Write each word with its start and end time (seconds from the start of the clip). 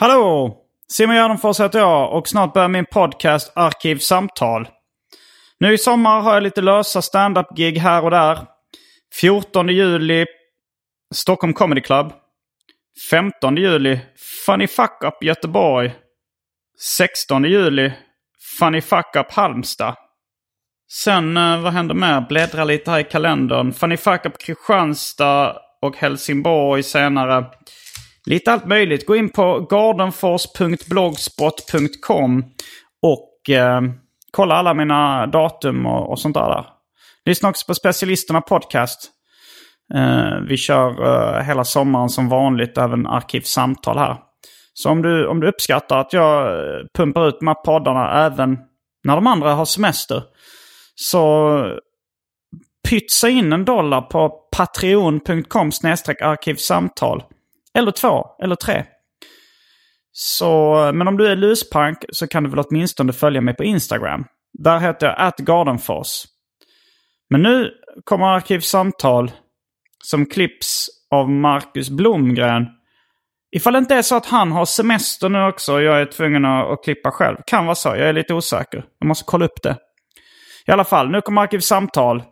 Hallå! 0.00 0.56
Simon 0.88 1.16
Gärdenfors 1.16 1.60
heter 1.60 1.78
jag 1.78 2.12
och 2.12 2.28
snart 2.28 2.52
börjar 2.54 2.68
min 2.68 2.86
podcast 2.86 3.52
Arkivsamtal. 3.54 4.68
Nu 5.60 5.72
i 5.72 5.78
sommar 5.78 6.20
har 6.20 6.34
jag 6.34 6.42
lite 6.42 6.60
lösa 6.60 7.02
standup-gig 7.02 7.78
här 7.78 8.04
och 8.04 8.10
där. 8.10 8.38
14 9.20 9.68
juli 9.68 10.26
Stockholm 11.14 11.52
Comedy 11.52 11.80
Club. 11.80 12.12
15 13.10 13.56
juli 13.56 14.00
Funny 14.46 14.66
Fuck 14.66 15.04
Up 15.04 15.24
Göteborg. 15.24 15.94
16 16.80 17.44
juli 17.44 17.92
Funny 18.58 18.80
Fuck 18.80 19.16
Up 19.16 19.32
Halmstad. 19.32 19.94
Sen, 21.04 21.36
eh, 21.36 21.60
vad 21.60 21.72
händer 21.72 21.94
mer? 21.94 22.20
Bläddra 22.28 22.64
lite 22.64 22.90
här 22.90 23.00
i 23.00 23.04
kalendern. 23.04 23.72
Funny 23.72 23.96
Fuck 23.96 24.26
Up 24.26 24.38
Kristianstad 24.38 25.56
och 25.82 25.96
Helsingborg 25.96 26.82
senare. 26.82 27.44
Lite 28.28 28.52
allt 28.52 28.66
möjligt. 28.66 29.06
Gå 29.06 29.16
in 29.16 29.28
på 29.28 29.66
gardenfors.blogspot.com 29.70 32.44
och 33.02 33.50
eh, 33.50 33.80
kolla 34.30 34.54
alla 34.54 34.74
mina 34.74 35.26
datum 35.26 35.86
och, 35.86 36.10
och 36.10 36.18
sånt 36.18 36.34
där. 36.34 36.66
Lyssna 37.24 37.48
också 37.48 37.66
på 37.66 37.74
Specialisterna 37.74 38.40
Podcast. 38.40 39.10
Eh, 39.94 40.40
vi 40.48 40.56
kör 40.56 40.88
eh, 40.88 41.42
hela 41.42 41.64
sommaren 41.64 42.08
som 42.08 42.28
vanligt, 42.28 42.78
även 42.78 43.06
arkivsamtal 43.06 43.98
här. 43.98 44.16
Så 44.74 44.90
om 44.90 45.02
du, 45.02 45.26
om 45.26 45.40
du 45.40 45.48
uppskattar 45.48 45.98
att 45.98 46.12
jag 46.12 46.46
eh, 46.46 46.80
pumpar 46.94 47.28
ut 47.28 47.40
de 47.40 47.46
här 47.46 47.64
poddarna 47.64 48.26
även 48.26 48.58
när 49.04 49.14
de 49.14 49.26
andra 49.26 49.54
har 49.54 49.64
semester. 49.64 50.22
Så 50.94 51.78
pytsa 52.88 53.28
in 53.28 53.52
en 53.52 53.64
dollar 53.64 54.00
på 54.00 54.28
patreon.com 54.56 55.70
arkivsamtal. 56.20 57.22
Eller 57.74 57.90
två, 57.90 58.26
eller 58.42 58.54
tre. 58.54 58.84
Så, 60.12 60.74
men 60.94 61.08
om 61.08 61.16
du 61.16 61.26
är 61.26 61.36
luspank 61.36 61.98
så 62.08 62.26
kan 62.26 62.42
du 62.42 62.50
väl 62.50 62.64
åtminstone 62.68 63.12
följa 63.12 63.40
mig 63.40 63.54
på 63.54 63.64
Instagram. 63.64 64.24
Där 64.58 64.78
heter 64.78 65.06
jag 65.06 65.16
atgardenfors. 65.18 66.24
Men 67.30 67.42
nu 67.42 67.70
kommer 68.04 68.26
Arkivsamtal 68.26 69.30
som 70.04 70.26
klipps 70.26 70.86
av 71.10 71.30
Marcus 71.30 71.90
Blomgren. 71.90 72.66
Ifall 73.56 73.72
det 73.72 73.78
inte 73.78 73.94
är 73.94 74.02
så 74.02 74.16
att 74.16 74.26
han 74.26 74.52
har 74.52 74.64
semester 74.64 75.28
nu 75.28 75.44
också 75.44 75.74
och 75.74 75.82
jag 75.82 76.00
är 76.00 76.06
tvungen 76.06 76.44
att, 76.44 76.70
att 76.70 76.84
klippa 76.84 77.10
själv. 77.10 77.36
Kan 77.46 77.64
vara 77.66 77.74
så, 77.74 77.88
jag 77.88 78.08
är 78.08 78.12
lite 78.12 78.34
osäker. 78.34 78.84
Jag 78.98 79.08
måste 79.08 79.24
kolla 79.26 79.44
upp 79.44 79.62
det. 79.62 79.76
I 80.66 80.70
alla 80.70 80.84
fall, 80.84 81.10
nu 81.10 81.20
kommer 81.20 81.42
Arkivsamtal. 81.42 82.22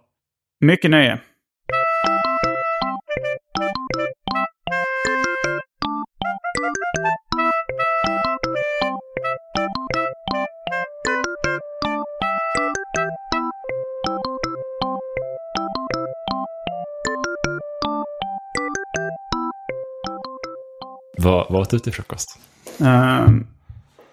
Mycket 0.60 0.90
nöje. 0.90 1.18
Vad, 21.26 21.46
vad 21.50 21.62
åt 21.62 21.70
du 21.70 21.78
till 21.78 21.92
frukost? 21.92 22.38
Eh, 22.80 23.28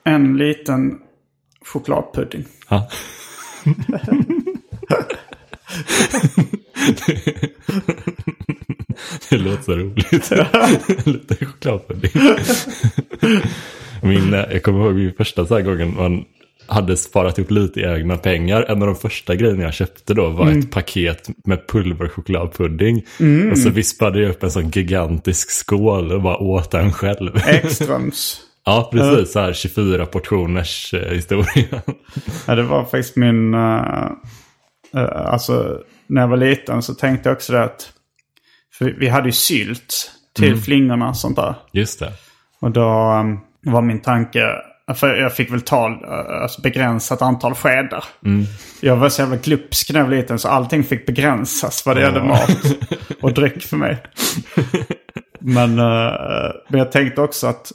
en 0.04 0.38
liten 0.38 1.00
chokladpudding. 1.66 2.46
Ja. 2.70 2.90
det 9.30 9.38
låter 9.38 9.64
så 9.64 9.76
roligt. 9.76 10.32
Lite 11.08 11.46
chokladpudding. 11.46 12.12
Min, 14.02 14.34
jag 14.34 14.64
kommer 14.64 14.86
ihåg 14.86 14.96
min 14.96 15.14
första 15.14 15.46
så 15.46 15.56
här 15.56 15.62
gången 15.62 15.96
man 15.96 16.26
hade 16.74 16.98
sparat 16.98 17.38
ihop 17.38 17.52
lite 17.52 17.80
egna 17.82 18.18
pengar. 18.18 18.66
En 18.70 18.82
av 18.82 18.88
de 18.88 18.96
första 18.96 19.36
grejerna 19.36 19.64
jag 19.64 19.74
köpte 19.74 20.14
då 20.14 20.30
var 20.30 20.52
ett 20.52 20.72
paket 20.72 21.30
med 21.46 21.68
pulverchokladpudding. 21.68 23.06
Och 23.52 23.58
så 23.58 23.70
vispade 23.70 24.22
jag 24.22 24.30
upp 24.30 24.44
en 24.44 24.52
sån 24.52 24.70
gigantisk 24.70 25.52
skål 25.52 26.12
och 26.12 26.22
bara 26.22 26.38
åt 26.38 26.72
den 26.72 26.92
själv. 26.92 27.38
Ekströms. 27.48 28.42
ja, 28.66 28.90
precis. 28.92 29.32
Så 29.32 29.40
här 29.40 29.54
24 29.54 30.06
portioners 30.06 30.94
eh, 30.94 31.14
historia. 31.14 31.82
Ja, 32.48 32.56
det 32.56 32.64
var 32.64 32.84
faktiskt 32.84 33.16
min... 33.16 33.54
Uh, 33.54 34.12
alltså, 35.16 35.82
när 36.08 36.22
jag 36.22 36.28
var 36.28 36.38
liten 36.38 36.82
så 36.82 36.94
tänkte 36.94 37.30
jag 37.30 37.36
också 37.36 37.54
det 37.54 37.64
att... 37.64 37.94
För 38.74 38.86
vi 38.86 39.08
hade 39.08 39.28
ju 39.28 39.32
sylt 39.32 40.12
till 40.36 40.58
flingorna 40.58 41.10
och 41.10 41.18
sånt 41.18 41.36
där. 41.36 41.56
Just 41.72 42.00
det. 42.00 42.12
Och 42.60 42.72
då 42.72 43.12
um, 43.20 43.40
var 43.62 43.82
min 43.82 44.02
tanke... 44.02 44.48
För 44.96 45.16
jag 45.16 45.36
fick 45.36 45.52
väl 45.52 45.62
ta 45.62 45.90
uh, 45.90 46.42
alltså 46.42 46.62
begränsat 46.62 47.22
antal 47.22 47.56
skedar. 47.56 48.04
Jag 48.82 48.96
var 48.96 49.10
så 49.10 49.22
jävla 49.22 49.36
glupsk 49.36 49.92
när 49.92 50.00
jag 50.00 50.08
var 50.08 50.16
liten 50.16 50.40
så 50.40 50.48
allting 50.48 50.84
fick 50.84 51.06
begränsas 51.06 51.86
vad 51.86 51.96
det 51.96 52.02
gällde 52.02 52.24
mat 52.24 52.50
och 53.22 53.34
dryck 53.34 53.64
för 53.64 53.78
mig. 53.78 53.98
Men, 55.40 55.80
uh, 55.80 56.52
men 56.70 56.80
jag 56.80 56.92
tänkte 56.92 57.22
också 57.22 57.48
att 57.48 57.72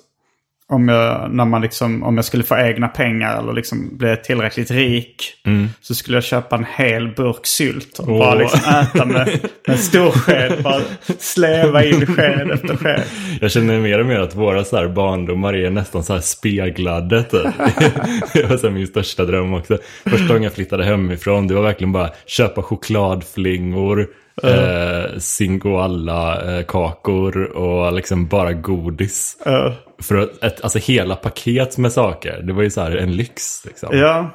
om 0.71 0.89
jag, 0.89 1.31
när 1.34 1.45
man 1.45 1.62
liksom, 1.62 2.03
om 2.03 2.17
jag 2.17 2.25
skulle 2.25 2.45
få 2.45 2.59
egna 2.59 2.89
pengar 2.89 3.39
eller 3.39 3.53
liksom 3.53 3.97
bli 3.97 4.17
tillräckligt 4.17 4.71
rik. 4.71 5.33
Så 5.81 5.95
skulle 5.95 6.17
jag 6.17 6.25
köpa 6.25 6.56
en 6.56 6.67
hel 6.77 7.15
burk 7.15 7.47
sylt 7.47 7.99
och 7.99 8.06
bara 8.06 8.34
Åh. 8.34 8.39
liksom 8.39 8.61
äta 8.61 9.05
med, 9.05 9.41
med 9.67 9.79
stor 9.79 10.11
sked. 10.11 10.62
Bara 10.62 10.81
sleva 11.19 11.84
in 11.84 12.06
sked 12.06 12.51
efter 12.51 12.77
sked. 12.77 13.03
Jag 13.41 13.51
känner 13.51 13.81
mer 13.81 13.99
och 13.99 14.06
mer 14.06 14.21
att 14.21 14.34
våra 14.34 14.65
så 14.65 14.77
här 14.77 14.89
barndomar 14.89 15.55
är 15.55 15.71
nästan 15.71 16.05
så 16.05 16.12
här 16.12 16.21
speglade. 16.21 17.23
Typ. 17.23 17.43
det 18.33 18.47
var 18.50 18.56
så 18.56 18.71
min 18.71 18.87
största 18.87 19.25
dröm 19.25 19.55
också. 19.55 19.79
Första 20.05 20.27
gången 20.27 20.43
jag 20.43 20.53
flyttade 20.53 20.85
hemifrån, 20.85 21.49
det 21.49 21.55
var 21.55 21.62
verkligen 21.62 21.93
bara 21.93 22.11
köpa 22.27 22.62
chokladflingor, 22.62 24.09
eh, 24.43 25.19
Singoalla 25.19 26.56
eh, 26.59 26.65
kakor 26.65 27.43
och 27.44 27.93
liksom 27.93 28.26
bara 28.26 28.53
godis. 28.53 29.37
Uh, 29.46 29.73
För 30.02 30.44
ett, 30.44 30.61
alltså 30.61 30.79
hela 30.79 31.17
paket 31.17 31.79
med 31.79 31.93
saker, 31.93 32.43
det 32.43 32.52
var 32.52 32.62
ju 32.62 32.70
så 32.70 32.81
här 32.81 32.96
en 32.96 33.17
lyx. 33.17 33.64
Liksom. 33.64 33.88
ja, 33.99 34.31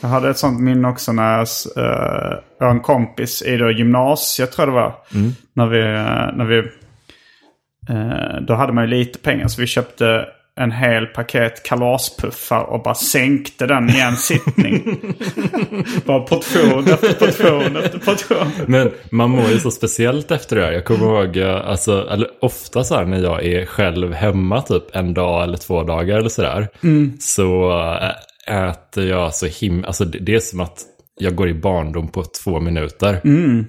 jag 0.00 0.08
hade 0.08 0.30
ett 0.30 0.38
sånt 0.38 0.60
minne 0.60 0.88
också 0.88 1.12
när 1.12 1.38
jag, 1.38 1.46
uh, 1.76 2.38
jag 2.58 2.66
har 2.66 2.70
en 2.70 2.80
kompis 2.80 3.42
i 3.42 3.56
då 3.56 3.70
gymnasiet 3.70 4.52
tror 4.52 4.68
jag 4.68 4.76
det 4.76 4.80
var. 4.80 4.94
När 5.54 5.66
vi, 5.66 5.80
eh, 5.80 6.36
när 6.36 6.44
vi 6.44 6.58
eh, 7.88 8.42
då 8.46 8.54
hade 8.54 8.72
man 8.72 8.84
ju 8.84 8.90
lite 8.90 9.18
pengar 9.18 9.48
så 9.48 9.60
vi 9.60 9.66
köpte 9.66 10.26
en 10.60 10.72
hel 10.72 11.06
paket 11.06 11.62
kalaspuffar 11.62 12.62
och 12.62 12.82
bara 12.82 12.94
sänkte 12.94 13.66
den 13.66 13.90
i 13.90 14.00
en 14.00 14.16
sittning. 14.16 14.82
bara 16.04 16.20
portion 16.20 16.84
efter 16.88 17.12
portion 17.12 17.76
efter 17.76 17.98
portion. 17.98 18.66
Men 18.66 18.90
man 19.10 19.30
mår 19.30 19.50
ju 19.50 19.58
så 19.58 19.70
speciellt 19.70 20.30
efter 20.30 20.56
det 20.56 20.64
här. 20.64 20.72
Jag 20.72 20.84
kommer 20.84 21.06
ihåg, 21.06 21.36
eh, 21.36 21.68
alltså, 21.68 22.08
eller 22.10 22.28
ofta 22.40 22.84
så 22.84 22.94
här 22.94 23.04
när 23.04 23.22
jag 23.22 23.44
är 23.44 23.66
själv 23.66 24.12
hemma 24.12 24.62
typ 24.62 24.96
en 24.96 25.14
dag 25.14 25.42
eller 25.42 25.56
två 25.56 25.82
dagar 25.82 26.18
eller 26.18 26.28
sådär. 26.28 26.68
Så 27.20 27.72
äh, 28.48 28.68
äter 28.68 29.06
jag 29.06 29.34
så 29.34 29.46
himla, 29.46 29.86
alltså 29.86 30.04
det, 30.04 30.18
det 30.18 30.34
är 30.34 30.40
som 30.40 30.60
att 30.60 30.78
jag 31.18 31.34
går 31.34 31.48
i 31.48 31.54
barndom 31.54 32.08
på 32.08 32.22
två 32.44 32.60
minuter. 32.60 33.20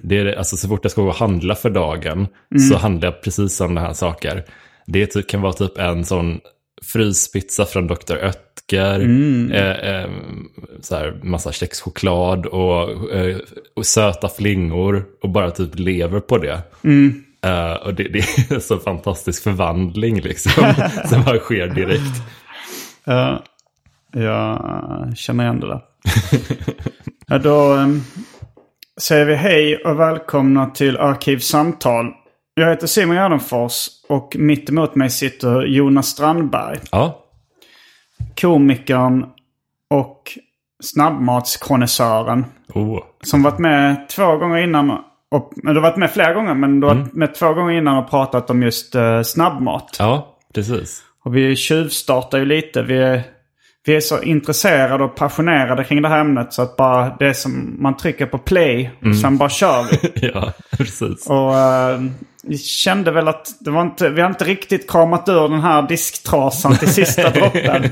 Det 0.02 0.18
är, 0.18 0.38
alltså 0.38 0.56
så 0.56 0.68
fort 0.68 0.80
jag 0.82 0.90
ska 0.90 1.02
gå 1.02 1.08
och 1.08 1.14
handla 1.14 1.54
för 1.54 1.70
dagen 1.70 2.26
så 2.70 2.76
handlar 2.76 3.08
jag 3.08 3.22
precis 3.22 3.56
sådana 3.56 3.80
här 3.80 3.92
saker. 3.92 4.44
Det 4.86 5.06
typ, 5.06 5.28
kan 5.28 5.42
vara 5.42 5.52
typ 5.52 5.78
en 5.78 6.04
sån 6.04 6.40
fryspizza 6.92 7.66
från 7.66 7.86
Dr. 7.86 8.16
Oetker. 8.24 9.00
Eh, 9.52 9.94
eh, 9.94 10.10
så 10.80 10.96
här, 10.96 11.20
massa 11.22 11.52
kexchoklad 11.52 12.46
och, 12.46 13.12
eh, 13.12 13.36
och 13.76 13.86
söta 13.86 14.28
flingor. 14.28 15.04
Och 15.22 15.30
bara 15.30 15.50
typ 15.50 15.78
lever 15.78 16.20
på 16.20 16.38
det. 16.38 16.62
Eh, 17.44 17.72
och 17.72 17.94
det, 17.94 18.08
det 18.08 18.18
är 18.18 18.58
så 18.60 18.78
fantastisk 18.78 19.42
förvandling 19.42 20.20
liksom. 20.20 20.74
som 21.08 21.24
bara 21.24 21.38
sker 21.38 21.66
direkt. 21.68 22.22
Ja, 23.04 23.44
jag 24.12 25.12
känner 25.16 25.44
igen 25.44 25.60
det 25.60 25.66
där. 25.66 25.80
ja, 27.26 27.38
då 27.38 27.72
um, 27.72 28.02
säger 29.00 29.26
vi 29.26 29.34
hej 29.34 29.76
och 29.76 30.00
välkomna 30.00 30.66
till 30.66 30.96
Arkivsamtal. 30.96 32.06
Jag 32.54 32.70
heter 32.70 32.86
Simon 32.86 33.16
Gärdenfors 33.16 33.86
och 34.08 34.36
mitt 34.38 34.68
emot 34.68 34.94
mig 34.94 35.10
sitter 35.10 35.62
Jonas 35.66 36.06
Strandberg. 36.06 36.78
Ja, 36.90 37.20
Komikern 38.40 39.26
och 39.90 40.38
snabbmatskonnässören. 40.82 42.44
oh. 42.74 42.98
Som 43.24 43.42
varit 43.42 43.58
med 43.58 44.08
två 44.08 44.36
gånger 44.36 44.58
innan. 44.58 44.90
Och, 45.30 45.52
du 45.54 45.74
har 45.74 45.80
varit 45.80 45.96
med 45.96 46.10
flera 46.10 46.34
gånger 46.34 46.54
men 46.54 46.80
du 46.80 46.86
har 46.86 46.94
varit 46.94 47.14
med 47.14 47.34
två 47.34 47.54
gånger 47.54 47.72
innan 47.78 47.98
och 47.98 48.10
pratat 48.10 48.50
om 48.50 48.62
just 48.62 48.94
uh, 48.94 49.22
snabbmat. 49.22 49.96
ja 49.98 50.36
precis. 50.54 51.02
Och 51.24 51.36
vi 51.36 51.56
tjuvstartar 51.56 52.38
ju 52.38 52.44
lite. 52.44 52.82
Vi 52.82 52.98
är, 52.98 53.22
vi 53.86 53.96
är 53.96 54.00
så 54.00 54.22
intresserade 54.22 55.04
och 55.04 55.14
passionerade 55.14 55.84
kring 55.84 56.02
det 56.02 56.08
här 56.08 56.20
ämnet 56.20 56.52
så 56.52 56.62
att 56.62 56.76
bara 56.76 57.16
det 57.18 57.34
som 57.34 57.76
man 57.78 57.96
trycker 57.96 58.26
på 58.26 58.38
play 58.38 58.90
och 59.06 59.16
sen 59.16 59.36
bara 59.38 59.48
kör 59.48 59.84
vi. 59.90 60.12
ja, 60.34 60.52
precis. 60.70 61.26
Och 61.26 61.56
eh, 61.56 62.00
vi 62.46 62.58
kände 62.58 63.10
väl 63.10 63.28
att 63.28 63.48
det 63.60 63.70
var 63.70 63.82
inte, 63.82 64.08
vi 64.08 64.20
har 64.20 64.28
inte 64.28 64.44
riktigt 64.44 64.90
kramat 64.90 65.28
ur 65.28 65.48
den 65.48 65.60
här 65.60 65.88
disktrasan 65.88 66.76
till 66.76 66.88
sista 66.88 67.30
droppen. 67.34 67.84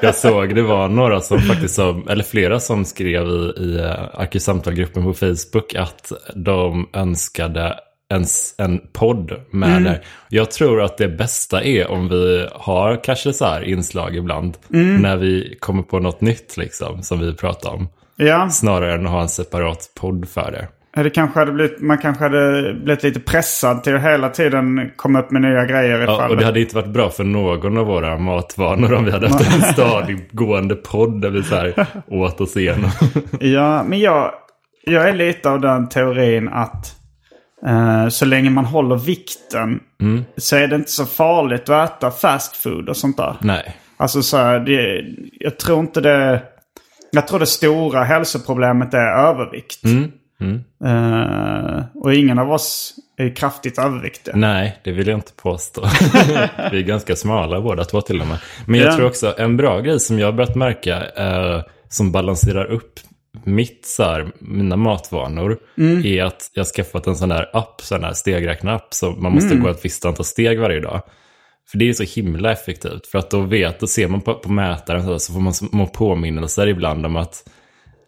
Jag 0.00 0.14
såg 0.14 0.54
det 0.54 0.62
var 0.62 0.88
några 0.88 1.20
som 1.20 1.38
faktiskt, 1.38 1.74
som, 1.74 2.08
eller 2.08 2.24
flera 2.24 2.60
som 2.60 2.84
skrev 2.84 3.26
i, 3.26 3.52
i 3.56 3.78
eh, 3.78 4.20
Arkivsamtalgruppen 4.20 5.04
på 5.04 5.12
Facebook 5.12 5.74
att 5.74 6.12
de 6.34 6.88
önskade 6.92 7.78
en, 8.08 8.24
en 8.58 8.80
podd 8.92 9.32
med 9.50 9.82
där. 9.84 10.04
Jag 10.28 10.50
tror 10.50 10.82
att 10.82 10.98
det 10.98 11.08
bästa 11.08 11.64
är 11.64 11.90
om 11.90 12.08
vi 12.08 12.48
har 12.52 13.04
kanske 13.04 13.32
så 13.32 13.44
här 13.44 13.62
inslag 13.64 14.16
ibland 14.16 14.56
när 14.68 15.16
vi 15.16 15.56
kommer 15.60 15.82
på 15.82 15.98
något 15.98 16.20
nytt 16.20 16.56
liksom 16.56 17.02
som 17.02 17.20
vi 17.20 17.34
pratar 17.34 17.70
om. 17.70 17.88
ja, 18.16 18.50
Snarare 18.50 18.94
än 18.94 19.06
att 19.06 19.12
ha 19.12 19.22
en 19.22 19.28
separat 19.28 19.90
podd 20.00 20.28
för 20.28 20.50
det. 20.50 20.68
Det 20.94 21.10
kanske 21.10 21.38
hade 21.38 21.52
blivit, 21.52 21.80
man 21.80 21.98
kanske 21.98 22.24
hade 22.24 22.74
blivit 22.74 23.02
lite 23.02 23.20
pressad 23.20 23.82
till 23.82 23.96
att 23.96 24.02
hela 24.02 24.28
tiden 24.28 24.90
komma 24.96 25.20
upp 25.20 25.30
med 25.30 25.42
nya 25.42 25.64
grejer 25.64 25.98
Ja, 25.98 26.28
och 26.28 26.36
det 26.36 26.44
hade 26.44 26.60
inte 26.60 26.74
varit 26.74 26.88
bra 26.92 27.10
för 27.10 27.24
någon 27.24 27.78
av 27.78 27.86
våra 27.86 28.18
matvanor 28.18 28.92
om 28.92 29.04
vi 29.04 29.10
hade 29.10 29.28
haft 29.28 29.54
en 29.54 29.62
stadigående 29.72 30.74
podd 30.74 31.20
där 31.20 31.30
vi 31.30 31.42
så 31.42 31.54
här 31.54 31.86
åt 32.06 32.40
oss 32.40 32.56
igenom. 32.56 32.90
Ja, 33.40 33.82
men 33.82 34.00
jag, 34.00 34.32
jag 34.84 35.08
är 35.08 35.14
lite 35.14 35.50
av 35.50 35.60
den 35.60 35.88
teorin 35.88 36.48
att 36.48 36.96
eh, 37.66 38.08
så 38.08 38.24
länge 38.24 38.50
man 38.50 38.64
håller 38.64 38.96
vikten 38.96 39.80
så 40.36 40.56
är 40.56 40.66
det 40.66 40.76
inte 40.76 40.90
så 40.90 41.06
farligt 41.06 41.68
att 41.68 41.90
äta 41.90 42.10
fast 42.10 42.56
food 42.56 42.88
och 42.88 42.96
sånt 42.96 43.16
där. 43.16 43.36
Nej. 43.40 43.76
Alltså 43.96 44.22
så 44.22 44.36
här, 44.36 44.60
det, 44.60 45.04
jag 45.40 45.58
tror 45.58 45.80
inte 45.80 46.00
det... 46.00 46.42
Jag 47.14 47.28
tror 47.28 47.38
det 47.38 47.46
stora 47.46 48.04
hälsoproblemet 48.04 48.94
är 48.94 49.28
övervikt. 49.28 49.84
Eh, 50.84 51.84
och 51.94 52.14
ingen 52.14 52.38
av 52.38 52.52
oss 52.52 52.94
är 53.16 53.36
kraftigt 53.36 53.78
överviktiga. 53.78 54.34
Nej, 54.36 54.80
det 54.84 54.92
vill 54.92 55.06
jag 55.06 55.18
inte 55.18 55.32
påstå. 55.42 55.82
vi 56.72 56.78
är 56.78 56.82
ganska 56.82 57.16
smala 57.16 57.60
båda 57.60 57.84
två 57.84 58.00
till 58.00 58.20
och 58.20 58.26
med. 58.26 58.38
Men 58.66 58.80
jag 58.80 58.88
Ja. 58.92 58.96
tror 58.96 59.06
också 59.06 59.34
en 59.38 59.56
bra 59.56 59.80
grej 59.80 60.00
som 60.00 60.18
jag 60.18 60.26
har 60.26 60.32
börjat 60.32 60.54
märka 60.56 61.02
eh, 61.16 61.62
som 61.88 62.12
balanserar 62.12 62.64
upp 62.64 63.00
mitt, 63.44 63.86
så 63.86 64.02
här, 64.02 64.26
mina 64.40 64.76
matvanor 64.76 65.58
är 66.04 66.24
att 66.24 66.50
jag 66.54 66.66
skaffat 66.66 67.06
en 67.06 67.16
sån 67.16 67.28
där 67.28 67.50
app, 67.52 67.80
sån 67.80 68.00
där 68.00 68.12
stegräknarapp, 68.12 68.94
så 68.94 69.10
man 69.10 69.32
måste 69.32 69.56
gå 69.56 69.68
ett 69.68 69.84
visst 69.84 70.04
antal 70.04 70.24
steg 70.24 70.60
varje 70.60 70.80
dag. 70.80 71.02
För 71.70 71.78
det 71.78 71.88
är 71.88 71.92
så 71.92 72.20
himla 72.20 72.52
effektivt. 72.52 73.06
För 73.06 73.18
att 73.18 73.30
då 73.30 73.40
vet, 73.40 73.80
då 73.80 73.86
ser 73.86 74.08
man 74.08 74.20
på, 74.20 74.34
på 74.34 74.52
mätaren 74.52 75.04
så, 75.04 75.18
så 75.18 75.32
får 75.32 75.40
man 75.40 75.54
små 75.54 75.86
påminnelser 75.86 76.66
ibland 76.66 77.06
om 77.06 77.16
att 77.16 77.44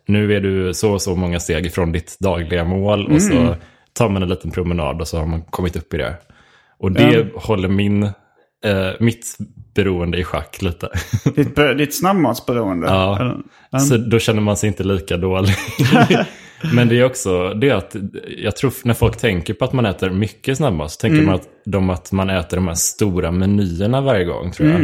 nu 0.06 0.34
är 0.36 0.40
du 0.40 0.74
så 0.74 0.92
och 0.92 1.02
så 1.02 1.16
många 1.16 1.40
steg 1.40 1.66
ifrån 1.66 1.92
ditt 1.92 2.16
dagliga 2.20 2.64
mål 2.64 3.06
och 3.06 3.22
så 3.22 3.56
tar 3.92 4.08
man 4.08 4.22
en 4.22 4.28
liten 4.28 4.50
promenad 4.50 5.00
och 5.00 5.08
så 5.08 5.18
har 5.18 5.26
man 5.26 5.42
kommit 5.42 5.76
upp 5.76 5.94
i 5.94 5.96
det. 5.96 6.14
Och 6.78 6.92
det 6.92 7.26
håller 7.36 7.68
min, 7.68 8.02
eh, 8.02 8.90
mitt 9.00 9.36
beroende 9.74 10.18
i 10.18 10.24
schack 10.24 10.62
lite. 10.62 10.88
Ditt, 11.36 11.56
ditt 11.78 11.98
snabbmatsberoende. 11.98 12.86
Ja. 12.86 13.20
Eller- 13.20 13.78
Så 13.78 13.96
då 13.96 14.18
känner 14.18 14.40
man 14.40 14.56
sig 14.56 14.68
inte 14.68 14.84
lika 14.84 15.16
dålig. 15.16 15.54
Men 16.72 16.88
det 16.88 17.00
är 17.00 17.04
också 17.04 17.54
det 17.54 17.70
att 17.70 17.96
jag 18.38 18.56
tror 18.56 18.72
när 18.84 18.94
folk 18.94 19.16
tänker 19.16 19.54
på 19.54 19.64
att 19.64 19.72
man 19.72 19.86
äter 19.86 20.10
mycket 20.10 20.56
snabbmat 20.56 20.90
så 20.90 21.00
tänker 21.00 21.22
man 21.22 21.34
att 21.34 21.48
de 21.64 21.90
att 21.90 22.12
man 22.12 22.30
äter 22.30 22.56
de 22.56 22.68
här 22.68 22.74
stora 22.74 23.30
menyerna 23.30 24.00
varje 24.00 24.24
gång 24.24 24.52
tror 24.52 24.68
jag. 24.68 24.80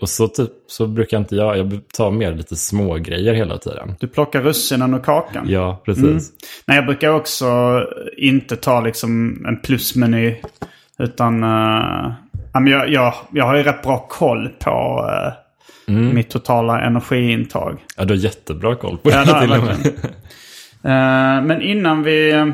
Och 0.00 0.08
så, 0.08 0.28
typ, 0.28 0.50
så 0.66 0.86
brukar 0.86 1.18
inte 1.18 1.36
jag, 1.36 1.58
jag 1.58 1.80
tar 1.94 2.10
mer 2.10 2.32
lite 2.34 2.56
små 2.56 2.94
grejer 2.94 3.34
hela 3.34 3.58
tiden. 3.58 3.94
Du 4.00 4.08
plockar 4.08 4.40
russinen 4.42 4.94
ur 4.94 4.98
kakan. 4.98 5.46
Ja, 5.48 5.82
precis. 5.84 6.32
Nej, 6.66 6.76
jag 6.76 6.86
brukar 6.86 7.08
också 7.08 7.48
inte 8.16 8.56
ta 8.56 8.80
liksom 8.80 9.44
en 9.48 9.60
plusmeny. 9.60 10.36
Utan 10.98 11.44
uh, 11.44 12.12
ja, 12.52 12.60
jag, 12.60 12.88
jag, 12.90 13.14
jag 13.32 13.44
har 13.44 13.56
ju 13.56 13.62
rätt 13.62 13.82
bra 13.82 14.06
koll 14.10 14.48
på 14.48 15.06
eh, 15.88 15.94
mitt 15.94 16.30
totala 16.30 16.80
energiintag. 16.80 17.78
Ja, 17.96 18.04
du 18.04 18.14
har 18.14 18.18
jättebra 18.18 18.76
koll 18.76 18.98
på 18.98 19.10
Ja, 19.10 19.24
det 19.24 19.30
jag 19.30 19.40
till 19.40 19.52
och 19.52 19.64
med. 19.64 19.76
Eh, 20.84 21.42
men 21.44 21.62
innan 21.62 22.02
vi 22.02 22.52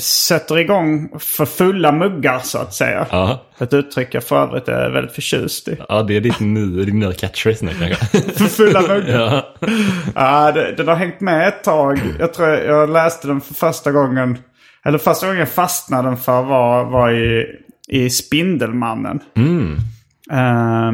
sätter 0.00 0.58
igång 0.58 1.08
för 1.18 1.44
fulla 1.44 1.92
muggar 1.92 2.38
så 2.38 2.58
att 2.58 2.74
säga. 2.74 3.06
Ja. 3.10 3.44
Ett 3.58 3.74
uttryck 3.74 4.14
jag 4.14 4.24
för 4.24 4.42
övrigt 4.42 4.68
är 4.68 4.90
väldigt 4.90 5.14
förtjust 5.14 5.68
i. 5.68 5.76
ja, 5.88 6.02
det 6.02 6.16
är 6.16 6.20
ditt 6.20 6.40
nya, 6.40 6.84
din 6.84 6.98
nya 6.98 7.12
catchphrase 7.12 7.64
nu 7.64 7.70
kanske. 7.78 8.20
För 8.32 8.44
fulla 8.44 8.80
muggar. 8.80 9.20
ja. 9.20 9.54
Ja, 10.14 10.52
det, 10.52 10.74
den 10.76 10.88
har 10.88 10.94
hängt 10.94 11.20
med 11.20 11.48
ett 11.48 11.64
tag. 11.64 12.00
Jag 12.18 12.34
tror 12.34 12.48
jag, 12.48 12.66
jag 12.66 12.90
läste 12.90 13.28
den 13.28 13.40
för 13.40 13.54
första 13.54 13.92
gången. 13.92 14.38
Eller 14.84 14.98
första 14.98 15.26
gången 15.26 15.40
jag 15.40 15.48
fastnade 15.48 16.08
den 16.08 16.16
för 16.16 16.42
var, 16.42 16.84
var 16.84 17.12
i, 17.12 17.46
i 17.88 18.10
Spindelmannen. 18.10 19.20
Eh, 20.30 20.92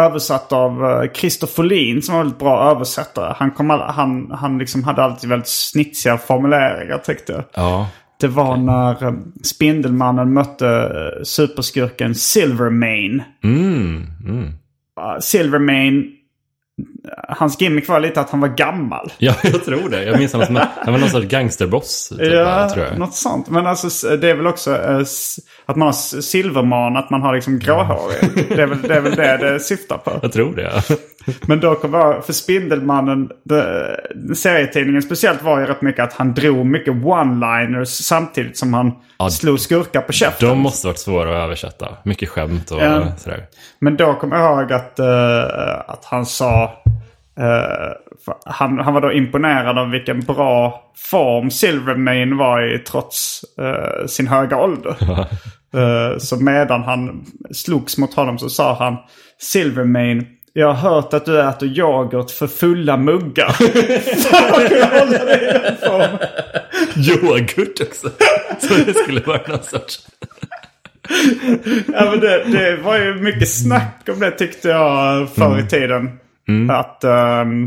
översatt 0.00 0.52
av 0.52 0.84
uh, 0.84 1.12
Christer 1.12 1.46
Folin 1.46 2.02
som 2.02 2.14
var 2.14 2.22
väldigt 2.22 2.38
bra 2.38 2.70
översättare. 2.70 3.34
Han, 3.36 3.50
kom 3.50 3.70
all, 3.70 3.80
han, 3.80 4.30
han 4.30 4.58
liksom 4.58 4.84
hade 4.84 5.02
alltid 5.02 5.30
väldigt 5.30 5.48
snitsiga 5.48 6.18
formuleringar 6.18 6.98
tyckte 6.98 7.32
jag. 7.32 7.44
ja. 7.54 7.88
Det 8.20 8.28
var 8.28 8.56
när 8.56 9.04
eh, 9.04 9.14
Spindelmannen 9.42 10.32
mötte 10.32 10.66
uh, 10.66 11.22
superskurken 11.24 12.14
Silvermane. 12.14 13.24
Mm, 13.44 14.06
mm. 14.24 14.44
Uh, 14.44 15.18
Silvermane, 15.20 16.02
hans 17.28 17.60
gimmick 17.60 17.88
var 17.88 18.00
lite 18.00 18.20
att 18.20 18.30
han 18.30 18.40
var 18.40 18.48
gammal. 18.48 19.12
Ja, 19.18 19.34
jag 19.42 19.64
tror 19.64 19.88
det. 19.88 20.04
Jag 20.04 20.18
minns 20.18 20.32
honom 20.32 20.46
som 20.46 20.56
han 20.56 20.92
var 20.92 20.98
någon 21.00 21.08
sorts 21.10 21.26
gangsterboss. 21.26 22.08
Typ, 22.08 22.32
Ja, 22.32 22.70
tror 22.70 22.86
jag. 22.86 22.98
något 22.98 23.14
sånt. 23.14 23.48
Men 23.50 23.66
alltså 23.66 24.16
det 24.16 24.30
är 24.30 24.34
väl 24.34 24.46
också 24.46 24.76
s- 25.00 25.36
att 25.66 25.76
man 25.76 25.86
har 25.86 25.92
silverman, 26.20 26.96
att 26.96 27.10
man 27.10 27.22
har 27.22 27.34
liksom 27.34 27.58
gråhårig. 27.58 28.46
Det 28.48 28.62
är 28.62 28.66
väl 28.66 28.82
det 28.82 28.94
är 28.94 29.00
väl 29.00 29.14
det, 29.16 29.36
det 29.36 29.60
syftar 29.60 29.98
på. 29.98 30.18
Jag 30.22 30.32
tror 30.32 30.56
det. 30.56 30.72
Ja. 30.86 30.96
Men 31.46 31.60
då 31.60 31.76
jag, 31.82 32.24
för 32.24 32.32
Spindelmannen, 32.32 33.28
det, 33.44 33.96
serietidningen 34.34 35.02
speciellt 35.02 35.42
var 35.42 35.60
ju 35.60 35.66
rätt 35.66 35.82
mycket 35.82 36.04
att 36.04 36.12
han 36.12 36.34
drog 36.34 36.66
mycket 36.66 36.94
one-liners 36.94 37.84
samtidigt 37.84 38.58
som 38.58 38.74
han 38.74 38.92
slog 39.30 39.60
skurkar 39.60 40.00
på 40.00 40.12
käften. 40.12 40.48
De 40.48 40.58
måste 40.58 40.86
varit 40.86 40.98
svåra 40.98 41.30
att 41.38 41.44
översätta. 41.44 41.88
Mycket 42.04 42.28
skämt 42.28 42.70
och 42.70 42.80
Ja. 42.82 43.06
sådär. 43.18 43.44
Men 43.78 43.96
då 43.96 44.14
kom 44.14 44.32
jag 44.32 44.40
ihåg 44.60 44.72
att, 44.72 44.98
eh, 44.98 45.80
att 45.86 46.04
han 46.04 46.26
sa... 46.26 46.72
för 48.24 48.34
han, 48.46 48.78
han 48.78 48.94
var 48.94 49.00
då 49.00 49.12
imponerad 49.12 49.78
av 49.78 49.90
vilken 49.90 50.20
bra 50.20 50.82
form 50.96 51.50
Silvermane 51.50 52.34
var 52.36 52.74
i 52.74 52.78
trots 52.78 53.44
eh, 53.58 54.06
sin 54.06 54.26
höga 54.26 54.56
ålder. 54.56 54.96
Eh, 55.74 56.18
så 56.18 56.36
medan 56.36 56.82
han 56.82 57.24
slogs 57.50 57.98
mot 57.98 58.14
honom 58.14 58.38
så 58.38 58.48
sa 58.48 58.74
han 58.74 58.96
Silvermane, 59.38 60.22
jag 60.52 60.72
har 60.72 60.90
hört 60.90 61.14
att 61.14 61.24
du 61.24 61.40
äter 61.40 61.68
yoghurt 61.68 62.30
för 62.30 62.46
fulla 62.46 62.96
muggar. 62.96 63.56
Yoghurt 66.96 67.80
också. 67.80 68.10
Så 68.58 68.74
det 68.86 68.94
skulle 68.94 69.20
vara 69.20 69.42
någon 69.48 69.62
sorts... 69.62 70.06
Ja, 71.86 72.10
men 72.10 72.20
det, 72.20 72.44
det 72.44 72.76
var 72.76 72.98
ju 72.98 73.14
mycket 73.14 73.48
snack 73.48 74.08
om 74.12 74.20
det 74.20 74.30
tyckte 74.30 74.68
jag 74.68 75.30
förr 75.34 75.58
i 75.58 75.66
tiden. 75.66 76.10
Mm. 76.50 76.70
Att, 76.70 77.04
um, 77.04 77.64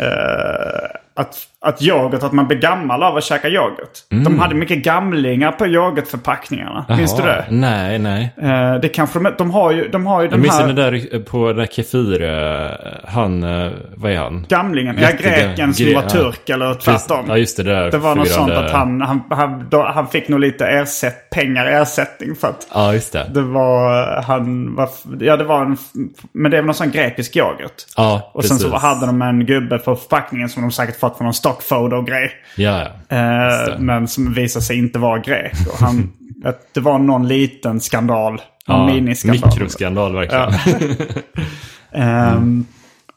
uh, 0.00 0.90
att, 1.14 1.48
att 1.64 1.82
yoghurt, 1.82 2.22
att 2.22 2.32
man 2.32 2.46
blir 2.48 2.58
gammal 2.58 3.02
av 3.02 3.16
att 3.16 3.24
käka 3.24 3.48
yoghurt. 3.48 3.98
De 4.08 4.38
hade 4.38 4.54
mycket 4.54 4.78
gamlingar 4.84 5.52
på 5.52 5.66
yoghurtförpackningarna. 5.66 6.84
Minns 6.88 7.16
du 7.16 7.22
det? 7.22 7.44
Nej, 7.50 7.98
nej. 7.98 8.34
Eh, 8.42 8.74
det 8.74 8.88
kanske 8.88 9.18
de, 9.18 9.32
de 9.38 9.50
har 9.50 9.72
ju, 9.72 9.88
de 9.88 10.06
har 10.06 10.20
ju 10.20 10.24
Jag 10.24 10.32
den 10.32 10.40
minns 10.40 10.58
här 10.58 10.66
den 10.66 10.76
där 10.76 11.18
på 11.24 11.46
den 11.48 11.56
där 11.56 11.66
Kefir, 11.66 12.22
eh, 12.22 12.70
han, 13.08 13.42
eh, 13.42 13.70
vad 13.96 14.12
är 14.12 14.16
han? 14.18 14.46
gamlingen. 14.48 14.98
Ja, 15.00 15.08
greken 15.20 15.74
som 15.74 15.86
gre- 15.86 15.94
var 15.94 16.02
ja. 16.02 16.08
turk 16.08 16.48
eller 16.48 16.74
tvärtom. 16.74 17.24
Ja, 17.28 17.36
just 17.36 17.56
det 17.56 17.62
där. 17.62 17.90
Det 17.90 17.98
var 17.98 18.14
något 18.14 18.28
sånt 18.28 18.52
att 18.52 18.70
han, 18.70 19.00
han, 19.00 19.22
han, 19.30 19.66
då, 19.70 19.82
han 19.94 20.08
fick 20.08 20.28
nog 20.28 20.40
lite 20.40 20.66
ersätt, 20.66 21.30
pengar 21.30 21.70
i 21.70 21.72
ersättning 21.74 22.34
för 22.34 22.48
att 22.48 22.66
Ja, 22.74 22.92
just 22.92 23.12
det. 23.12 23.26
det 23.34 23.42
var, 23.42 24.06
han 24.22 24.74
var, 24.74 24.88
ja 25.20 25.36
det 25.36 25.44
var 25.44 25.62
en, 25.64 25.76
men 26.32 26.50
det 26.50 26.56
var 26.56 26.66
någon 26.66 26.74
sån 26.74 26.90
grekisk 26.90 27.36
yoghurt. 27.36 27.72
Ja, 27.96 28.30
Och 28.34 28.44
sen 28.44 28.58
så 28.58 28.64
precis. 28.70 28.82
hade 28.82 29.06
de 29.06 29.22
en 29.22 29.46
gubbe 29.46 29.78
på 29.78 29.96
förpackningen 29.96 30.48
som 30.48 30.62
de 30.62 30.70
säkert 30.72 31.00
fått 31.00 31.16
från 31.16 31.24
någon 31.24 31.34
stockphoto-grej. 31.52 32.30
Ja, 32.56 32.86
ja. 33.08 33.16
Eh, 33.16 33.78
men 33.78 34.08
som 34.08 34.32
visade 34.32 34.64
sig 34.64 34.78
inte 34.78 34.98
vara 34.98 35.18
grek. 35.18 35.52
Och 35.72 35.78
han, 35.78 36.12
det 36.74 36.80
var 36.80 36.98
någon 36.98 37.28
liten 37.28 37.80
skandal. 37.80 38.40
Någon 38.66 38.88
ja 38.88 38.94
miniskandal. 38.94 39.50
Mikroskandal 39.50 40.14
verkligen. 40.14 40.94
Ehm, 41.94 42.66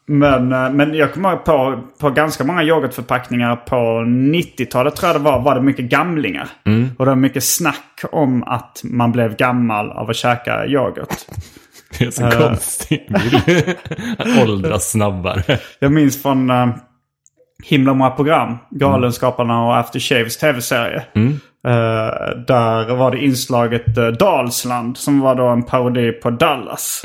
men, 0.07 0.53
eh, 0.53 0.69
men 0.69 0.93
jag 0.93 1.13
kommer 1.13 1.35
på, 1.35 1.83
på 1.99 2.09
ganska 2.09 2.43
många 2.43 2.63
yoghurtförpackningar 2.63 3.55
på 3.55 3.75
90-talet 4.05 4.95
tror 4.95 5.11
jag 5.11 5.21
det 5.21 5.23
var, 5.23 5.41
var 5.41 5.55
det 5.55 5.61
mycket 5.61 5.85
gamlingar. 5.85 6.47
Och 6.97 7.05
det 7.05 7.11
var 7.11 7.15
mycket 7.15 7.43
snack 7.43 8.01
om 8.11 8.43
att 8.43 8.81
man 8.83 9.11
blev 9.11 9.35
gammal 9.35 9.91
av 9.91 10.09
att 10.09 10.15
käka 10.15 10.65
yoghurt. 10.65 11.15
Det 11.99 12.05
är 12.05 12.11
så 12.11 12.31
konstigt. 12.31 13.07
Att 14.17 14.43
åldras 14.43 14.91
snabbare. 14.91 15.59
Jag 15.79 15.91
minns 15.91 16.21
från 16.21 16.49
uh, 16.49 16.75
himla 17.63 17.93
många 17.93 18.11
program. 18.11 18.57
Galenskaparna 18.69 19.65
och 19.65 19.77
After 19.77 19.99
Shaves 19.99 20.37
tv-serie. 20.37 21.03
Eh, 21.67 22.37
där 22.47 22.95
var 22.95 23.11
det 23.11 23.23
inslaget 23.23 23.97
uh, 23.97 24.07
Dalsland 24.07 24.97
som 24.97 25.19
var 25.19 25.35
då 25.35 25.47
en 25.47 25.63
parodi 25.63 26.11
på 26.11 26.29
Dallas. 26.29 27.01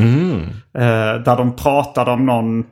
Eh, 0.78 1.22
där 1.22 1.36
de 1.36 1.56
pratade 1.56 2.10
om 2.10 2.26
någon... 2.26 2.64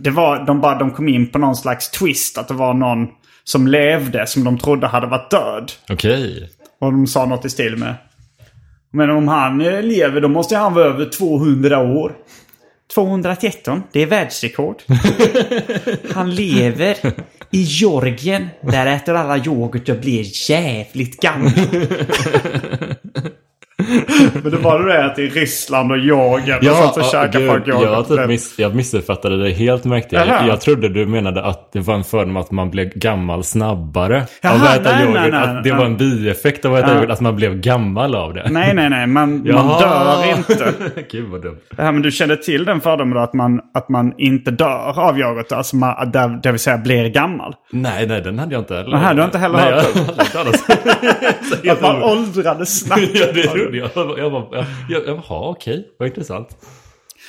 det 0.00 0.10
var, 0.10 0.46
de, 0.46 0.60
bara, 0.60 0.78
de 0.78 0.90
kom 0.90 1.08
in 1.08 1.30
på 1.30 1.38
någon 1.38 1.56
slags 1.56 1.90
twist. 1.90 2.38
Att 2.38 2.48
det 2.48 2.54
var 2.54 2.74
någon 2.74 3.08
som 3.44 3.66
levde 3.66 4.26
som 4.26 4.44
de 4.44 4.58
trodde 4.58 4.86
hade 4.86 5.06
varit 5.06 5.30
död. 5.30 5.72
Okej. 5.90 6.50
Och 6.80 6.92
de 6.92 7.06
sa 7.06 7.26
något 7.26 7.44
i 7.44 7.50
stil 7.50 7.76
med. 7.76 7.94
Men 8.92 9.10
om 9.10 9.28
han 9.28 9.58
lever 9.58 10.20
då 10.20 10.28
måste 10.28 10.56
han 10.56 10.74
vara 10.74 10.84
över 10.84 11.04
200 11.04 11.78
år. 11.78 12.12
213, 12.92 13.82
det 13.92 14.02
är 14.02 14.06
världsrekord. 14.06 14.82
han 16.14 16.34
lever 16.34 16.96
i 17.50 17.62
Georgien. 17.62 18.48
Där 18.60 18.86
äter 18.86 19.14
alla 19.14 19.38
yoghurt 19.38 19.88
och 19.88 19.96
blir 19.96 20.50
jävligt 20.50 21.20
gamla. 21.20 21.50
Men 24.42 24.52
det 24.52 24.56
var 24.58 24.86
det 24.86 25.04
att 25.04 25.18
i 25.18 25.28
Ryssland 25.28 25.92
och 25.92 25.98
Georgien 25.98 26.58
och 26.58 26.76
sånt 26.76 26.94
så 26.94 27.02
käkar 27.02 27.40
gud, 27.40 27.50
folk 27.50 27.68
yoghurt. 27.68 27.88
jag, 28.08 28.08
typ 28.08 28.28
miss, 28.28 28.58
jag 28.58 28.74
missuppfattade 28.74 29.42
det 29.44 29.50
helt 29.50 29.84
märkte 29.84 30.16
jag. 30.16 30.48
Jag 30.48 30.60
trodde 30.60 30.88
du 30.88 31.06
menade 31.06 31.42
att 31.44 31.72
det 31.72 31.80
var 31.80 31.94
en 31.94 32.04
fördom 32.04 32.36
att 32.36 32.50
man 32.50 32.70
blev 32.70 32.88
gammal 32.88 33.44
snabbare 33.44 34.22
Jaha, 34.42 34.54
av 34.54 34.62
att 34.62 34.76
äta 34.80 34.90
nej, 34.92 35.00
yoghurt. 35.04 35.20
nej, 35.20 35.30
nej, 35.30 35.56
att 35.58 35.64
det 35.64 35.72
var 35.72 35.84
en 35.84 35.96
bieffekt 35.96 36.64
av 36.64 36.74
att 36.74 36.78
äta 36.80 36.88
Ja. 36.88 36.94
yoghurt, 36.94 37.10
att 37.10 37.20
man 37.20 37.36
blev 37.36 37.54
gammal 37.60 38.14
av 38.14 38.34
det. 38.34 38.46
Nej, 38.50 38.74
nej, 38.74 38.90
nej. 38.90 39.06
Man, 39.06 39.30
man 39.52 39.80
dör 39.80 40.36
inte. 40.36 40.72
Gud 41.10 41.28
vad 41.28 41.42
dumt. 41.42 41.58
Här, 41.78 41.92
men 41.92 42.02
du 42.02 42.10
kände 42.10 42.36
till 42.36 42.64
den 42.64 42.80
fördomen 42.80 43.14
då 43.14 43.20
att 43.20 43.34
man, 43.34 43.60
att 43.74 43.88
man 43.88 44.14
inte 44.18 44.50
dör 44.50 45.00
av 45.00 45.18
yoghurt? 45.20 45.52
Alltså 45.52 45.76
man, 45.76 46.10
det, 46.10 46.40
det 46.42 46.50
vill 46.50 46.60
säga 46.60 46.78
blir 46.78 47.08
gammal. 47.08 47.54
Nej, 47.72 48.06
nej, 48.06 48.20
den 48.20 48.38
hade 48.38 48.52
jag 48.54 48.60
inte 48.60 48.74
heller. 48.74 48.90
Nähä, 48.90 49.14
du 49.14 49.20
har 49.20 49.24
inte 49.26 49.38
heller 49.38 49.58
nej, 49.58 49.72
hört 49.72 49.84
jag 50.34 50.46
om. 50.46 51.70
Att 51.70 51.80
man 51.82 52.02
åldrades 52.02 52.80
snabbt. 52.80 53.02
Ja, 53.14 53.26
det 53.34 53.42
trodde 53.42 53.78
jag. 53.78 53.83
Jag 53.94 54.18
jag 54.18 54.32
bara, 54.32 54.46
jag, 54.52 54.66
jag, 54.88 55.02
jaha, 55.06 55.48
okej, 55.48 55.88
vad 55.98 56.08
intressant. 56.08 56.48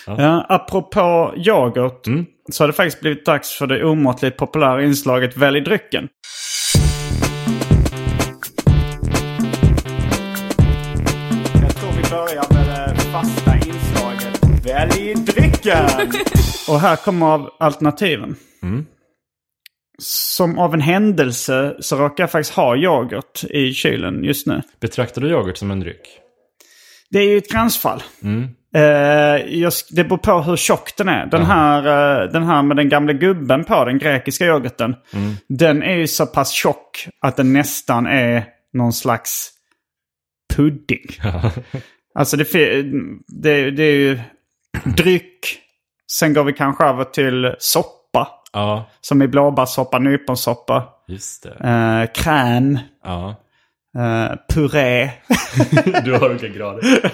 Ja, 0.07 0.45
apropå 0.50 1.33
yoghurt 1.38 2.07
så 2.51 2.63
har 2.63 2.67
det 2.67 2.74
faktiskt 2.74 3.01
blivit 3.01 3.25
dags 3.25 3.57
för 3.57 3.67
det 3.67 3.85
omåttligt 3.85 4.38
populära 4.38 4.83
inslaget 4.83 5.38
Välj 5.38 5.62
drycken. 5.62 6.07
Jag 11.62 11.75
tror 11.75 11.91
vi 11.91 12.09
börjar 12.09 12.53
med 12.53 12.95
det 12.95 13.01
fasta 13.01 13.55
inslaget 13.55 14.65
Välj 14.65 15.13
drycken! 15.13 15.85
Och 16.69 16.79
här 16.79 16.95
kommer 16.95 17.25
av 17.25 17.50
alternativen. 17.59 18.35
Som 19.97 20.59
av 20.59 20.74
en 20.74 20.81
händelse 20.81 21.75
så 21.79 21.95
råkar 21.95 22.24
jag 22.24 22.31
faktiskt 22.31 22.53
ha 22.53 22.77
yoghurt 22.77 23.43
i 23.43 23.74
kylen 23.74 24.24
just 24.24 24.47
nu. 24.47 24.62
Betraktar 24.79 25.21
du 25.21 25.29
yoghurt 25.29 25.57
som 25.57 25.71
en 25.71 25.79
dryck? 25.79 26.25
Det 27.15 27.19
är 27.22 27.29
ju 27.29 27.38
ett 27.38 27.51
gränsfall. 27.51 28.03
Eh, 28.75 28.81
jag, 29.60 29.69
sk- 29.69 29.89
det 29.91 30.03
beror 30.03 30.17
på 30.17 30.41
hur 30.41 30.55
tjock 30.55 30.98
den 30.98 31.10
är. 31.10 31.25
Den, 31.25 31.45
här, 31.45 31.77
eh, 32.24 32.31
den 32.31 32.43
här 32.43 32.62
med 32.62 32.77
den 32.77 32.89
gamla 32.89 33.13
gubben 33.13 33.63
på, 33.63 33.86
den 33.86 33.98
grekiska 34.00 34.45
yoghurten. 34.45 34.95
Den 35.50 35.84
är 35.84 35.95
ju 35.95 36.07
så 36.07 36.25
pass 36.25 36.51
tjock 36.51 37.07
att 37.22 37.36
den 37.38 37.53
nästan 37.53 38.07
är 38.07 38.45
någon 38.74 38.93
slags 38.93 39.51
pudding. 40.55 41.05
alltså 42.19 42.38
det, 42.38 42.43
det, 43.27 43.72
det 43.72 43.84
är 43.84 43.95
ju 43.98 44.19
dryck. 44.84 45.60
Sen 46.12 46.34
går 46.34 46.43
vi 46.43 46.53
kanske 46.53 46.84
över 46.84 47.03
till 47.03 47.55
soppa. 47.60 48.27
Ja, 48.53 48.89
Som 49.01 49.22
i 49.22 49.27
blåbärssoppa, 49.27 50.00
nyponsoppa. 50.00 50.84
just 51.07 51.43
det. 51.43 51.50
Eh, 51.69 52.24
kräm. 52.24 52.79
Ja. 53.03 53.36
Eh, 53.98 54.36
puré. 54.54 55.10
Du 56.06 56.14
har 56.14 56.30
olika 56.30 56.48
grader. 56.48 56.82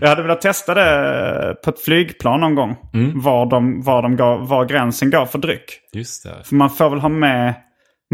Jag 0.00 0.08
hade 0.08 0.22
velat 0.22 0.40
testa 0.40 0.74
det 0.74 1.56
på 1.64 1.70
ett 1.70 1.80
flygplan 1.80 2.40
någon 2.40 2.54
gång. 2.54 2.76
Var, 3.14 3.46
de, 3.46 3.82
var, 3.82 4.02
de 4.02 4.16
gav, 4.16 4.48
var 4.48 4.64
gränsen 4.64 5.10
går 5.10 5.26
för 5.26 5.38
dryck. 5.38 5.64
Just 5.92 6.24
det. 6.24 6.34
För 6.44 6.54
man 6.54 6.70
får 6.70 6.90
väl 6.90 6.98
ha 7.00 7.08
med 7.08 7.54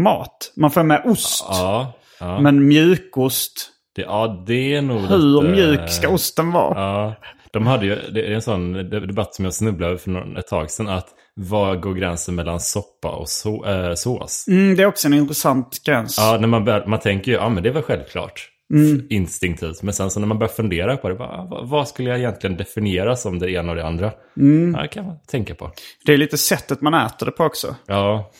mat. 0.01 0.53
Man 0.57 0.71
får 0.71 0.83
med 0.83 1.01
ost. 1.05 1.45
Ja, 1.49 1.93
ja. 2.19 2.39
Men 2.39 2.67
mjukost. 2.67 3.69
Det, 3.95 4.01
ja, 4.01 4.43
det 4.47 4.75
är 4.75 4.81
nog 4.81 4.99
Hur 5.01 5.17
lite- 5.17 5.47
mjuk 5.55 5.89
ska 5.89 6.09
osten 6.09 6.51
vara? 6.51 6.79
Ja, 6.81 7.15
de 7.53 7.67
hade 7.67 7.85
ju, 7.85 7.95
det 8.11 8.27
är 8.27 8.31
en 8.31 8.41
sån 8.41 8.73
debatt 8.89 9.35
som 9.35 9.45
jag 9.45 9.53
snubblade 9.53 9.91
över 9.91 10.01
för 10.01 10.39
ett 10.39 10.47
tag 10.47 10.71
sedan. 10.71 10.87
Att 10.87 11.07
vad 11.41 11.81
går 11.81 11.93
gränsen 11.93 12.35
mellan 12.35 12.59
soppa 12.59 13.09
och 13.09 13.29
så, 13.29 13.65
äh, 13.65 13.93
sås? 13.93 14.47
Mm, 14.47 14.75
det 14.75 14.83
är 14.83 14.87
också 14.87 15.07
en 15.07 15.13
intressant 15.13 15.83
gräns. 15.83 16.17
Ja, 16.17 16.37
när 16.39 16.47
man, 16.47 16.65
bör, 16.65 16.85
man 16.85 16.99
tänker 16.99 17.31
ju, 17.31 17.37
ja 17.37 17.49
men 17.49 17.63
det 17.63 17.71
var 17.71 17.81
självklart. 17.81 18.49
Mm. 18.73 19.07
Instinktivt. 19.09 19.83
Men 19.83 19.93
sen 19.93 20.11
så 20.11 20.19
när 20.19 20.27
man 20.27 20.39
börjar 20.39 20.53
fundera 20.53 20.97
på 20.97 21.09
det, 21.09 21.15
bara, 21.15 21.29
ah, 21.29 21.65
vad, 21.65 21.87
skulle 21.87 22.09
jag 22.09 22.19
egentligen 22.19 22.57
definiera 22.57 23.15
som 23.15 23.39
det 23.39 23.51
ena 23.51 23.69
och 23.69 23.75
det 23.75 23.85
andra? 23.85 24.11
Mm. 24.37 24.75
Ja, 24.75 24.81
det 24.81 24.87
kan 24.87 25.05
man 25.05 25.15
tänka 25.27 25.55
på. 25.55 25.71
Det 26.05 26.13
är 26.13 26.17
lite 26.17 26.37
sättet 26.37 26.81
man 26.81 26.93
äter 26.93 27.25
det 27.25 27.31
på 27.31 27.43
också. 27.43 27.75
Ja, 27.85 28.31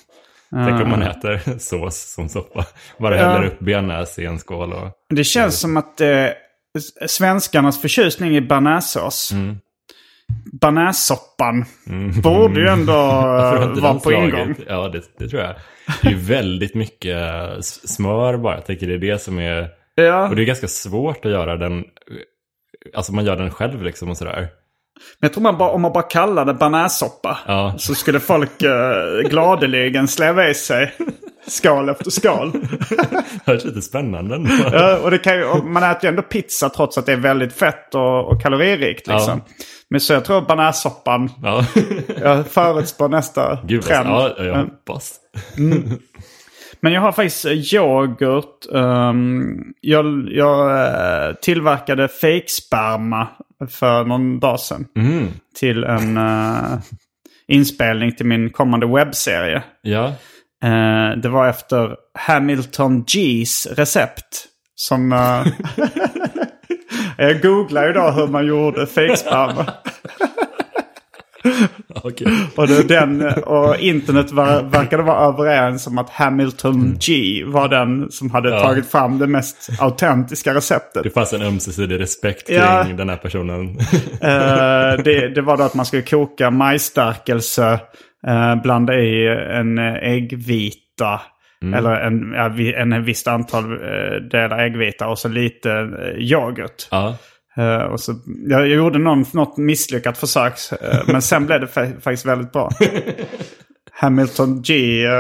tänk 0.50 0.82
om 0.82 0.90
man 0.90 1.02
äter 1.02 1.58
sås 1.60 2.14
som 2.14 2.30
soppa. 2.30 2.66
Bara 2.98 3.18
häller 3.18 3.46
upp 3.46 3.60
bearnaise 3.60 4.22
i 4.22 4.26
en 4.26 4.40
skål 4.40 4.74
och... 4.74 4.90
Det 5.10 5.24
känns 5.24 5.60
som 5.60 5.78
att 5.78 6.02
eh, 6.02 6.28
svenskarnas 7.08 7.82
förtjusning 7.82 8.36
i 8.36 8.42
bearnaisesås. 8.42 9.32
Mm. 9.32 9.58
Bearnaisesoppan 10.62 11.66
borde 12.24 12.60
ju 12.62 12.68
ändå 12.68 12.94
eh, 12.94 13.82
vara 13.82 13.94
på 14.00 14.12
ingång. 14.12 14.56
Ja, 14.68 14.88
det, 14.88 15.02
det 15.20 15.28
tror 15.30 15.42
jag. 15.42 15.56
Det 16.02 16.08
är 16.08 16.12
ju 16.12 16.18
väldigt 16.18 16.76
mycket 16.76 17.18
s- 17.60 17.96
smör 17.96 18.38
bara. 18.38 18.56
Jag 18.56 18.66
tänker 18.66 18.88
det 18.88 18.94
är 18.94 18.98
det 19.14 19.22
som 19.22 19.40
är... 19.40 19.68
Ja. 19.96 20.30
Och 20.30 20.36
det 20.36 20.42
är 20.44 20.46
ganska 20.46 20.68
svårt 20.68 21.26
att 21.26 21.32
göra 21.32 21.56
den... 21.58 21.84
Alltså 22.96 23.14
man 23.14 23.26
gör 23.26 23.36
den 23.36 23.52
själv 23.52 23.84
liksom 23.84 24.10
och 24.10 24.18
sådär. 24.18 24.36
Men 25.20 25.28
jag 25.28 25.34
tror 25.34 25.44
man 25.44 25.58
bara, 25.58 25.70
om 25.70 25.82
man 25.82 25.94
bara 25.94 26.04
kallar 26.04 26.46
det 26.46 26.54
bearnaisesoppa 26.54 27.38
Ja. 27.48 27.74
så 27.78 27.96
skulle 27.96 28.20
folk 28.20 28.62
eh, 28.64 29.30
gladeligen 29.30 30.08
släva 30.08 30.50
i 30.50 30.54
sig 30.54 30.94
skal 31.48 31.90
efter 31.90 32.12
skal. 32.12 32.52
Det 33.46 33.52
är 33.52 33.66
lite 33.66 33.82
spännande. 33.82 34.50
Ja, 34.72 34.98
och 35.04 35.12
det 35.12 35.18
kan 35.18 35.36
ju, 35.38 35.44
och 35.46 35.66
man 35.66 35.84
äter 35.84 36.04
ju 36.04 36.10
ändå 36.10 36.22
pizza 36.22 36.70
trots 36.70 36.98
att 36.98 37.06
det 37.06 37.12
är 37.12 37.18
väldigt 37.18 37.54
fett 37.54 37.96
och, 37.96 38.32
och 38.32 38.42
kaloririkt. 38.42 39.08
Liksom. 39.08 39.42
Men 39.90 40.02
så 40.02 40.14
jag 40.14 40.26
tror 40.26 40.42
bearnaisesoppan, 40.42 41.32
Ja, 41.44 41.66
jag 42.22 42.48
förutspår 42.48 43.10
nästa 43.10 43.60
gud 43.64 43.84
trend. 43.84 44.10
alltså. 44.10 44.44
Ja, 44.44 44.46
jag 44.50 44.56
hoppas. 44.64 45.14
Men 46.82 46.94
jag 46.94 47.02
har 47.02 47.12
faktiskt 47.12 47.46
eh, 47.46 47.52
yoghurt. 47.76 48.66
ehm, 48.76 49.56
jag 49.82 50.28
jag 50.32 50.86
eh, 51.28 51.34
tillverkade 51.36 52.08
fejksperma 52.08 53.28
för 53.70 54.04
någon 54.06 54.40
dag 54.40 54.60
sedan. 54.60 54.86
Till 55.60 55.84
en 55.84 56.18
eh, 56.18 56.80
inspelning 57.48 58.16
till 58.16 58.26
min 58.26 58.50
kommande 58.50 58.88
webbserie. 58.88 59.64
Ja, 59.82 60.14
Eh, 60.64 61.18
det 61.22 61.30
var 61.30 61.48
efter 61.48 61.96
Hamilton 62.20 63.04
G's 63.06 63.74
recept. 63.76 64.46
Som... 64.76 65.12
eh, 65.12 65.46
jag 67.20 67.42
googlar 67.42 67.88
ju 67.88 67.94
då 67.94 68.02
hur 68.12 68.28
man 68.28 68.46
gjorde 68.46 68.88
fejksperma. 68.88 69.66
Okej. 72.04 72.28
Och, 72.56 72.68
den, 72.68 73.22
och 73.44 73.76
internet 73.80 74.32
var, 74.32 74.64
verkade 74.64 75.04
vara 75.04 75.28
överens 75.34 75.88
om 75.88 75.98
att 75.98 76.10
Hamilton 76.10 76.98
G 77.08 77.44
var 77.46 77.68
den 77.68 78.12
som 78.12 78.32
hade 78.32 78.50
Ja. 78.50 78.60
tagit 78.60 78.92
fram 78.92 79.20
det 79.20 79.28
mest 79.28 79.70
autentiska 79.80 80.54
receptet. 80.54 81.04
Det 81.04 81.10
fanns 81.10 81.34
en 81.34 81.42
ömsesidig 81.42 82.00
respekt 82.00 82.48
kring 82.48 82.58
Ja. 82.58 82.86
den 82.98 83.10
här 83.10 83.18
personen. 83.18 83.78
Eh, 84.22 85.04
det, 85.04 85.30
det 85.36 85.42
var 85.42 85.58
då 85.58 85.64
att 85.64 85.74
man 85.76 85.86
skulle 85.86 86.02
koka 86.02 86.52
majsstärkelse, 86.52 87.80
uh, 88.28 88.62
blanda 88.64 88.94
i 89.00 89.28
en 89.52 89.78
eh, 89.78 89.94
äggvita. 91.62 91.78
Eller 91.78 91.92
en, 91.92 92.32
ja, 92.36 92.48
vi- 92.50 92.74
en 92.74 93.04
visst 93.04 93.28
antal 93.28 93.64
eh, 93.72 94.16
delar 94.32 94.60
äggvita 94.60 95.08
och 95.08 95.20
så 95.20 95.28
lite 95.30 95.70
uh, 95.70 96.18
yoghurt. 96.18 96.88
ja. 96.92 97.16
Eh, 97.58 97.78
och 97.82 98.00
så, 98.00 98.14
jag, 98.48 98.60
jag 98.62 98.68
gjorde 98.70 99.00
någon, 99.00 99.26
något 99.34 99.58
misslyckat 99.58 100.18
försök, 100.18 100.54
eh, 100.82 101.00
men 101.08 101.22
sen 101.22 101.46
blev 101.46 101.60
det 101.62 101.68
fa- 101.68 102.00
faktiskt 102.02 102.26
väldigt 102.26 102.52
bra. 102.52 102.70
Hamilton 103.92 104.62
G, 104.62 105.04
eh, 105.06 105.12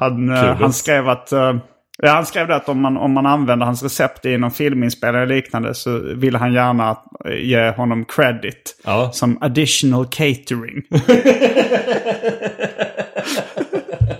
han, 0.00 0.28
eh, 0.30 0.40
kudos. 0.42 0.60
han 0.60 0.72
skrev 0.72 1.08
att... 1.08 1.32
eh, 1.32 1.54
Ja, 2.02 2.10
han 2.12 2.26
skrev 2.26 2.50
att 2.50 2.68
om 2.68 2.80
man, 2.80 2.96
om 2.96 3.12
man 3.12 3.26
använder 3.26 3.66
hans 3.66 3.82
recept 3.82 4.26
i 4.26 4.38
någon 4.38 4.50
filminspelning 4.50 5.22
eller 5.22 5.34
liknande 5.34 5.74
så 5.74 5.98
ville 5.98 6.38
han 6.38 6.52
gärna 6.52 6.96
eh, 7.24 7.34
ge 7.34 7.70
honom 7.70 8.04
credit. 8.04 8.80
Ja. 8.84 9.10
Som 9.12 9.38
additional 9.42 10.06
catering. 10.10 10.82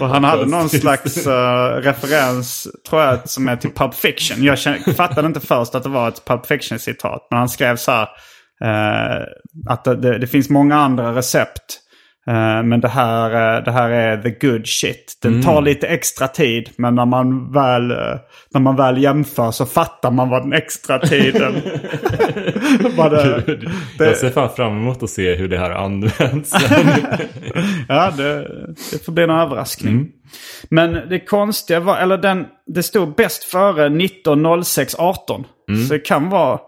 Och 0.00 0.08
han 0.08 0.24
hade 0.24 0.46
någon 0.46 0.68
slags 0.68 1.26
eh, 1.26 1.80
referens, 1.82 2.68
tror 2.88 3.02
jag, 3.02 3.28
som 3.28 3.48
är 3.48 3.56
till 3.56 3.70
Pulp 3.70 3.94
Fiction. 3.94 4.42
Jag 4.42 4.58
känner, 4.58 4.92
fattade 4.92 5.26
inte 5.26 5.40
först 5.40 5.74
att 5.74 5.82
det 5.82 5.88
var 5.88 6.08
ett 6.08 6.24
Pulp 6.24 6.46
Fiction-citat. 6.46 7.26
Men 7.30 7.38
han 7.38 7.48
skrev 7.48 7.76
så 7.76 7.92
här, 7.92 8.08
eh, 8.64 9.22
att 9.68 9.84
det, 9.84 10.18
det 10.18 10.26
finns 10.26 10.50
många 10.50 10.76
andra 10.76 11.14
recept. 11.14 11.80
Eh, 12.28 12.62
men 12.62 12.80
det 12.80 12.88
här, 12.88 13.56
eh, 13.56 13.64
det 13.64 13.72
här 13.72 13.90
är 13.90 14.22
the 14.22 14.46
good 14.46 14.66
shit. 14.66 15.18
Den 15.22 15.42
tar 15.42 15.62
lite 15.62 15.86
extra 15.86 16.28
tid, 16.28 16.70
men 16.76 16.94
när 16.94 17.06
man, 17.06 17.52
väl, 17.52 17.90
eh, 17.90 17.96
när 18.50 18.60
man 18.60 18.76
väl 18.76 19.02
jämför 19.02 19.50
så 19.50 19.66
fattar 19.66 20.10
man 20.10 20.28
vad 20.28 20.42
den 20.42 20.52
extra 20.52 20.98
tiden... 20.98 21.54
vad 22.96 23.10
det, 23.10 23.42
det, 23.98 24.06
Jag 24.06 24.16
ser 24.16 24.30
fan 24.30 24.50
fram 24.56 24.72
emot 24.72 25.02
att 25.02 25.10
se 25.10 25.34
hur 25.34 25.48
det 25.48 25.58
här 25.58 25.70
används. 25.70 26.52
Ja, 27.88 28.12
det, 28.16 28.48
det 28.92 29.04
får 29.04 29.12
bli 29.12 29.24
en 29.24 29.30
överraskning. 29.30 30.08
Men 30.70 30.92
det 30.92 31.20
konstiga 31.20 31.80
var, 31.80 31.96
eller 31.96 32.18
den, 32.18 32.46
det 32.66 32.82
stod 32.82 33.14
bäst 33.14 33.44
före 33.44 33.88
19.06.18. 33.88 35.44
Så 35.86 35.92
det 35.94 35.98
kan 35.98 36.30
vara 36.30 36.58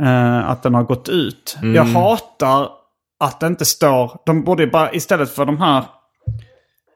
eh, 0.00 0.50
att 0.50 0.62
den 0.62 0.74
har 0.74 0.82
gått 0.82 1.08
ut. 1.08 1.58
Jag 1.74 1.84
hatar 1.84 2.77
att 3.18 3.40
det 3.40 3.46
inte 3.46 3.64
står, 3.64 4.20
de 4.26 4.44
borde 4.44 4.66
bara 4.66 4.92
istället 4.92 5.30
för 5.30 5.44
de 5.44 5.58
här, 5.58 5.84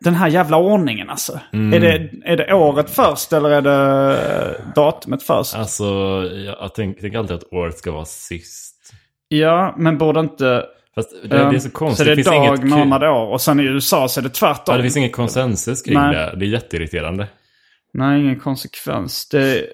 den 0.01 0.15
här 0.15 0.29
jävla 0.29 0.57
ordningen 0.57 1.11
alltså. 1.11 1.41
Är, 1.53 1.81
det, 1.81 2.11
är 2.25 2.37
det 2.37 2.55
året 2.55 2.91
först 2.91 3.33
eller 3.33 3.51
är 3.51 3.63
det 3.63 4.19
eh, 4.23 4.75
datumet 4.75 5.23
först? 5.23 5.55
alltså, 5.55 5.85
jag, 6.61 6.75
tänker 6.75 7.01
tänker 7.01 7.19
alltid 7.19 7.37
att 7.37 7.53
året 7.53 7.79
ska 7.79 7.93
vara 7.93 8.05
sist. 8.05 8.93
Ja, 9.29 9.75
men 9.79 9.99
borde 9.99 10.21
inte... 10.21 10.65
Fast 10.95 11.11
det, 11.23 11.29
det 11.29 11.37
är 11.37 11.59
så 11.59 11.69
eh, 11.69 11.73
konstigt. 11.73 11.99
Så 11.99 12.05
det 12.05 12.13
är 12.13 12.17
finns 12.17 12.27
dag, 12.27 12.47
inget 12.47 12.65
månad, 12.65 13.03
år. 13.03 13.27
Och 13.27 13.41
sen 13.41 13.61
i 13.61 13.63
USA 13.63 14.09
så 14.09 14.21
är 14.21 14.23
det 14.23 14.31
tvärtom. 14.31 14.73
Ja, 14.73 14.77
det 14.77 14.83
finns 14.83 14.97
ingen 14.97 15.11
konsensus 15.11 15.83
kring 15.83 15.95
Nej. 15.95 16.15
det. 16.15 16.35
Det 16.37 16.45
är 16.45 16.49
jätteirriterande. 16.49 17.27
Nej, 17.95 18.21
ingen 18.21 18.41
konsekvens. 18.41 19.29
Det, 19.29 19.67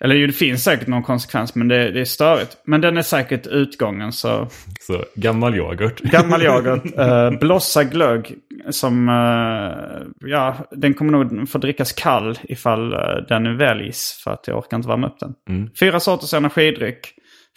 eller 0.00 0.14
ju, 0.14 0.26
det 0.26 0.32
finns 0.32 0.64
säkert 0.64 0.88
någon 0.88 1.02
konsekvens, 1.02 1.54
men 1.54 1.68
det, 1.68 1.90
det 1.90 2.00
är 2.00 2.04
störigt. 2.04 2.56
Men 2.64 2.80
den 2.80 2.96
är 2.96 3.02
säkert 3.02 3.46
utgången, 3.46 4.12
så... 4.12 4.48
Så 4.80 5.04
gammal 5.14 5.54
yoghurt. 5.54 6.00
Gammal 6.00 6.42
yoghurt. 6.42 6.98
Uh, 6.98 7.38
blossa 7.40 7.84
glögg 7.84 8.34
som... 8.70 9.08
eh, 9.08 10.28
ja, 10.30 10.56
den 10.70 10.94
kommer 10.94 11.12
nog 11.12 11.48
få 11.48 11.58
drickas 11.58 11.92
kall 11.92 12.38
ifall 12.42 12.92
eh, 12.92 12.98
den 13.28 13.56
väljs. 13.56 14.20
För 14.24 14.30
att 14.30 14.46
jag 14.46 14.58
orkar 14.58 14.76
inte 14.76 14.88
värma 14.88 15.06
upp 15.06 15.18
den. 15.20 15.70
Fyra 15.80 16.00
sorters 16.00 16.34
energidryck. 16.34 17.14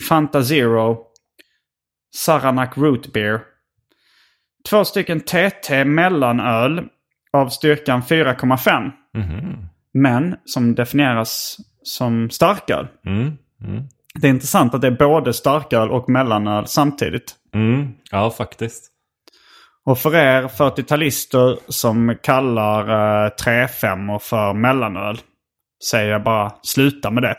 Fanta 0.10 0.44
Zero. 0.44 0.98
Saranac 2.16 2.70
Root 2.78 3.14
Beer. 3.14 3.40
Två 4.70 4.86
stycken 4.86 5.22
TT 5.22 5.86
mellanöl 5.86 6.82
av 7.34 7.50
styrkan 7.50 8.02
4,5. 8.02 8.92
Men 9.94 10.36
som 10.46 10.76
definieras 10.76 11.58
som 11.86 12.30
starköl. 12.30 12.88
Mm. 13.06 13.38
Det 14.20 14.28
är 14.28 14.32
intressant 14.32 14.74
att 14.74 14.82
det 14.82 14.88
är 14.88 14.92
både 14.92 15.34
starköl 15.34 15.92
och 15.92 16.10
mellanöl 16.10 16.68
samtidigt. 16.68 17.36
Mm. 17.54 17.88
Ja, 18.12 18.32
faktiskt. 18.32 18.92
Och 19.86 20.00
för 20.00 20.16
er 20.16 20.44
40-talister 20.44 21.58
som 21.68 22.16
kallar 22.24 22.90
uh, 23.26 23.32
3-5 23.44 24.20
för 24.20 24.54
mellanöl 24.54 25.18
säger 25.90 26.12
jag 26.12 26.24
bara 26.24 26.52
sluta 26.62 27.12
med 27.12 27.24
det. 27.24 27.36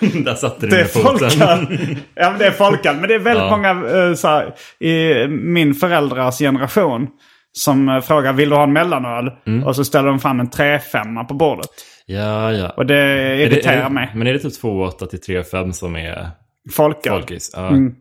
Där 0.24 0.34
satte 0.34 0.66
du 0.66 0.70
Det 0.70 0.80
är 0.80 0.84
folköl. 0.84 1.30
ja, 2.14 2.30
men 2.30 2.38
det 2.38 2.46
är 2.46 2.50
folköl. 2.50 2.96
Men 2.96 3.08
det 3.08 3.14
är 3.14 3.18
väldigt 3.18 3.44
Ja. 3.44 3.50
många 3.56 3.70
eh, 3.70 4.14
så 4.14 4.28
här, 4.28 4.54
i 4.80 5.26
min 5.28 5.74
föräldrars 5.74 6.38
generation 6.38 7.08
som 7.52 7.88
uh, 7.88 8.00
frågar 8.00 8.32
vill 8.32 8.48
du 8.48 8.56
ha 8.56 8.62
en 8.62 8.72
mellanöl? 8.72 9.30
Mm. 9.46 9.64
Och 9.64 9.76
så 9.76 9.84
ställer 9.84 10.08
de 10.08 10.18
fram 10.20 10.40
en 10.40 10.50
3-5 10.50 11.24
på 11.24 11.34
bordet. 11.34 11.68
Ja, 12.06 12.52
ja. 12.52 12.70
Och 12.76 12.86
det 12.86 12.96
Är 12.96 13.36
det- 13.36 13.42
irriterar 13.42 13.76
är 13.76 13.82
det, 13.84 13.90
mig. 13.90 14.12
Men 14.14 14.26
är 14.26 14.32
det 14.32 14.38
typ 14.38 14.62
2,8 14.62 15.06
till 15.06 15.18
3,5 15.20 15.72
som 15.72 15.96
är 15.96 16.30
Folköl. 16.72 17.12
folkis? 17.12 17.50
Ja. 17.56 17.68
Mm. 17.68 17.94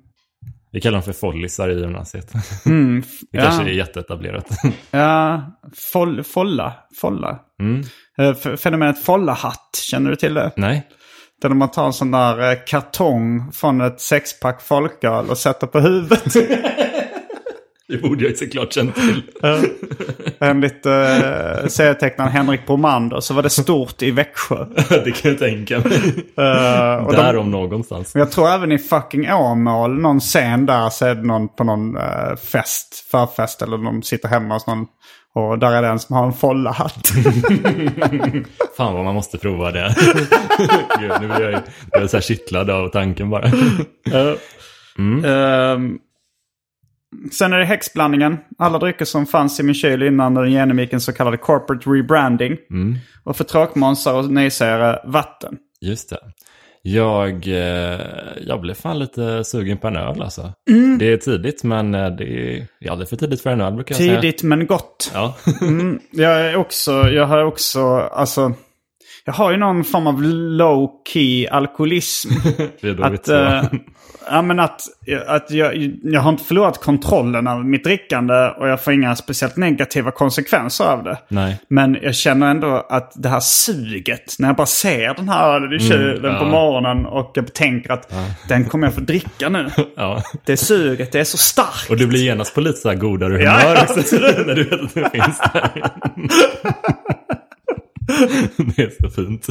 Vi 0.71 0.81
kallar 0.81 0.93
dem 0.93 1.03
för 1.03 1.13
follisar 1.13 1.69
i 1.69 1.79
gymnasiet. 1.79 2.31
det 2.63 3.01
ja. 3.31 3.41
kanske 3.43 3.63
är 3.63 3.67
jätteetablerat. 3.67 4.47
Ja, 4.91 5.43
foll, 5.93 6.23
folla. 6.23 6.73
Folla. 7.01 7.39
Mm. 7.61 7.83
Eh, 8.17 8.55
Fenomenet 8.57 9.03
follahatt, 9.03 9.69
känner 9.91 10.09
du 10.09 10.15
till 10.15 10.33
det? 10.33 10.51
Nej. 10.55 10.87
Där 11.41 11.49
man 11.49 11.71
tar 11.71 11.85
en 11.85 11.93
sån 11.93 12.11
där 12.11 12.51
eh, 12.51 12.57
kartong 12.67 13.51
från 13.51 13.81
ett 13.81 14.01
sexpack 14.01 14.61
folköl 14.61 15.29
och 15.29 15.37
sätter 15.37 15.67
på 15.67 15.79
huvudet. 15.79 16.23
Det 17.87 17.97
borde 17.97 18.25
jag 18.25 18.37
såklart 18.37 18.73
känt 18.73 18.95
till. 18.95 19.23
Enligt 20.39 20.85
uh, 20.85 21.67
serietecknaren 21.67 22.31
Henrik 22.31 22.67
Bromander 22.67 23.19
så 23.19 23.33
var 23.33 23.43
det 23.43 23.49
stort 23.49 24.01
i 24.01 24.11
Växjö. 24.11 24.65
det 24.89 25.11
kan 25.11 25.31
jag 25.31 25.39
tänka 25.39 25.79
mig. 25.79 25.95
Eh, 26.37 27.05
och 27.05 27.13
Där 27.13 27.33
de, 27.33 27.39
om 27.39 27.51
någonstans. 27.51 28.15
jag 28.15 28.31
tror 28.31 28.49
även 28.49 28.71
i 28.71 28.77
fucking 28.77 29.31
Åmål, 29.31 30.01
någon 30.01 30.19
scen 30.19 30.65
där 30.65 30.89
så 30.89 31.05
är 31.05 31.15
det 31.15 31.21
någon 31.23 31.47
på 31.47 31.63
någon 31.63 31.97
eh, 31.97 32.35
fest, 32.51 33.07
förfest 33.11 33.61
eller 33.61 33.77
de 33.77 34.03
sitter 34.03 34.29
hemma 34.29 34.53
hos 34.53 34.67
någon. 34.67 34.85
Och 35.33 35.59
där 35.59 35.71
är 35.71 35.81
det 35.81 35.87
en 35.87 35.99
som 35.99 36.15
har 36.15 36.25
en 36.25 36.33
follahatt. 36.33 37.07
Fan 38.77 38.93
vad 38.93 39.05
man 39.05 39.15
måste 39.15 39.37
prova 39.37 39.71
det. 39.71 39.95
Gud, 40.99 41.11
nu 41.21 41.27
blir 41.27 41.51
jag, 41.51 41.61
jag 41.91 42.01
är 42.03 42.07
så 42.07 42.17
här 42.17 42.21
kittlad 42.21 42.69
av 42.69 42.89
tanken 42.89 43.29
bara. 43.29 43.51
Ehm, 45.25 45.99
sen 47.31 47.53
är 47.53 47.57
det 47.57 47.65
häxblandningen. 47.65 48.37
Alla 48.57 48.79
drycker 48.79 49.05
som 49.05 49.25
fanns 49.25 49.59
i 49.59 49.63
min 49.63 49.75
kyl 49.75 50.03
innan 50.03 50.33
den 50.33 50.51
genomgick 50.51 50.93
en 50.93 51.01
så 51.01 51.13
kallad 51.13 51.41
corporate 51.41 51.89
rebranding. 51.89 52.57
Och 53.23 53.37
för 53.37 53.43
tråkmånsar 53.43 54.13
och 54.13 54.31
nejsägare, 54.31 54.99
vatten. 55.11 55.57
Just 55.81 56.09
det. 56.09 56.19
Jag, 56.87 57.47
eh, 57.47 57.99
jag 58.47 58.61
blev 58.61 58.73
fan 58.73 58.99
lite 58.99 59.43
sugen 59.43 59.77
på 59.77 59.87
en 59.87 59.95
öl 59.95 60.21
alltså. 60.21 60.53
Mm. 60.69 60.97
Det 60.97 61.13
är 61.13 61.17
tidigt 61.17 61.63
men 61.63 61.95
eh, 61.95 62.09
det 62.09 62.57
är, 62.79 62.91
aldrig 62.91 63.09
för 63.09 63.15
tidigt 63.15 63.41
för 63.41 63.49
en 63.49 63.61
öl 63.61 63.73
brukar 63.73 63.95
jag 63.95 63.97
säga. 63.97 64.21
Tidigt 64.21 64.43
men 64.43 64.67
gott. 64.67 65.11
Ja. 65.13 65.35
Jag 66.11 66.41
är 66.41 66.55
också, 66.55 66.91
jag 66.91 67.25
har 67.25 67.43
också, 67.43 67.81
alltså, 67.97 68.53
jag 69.25 69.33
har 69.33 69.51
ju 69.51 69.57
någon 69.57 69.83
form 69.83 70.07
av 70.07 70.21
low 70.21 70.89
key 71.13 71.47
alkoholism. 71.47 72.29
att, 73.01 73.23
två. 73.23 73.33
Ja 74.29 74.41
men 74.41 74.59
att, 74.59 74.81
att 75.27 75.51
jag, 75.51 75.91
jag 76.03 76.21
har 76.21 76.29
inte 76.29 76.43
förlorat 76.43 76.81
kontrollen 76.81 77.47
av 77.47 77.65
mitt 77.65 77.83
drickande 77.83 78.33
och 78.33 78.67
jag 78.67 78.83
får 78.83 78.93
inga 78.93 79.15
speciellt 79.15 79.57
negativa 79.57 80.11
konsekvenser 80.11 80.85
av 80.85 81.03
det. 81.03 81.17
Nej. 81.27 81.59
Men 81.67 81.97
jag 82.01 82.15
känner 82.15 82.51
ändå 82.51 82.85
att 82.89 83.11
det 83.15 83.29
här 83.29 83.39
suget, 83.39 84.35
när 84.39 84.47
jag 84.47 84.55
bara 84.55 84.67
ser 84.67 85.13
den 85.13 85.29
här 85.29 85.55
ölen 85.55 85.73
i 85.73 85.79
kylen 85.79 86.33
ja. 86.33 86.39
på 86.39 86.45
morgonen 86.45 87.05
och 87.05 87.31
jag 87.35 87.53
tänker 87.53 87.91
att 87.91 88.13
den 88.47 88.65
kommer 88.65 88.87
jag 88.87 88.93
få 88.93 89.01
dricka 89.01 89.49
nu. 89.49 89.69
Ja. 89.97 90.23
Det 90.45 90.57
suget, 90.57 91.11
det 91.11 91.19
är 91.19 91.23
så 91.23 91.37
starkt. 91.37 91.89
Och 91.89 91.97
du 91.97 92.07
blir 92.07 92.23
genast 92.23 92.55
på 92.55 92.61
lite 92.61 92.77
så 92.77 92.89
här 92.89 92.95
godare 92.95 93.43
Ja, 93.43 93.51
humör 93.51 93.75
ja, 93.75 93.83
också, 93.83 94.15
när 94.19 94.55
du 94.55 94.63
vet 94.63 94.81
att 94.81 94.93
det 94.93 95.09
finns 95.09 95.39
där. 95.53 95.71
det 98.75 98.81
är 98.83 99.01
så 99.01 99.09
fint. 99.09 99.47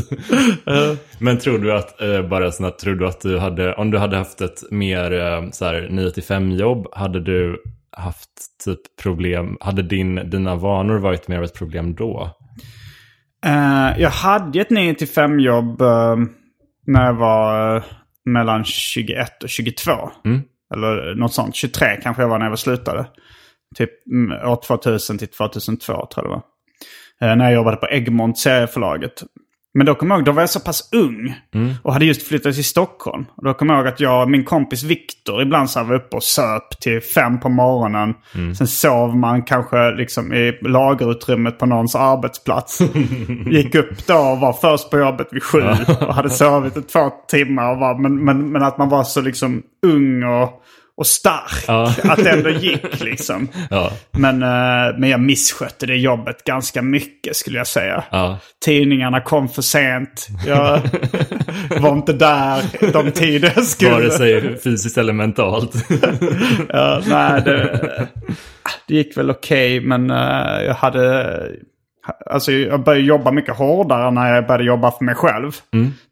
Men 1.18 1.38
tror 1.38 1.58
du 1.58 1.72
att, 1.72 2.00
eh, 2.00 2.28
bara 2.28 2.52
snabbt, 2.52 2.80
tror 2.80 2.94
du 2.94 3.06
att 3.06 3.20
du 3.20 3.38
hade, 3.38 3.74
om 3.74 3.90
du 3.90 3.98
hade 3.98 4.16
haft 4.16 4.40
ett 4.40 4.70
mer 4.70 5.12
eh, 5.12 5.50
så 5.50 5.64
här 5.64 5.88
9-5 5.90 6.56
jobb, 6.56 6.86
hade 6.92 7.20
du 7.20 7.62
haft 7.96 8.30
typ 8.64 8.80
problem, 9.02 9.56
hade 9.60 9.82
din, 9.82 10.30
dina 10.30 10.54
vanor 10.54 10.98
varit 10.98 11.28
mer 11.28 11.38
av 11.38 11.44
ett 11.44 11.54
problem 11.54 11.94
då? 11.94 12.30
Eh, 13.46 14.00
jag 14.00 14.10
hade 14.10 14.60
ett 14.60 14.70
9 14.70 14.94
5 14.94 15.40
jobb 15.40 15.80
eh, 15.80 16.16
när 16.86 17.06
jag 17.06 17.14
var 17.14 17.76
eh, 17.76 17.82
mellan 18.24 18.64
21 18.64 19.42
och 19.42 19.48
22. 19.48 19.92
Eller 20.74 21.14
något 21.14 21.32
sånt. 21.32 21.54
23 21.54 22.00
kanske 22.02 22.22
jag 22.22 22.28
var 22.28 22.38
när 22.38 22.48
jag 22.48 22.58
slutade. 22.58 23.06
Typ 23.76 23.90
mm, 24.06 24.48
år 24.48 24.58
2000 24.66 25.18
till 25.18 25.28
2002 25.28 25.86
tror 25.86 26.06
jag 26.16 26.24
det 26.24 26.28
var. 26.28 26.42
Eh, 27.22 27.36
när 27.36 27.44
jag 27.44 27.54
jobbade 27.54 27.76
på 27.76 27.86
Egmont 27.86 28.38
serieförlaget. 28.38 29.22
Men 29.78 29.86
då 29.86 29.94
kommer 29.94 30.14
jag 30.14 30.18
ihåg, 30.18 30.26
då 30.26 30.32
var 30.32 30.42
jag 30.42 30.50
så 30.50 30.60
pass 30.60 30.88
ung. 30.92 31.34
Och 31.82 31.92
hade 31.92 32.04
just 32.04 32.28
flyttat 32.28 32.54
till 32.54 32.64
Stockholm. 32.64 33.24
Och 33.36 33.44
då 33.44 33.54
kommer 33.54 33.74
jag 33.74 33.80
ihåg 33.80 33.92
att 33.92 34.00
jag 34.00 34.22
och 34.22 34.30
min 34.30 34.44
kompis 34.44 34.82
Viktor 34.82 35.42
ibland 35.42 35.70
så 35.70 35.84
var 35.84 35.94
uppe 35.94 36.16
och 36.16 36.22
söp 36.22 36.80
till 36.80 37.00
fem 37.00 37.40
på 37.40 37.48
morgonen. 37.48 38.14
Sen 38.58 38.66
sov 38.66 39.16
man 39.16 39.42
kanske 39.42 39.90
liksom 39.90 40.32
i 40.32 40.58
lagerutrymmet 40.62 41.58
på 41.58 41.66
någons 41.66 41.94
arbetsplats. 41.94 42.80
Gick 43.46 43.74
upp 43.74 44.06
då 44.06 44.18
och 44.18 44.40
var 44.40 44.52
först 44.52 44.90
på 44.90 44.98
jobbet 44.98 45.28
vid 45.30 45.42
sju. 45.42 45.62
Och 46.00 46.14
hade 46.14 46.30
sovit 46.30 46.76
i 46.76 46.82
två 46.82 47.10
timmar. 47.28 47.76
Var, 47.76 47.98
men, 47.98 48.24
men, 48.24 48.52
men 48.52 48.62
att 48.62 48.78
man 48.78 48.88
var 48.88 49.04
så 49.04 49.20
liksom 49.20 49.62
ung 49.86 50.22
och, 50.22 50.62
och 50.96 51.06
stark. 51.06 51.64
Ja. 51.66 51.94
Att 52.04 52.24
det 52.24 52.30
ändå 52.30 52.50
gick 52.50 53.00
liksom. 53.04 53.48
Ja, 53.70 53.92
Men, 54.12 54.42
eh, 54.42 54.98
men 54.98 55.10
jag 55.10 55.20
misskötte 55.20 55.86
det 55.86 55.96
jobbet 55.96 56.44
ganska 56.44 56.82
mycket 56.82 57.36
skulle 57.36 57.58
jag 57.58 57.66
säga. 57.66 58.04
ja. 58.10 58.38
Tidningarna 58.64 59.20
kom 59.20 59.48
för 59.48 59.62
sent. 59.62 60.28
Jag 60.46 60.80
var 61.80 61.92
inte 61.92 62.12
där 62.12 62.62
de 62.92 63.10
tider 63.10 63.52
jag 63.56 63.64
skulle. 63.64 63.90
Vare 63.90 64.10
sig 64.10 64.58
fysiskt 64.58 64.98
eller 64.98 65.12
mentalt. 65.12 65.74
Ja, 66.68 67.02
nej, 67.06 67.42
det, 67.44 68.08
det 68.88 68.94
gick 68.94 69.16
väl 69.16 69.30
okej, 69.30 69.80
men 69.80 70.10
eh, 70.10 70.62
jag 70.66 70.74
hade... 70.74 71.40
Alltså 72.26 72.52
jag 72.52 72.84
började 72.84 73.04
jobba 73.04 73.30
mycket 73.30 73.56
hårdare 73.56 74.10
när 74.10 74.34
jag 74.34 74.46
började 74.46 74.64
jobba 74.64 74.90
för 74.90 75.04
mig 75.04 75.14
själv. 75.14 75.52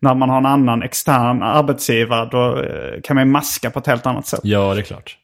När 0.00 0.14
man 0.14 0.30
har 0.30 0.38
en 0.38 0.46
annan 0.46 0.82
extern 0.82 1.42
arbetsgivare 1.42 2.28
då 2.30 2.62
eh, 2.62 3.00
kan 3.02 3.16
man 3.16 3.30
maska 3.30 3.70
på 3.70 3.78
ett 3.78 3.86
helt 3.86 4.06
annat 4.06 4.26
sätt. 4.26 4.40
ja, 4.42 4.74
det 4.74 4.80
är 4.80 4.84
klart. 4.84 5.16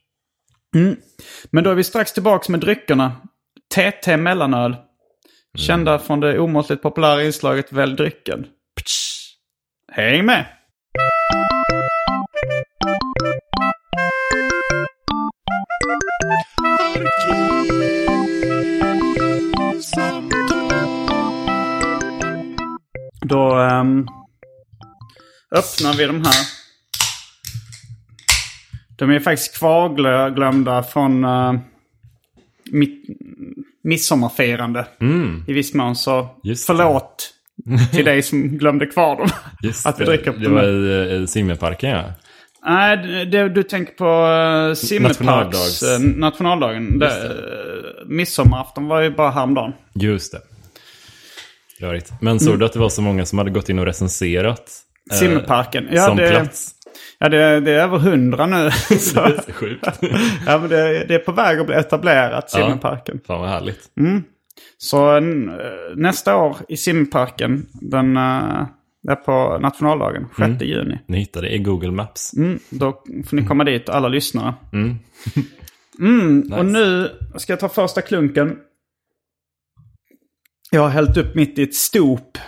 Men 1.51 1.65
då 1.65 1.71
är 1.71 1.75
vi 1.75 1.85
strax 1.85 2.13
tillbaka 2.13 2.53
med 2.53 2.61
dryckerna. 2.61 3.13
TT 3.75 4.17
mellanöl. 4.17 4.77
Kända 5.59 5.99
från 5.99 6.21
det 6.21 6.39
omåttligt 6.39 6.83
populära 6.83 7.25
inslaget 7.25 7.73
Välj 7.73 7.97
drycken. 7.97 8.47
Ptsch. 8.81 9.35
Häng 9.93 10.25
med! 10.25 10.47
Då 23.21 23.55
ehm, 23.55 24.07
öppnar 25.57 25.93
vi 25.95 26.05
de 26.05 26.25
här. 26.25 26.35
De 28.99 29.11
är 29.11 29.21
faktiskt 29.21 29.59
kvarglömda 29.59 30.83
från 30.83 31.25
uh, 31.25 31.53
mitt 32.71 33.05
midsommarfirande. 33.85 34.87
I 35.47 35.53
viss 35.53 35.75
mån. 35.75 35.97
Så 35.97 36.13
Mm. 36.21 36.27
Just 36.43 36.67
det. 36.67 36.73
förlåt 36.77 37.31
till 37.93 38.05
dig 38.05 38.23
som 38.23 38.49
glömde 38.59 38.87
kvar 38.87 39.17
dem. 39.17 39.29
Just 39.63 39.87
att 39.87 40.01
vi 40.01 40.05
det. 40.05 40.11
dricker 40.11 40.33
Det 40.33 40.45
dem. 40.45 40.55
var 40.55 40.65
i, 40.65 41.23
i 41.23 41.27
simmerparken 41.27 41.91
ja. 41.91 42.05
Nej, 42.67 42.97
det, 42.97 43.25
det, 43.25 43.49
du 43.49 43.63
tänker 43.63 43.93
på 43.93 44.05
Nationaldags- 44.05 45.83
uh, 45.85 46.17
nationaldagen. 46.17 46.99
Det, 46.99 47.07
uh, 47.29 48.09
midsommarafton 48.09 48.87
var 48.89 49.01
ju 49.01 49.11
bara 49.11 49.31
häromdagen. 49.31 49.73
Just 49.95 50.33
det. 50.33 50.41
Rörigt. 51.81 52.13
Men 52.21 52.41
såg 52.41 52.59
du 52.59 52.65
att 52.65 52.73
det 52.73 52.79
var 52.79 52.89
så 52.89 53.03
många 53.03 53.25
som 53.27 53.39
hade 53.39 53.51
gått 53.51 53.69
in 53.69 53.79
och 53.79 53.87
recenserat? 53.87 54.71
eh, 55.11 55.17
Simmerparken. 55.17 55.89
Ja, 55.93 56.05
som 56.07 56.17
det- 56.17 56.31
plats? 56.31 56.75
Ja, 57.19 57.29
det, 57.29 57.61
det 57.61 57.71
är 57.73 57.83
över 57.83 57.99
hundra 57.99 58.47
nu. 58.47 58.71
Så, 58.71 59.15
Det 59.21 59.27
är 59.27 59.43
så 59.47 59.53
sjukt. 59.53 59.87
ja, 60.47 60.59
men 60.59 60.69
det, 60.71 61.05
det 61.09 61.15
är 61.15 61.19
på 61.19 61.33
väg 61.33 61.59
att 61.59 61.67
bli 61.67 61.75
etablerat, 61.77 62.51
Simmerparken. 62.51 63.21
Fan 63.27 63.41
vad 63.41 63.49
härligt. 63.51 63.81
Så 64.79 65.17
n- 65.17 65.49
eh, 65.49 65.97
nästa 65.97 66.37
år 66.37 66.57
i 66.69 66.77
simparken, 66.77 67.67
den 67.73 68.17
eh, 68.17 68.67
är 69.09 69.15
på 69.17 69.59
nationaldagen, 69.59 70.27
6 70.39 70.63
juni. 70.63 70.99
Ni 71.07 71.19
hittade 71.19 71.47
det 71.49 71.55
i 71.55 71.59
Google 71.59 71.91
Maps. 71.91 72.35
Mm, 72.37 72.59
då 72.71 73.03
får 73.27 73.37
ni 73.37 73.47
komma 73.47 73.65
dit, 73.65 73.89
alla 73.89 74.09
lyssnare. 74.09 74.55
Mm. 74.73 74.97
Mm, 76.01 76.53
Och 76.53 76.67
nu 76.67 77.11
ska 77.37 77.53
jag 77.53 77.61
ta 77.61 77.69
första 77.69 78.01
klunken. 78.01 78.57
Jag 80.71 80.81
har 80.83 80.89
hällt 80.89 81.17
upp 81.17 81.35
mitt 81.35 81.59
i 81.59 81.63
ett 81.63 81.75
stop. 81.75 82.39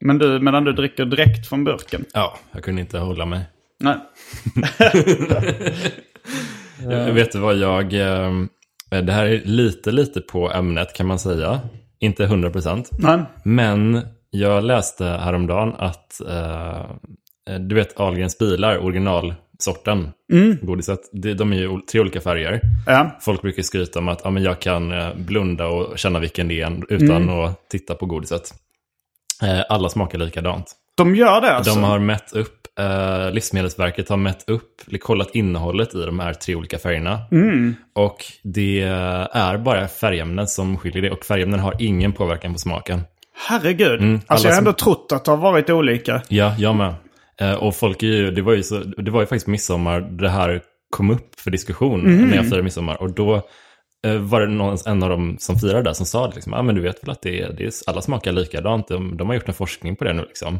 Men 0.00 0.18
du, 0.18 0.40
medan 0.40 0.64
du 0.64 0.72
dricker 0.72 1.04
direkt 1.04 1.46
från 1.48 1.64
burken. 1.64 2.04
Ja, 2.14 2.38
jag 2.52 2.62
kunde 2.64 2.80
inte 2.80 2.98
hålla 2.98 3.26
mig. 3.26 3.40
Nej. 3.80 3.96
Jag 6.82 7.12
vet 7.12 7.32
du 7.32 7.38
vad 7.38 7.56
jag... 7.56 7.94
eh, 7.94 8.32
Det 9.02 9.12
här 9.12 9.26
är 9.26 9.40
lite, 9.44 9.90
lite 9.90 10.20
på 10.20 10.52
ämnet 10.52 10.92
kan 10.94 11.06
man 11.06 11.18
säga. 11.18 11.60
Inte 12.00 12.26
100%. 12.26 12.84
Nej. 12.90 13.18
Men 13.44 14.00
jag 14.30 14.64
läste 14.64 15.04
häromdagen 15.04 15.74
att 15.78 16.20
eh, 16.28 16.84
du 17.60 17.74
vet 17.74 18.00
Ahlgrens 18.00 18.38
bilar, 18.38 18.76
originalsorten, 19.56 20.12
godiset, 20.62 21.00
det, 21.12 21.34
de 21.34 21.52
är 21.52 21.56
ju 21.56 21.80
tre 21.80 22.00
olika 22.00 22.20
färger. 22.20 22.60
Ja. 22.86 23.16
Folk 23.20 23.42
brukar 23.42 23.62
skryta 23.62 23.98
om 23.98 24.08
att 24.08 24.20
ja, 24.24 24.30
men 24.30 24.42
jag 24.42 24.60
kan 24.60 24.92
eh, 24.92 25.14
blunda 25.14 25.66
och 25.66 25.98
känna 25.98 26.18
vilken 26.18 26.48
det 26.48 26.60
är 26.60 26.82
utan 26.88 27.30
att 27.30 27.68
titta 27.68 27.94
på 27.94 28.06
godiset. 28.06 28.54
Eh, 29.42 29.60
alla 29.68 29.88
smakar 29.88 30.18
likadant. 30.18 30.72
De 30.96 31.16
gör 31.16 31.40
det 31.40 31.54
alltså? 31.54 31.74
De 31.74 31.84
har 31.84 31.98
mätt 31.98 32.32
upp, 32.32 32.66
eh, 32.78 33.30
Livsmedelsverket 33.30 34.08
har 34.08 34.16
mätt 34.16 34.48
upp, 34.48 35.00
kollat 35.00 35.34
innehållet 35.34 35.94
i 35.94 36.02
de 36.02 36.20
här 36.20 36.34
tre 36.34 36.54
olika 36.54 36.78
färgerna. 36.78 37.20
Och 37.94 38.24
det 38.42 38.80
är 39.32 39.58
bara 39.58 39.88
färgämnen 39.88 40.46
som 40.46 40.78
skiljer 40.78 41.02
det. 41.02 41.10
Och 41.10 41.24
färgämnen 41.24 41.60
har 41.60 41.74
ingen 41.78 42.12
påverkan 42.12 42.52
på 42.52 42.58
smaken. 42.58 43.00
Herregud. 43.48 44.00
Mm, 44.00 44.20
alltså 44.26 44.48
jag 44.48 44.54
har 44.54 44.58
ändå 44.58 44.72
trott 44.72 45.12
att 45.12 45.24
det 45.24 45.30
har 45.30 45.38
varit 45.38 45.70
olika. 45.70 46.22
Ja, 46.28 46.54
jag 46.58 46.76
med. 46.76 46.94
Eh, 47.40 47.52
och 47.54 47.76
folk 47.76 48.02
är 48.02 48.06
ju, 48.06 48.30
det 48.30 48.42
var 48.42 48.52
ju, 48.52 48.62
så, 48.62 48.78
det 48.78 49.10
var 49.10 49.20
ju 49.20 49.26
faktiskt 49.26 49.46
midsommar 49.46 50.00
det 50.00 50.28
här 50.28 50.62
kom 50.90 51.10
upp 51.10 51.40
för 51.40 51.50
diskussion 51.50 52.00
när 52.28 52.36
jag 52.36 52.44
firade 52.44 52.62
midsommar. 52.62 53.02
Och 53.02 53.10
då 53.14 53.34
eh, 54.06 54.14
var 54.16 54.40
det 54.40 54.46
någon, 54.46 54.76
en 54.86 55.02
av 55.02 55.08
dem 55.10 55.36
som 55.40 55.56
firade 55.58 55.82
där 55.82 55.92
som 55.92 56.06
sa 56.06 56.28
det, 56.28 56.34
liksom, 56.34 56.54
ah, 56.54 56.62
men 56.62 56.74
du 56.74 56.80
vet 56.80 57.02
väl 57.04 57.10
att 57.10 57.22
det 57.22 57.40
är, 57.40 57.52
det 57.52 57.64
är, 57.64 57.72
alla 57.86 58.00
smakar 58.02 58.32
likadant. 58.32 58.88
De, 58.88 59.16
de 59.16 59.28
har 59.28 59.34
gjort 59.34 59.48
en 59.48 59.54
forskning 59.54 59.96
på 59.96 60.04
det 60.04 60.12
nu 60.12 60.22
liksom. 60.22 60.58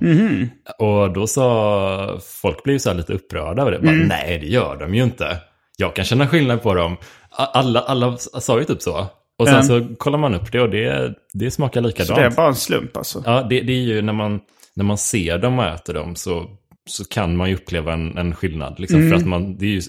Och 0.79 1.13
då 1.13 1.27
sa, 1.27 2.19
folk 2.43 2.63
blev 2.65 2.79
så 2.79 2.91
här 2.91 2.97
lite 2.97 3.13
upprörda 3.13 3.63
över 3.63 3.73
det. 3.73 3.79
Bara, 3.79 3.93
Nej, 3.93 4.39
det 4.39 4.47
gör 4.47 4.77
de 4.77 4.95
ju 4.95 5.03
inte. 5.03 5.39
Jag 5.79 5.95
kan 5.97 6.05
känna 6.05 6.27
skillnad 6.29 6.63
på 6.63 6.75
dem. 6.75 6.97
Alla, 7.31 7.81
alla 7.81 8.17
sa 8.19 8.59
ju 8.59 8.65
typ 8.65 8.83
så. 8.83 9.07
Och 9.39 9.47
sen 9.49 9.57
Ja. 9.57 9.63
så 9.63 9.87
kollar 9.99 10.19
man 10.19 10.35
upp 10.35 10.53
det 10.53 10.61
och 10.61 10.71
det, 10.71 11.15
det 11.35 11.51
smakar 11.51 11.81
Så 11.83 11.87
likadant. 11.87 12.17
det 12.21 12.27
är 12.27 12.31
bara 12.31 12.47
en 12.49 12.55
slump 12.55 12.97
alltså. 12.97 13.23
Ja, 13.27 13.43
det, 13.51 13.61
det 13.61 13.73
är 13.73 13.83
ju 13.83 14.03
när 14.03 14.13
man, 14.13 14.41
när 14.75 14.85
man 14.85 14.99
ser 14.99 15.39
dem 15.39 15.59
och 15.59 15.65
äter 15.65 15.95
dem 15.95 16.17
så, 16.17 16.47
så 16.87 17.05
kan 17.05 17.37
man 17.37 17.49
ju 17.49 17.55
uppleva 17.55 17.93
en, 17.93 18.19
en 18.19 18.35
skillnad. 18.35 18.81
Liksom, 18.81 18.99
Mm. 19.01 19.11
För 19.11 19.17
att 19.17 19.27
man, 19.27 19.57
det 19.59 19.67
är 19.67 19.71
ju, 19.71 19.83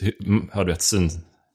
har 0.51 0.65
du 0.65 0.71
ett 0.71 0.81
syn... 0.81 1.09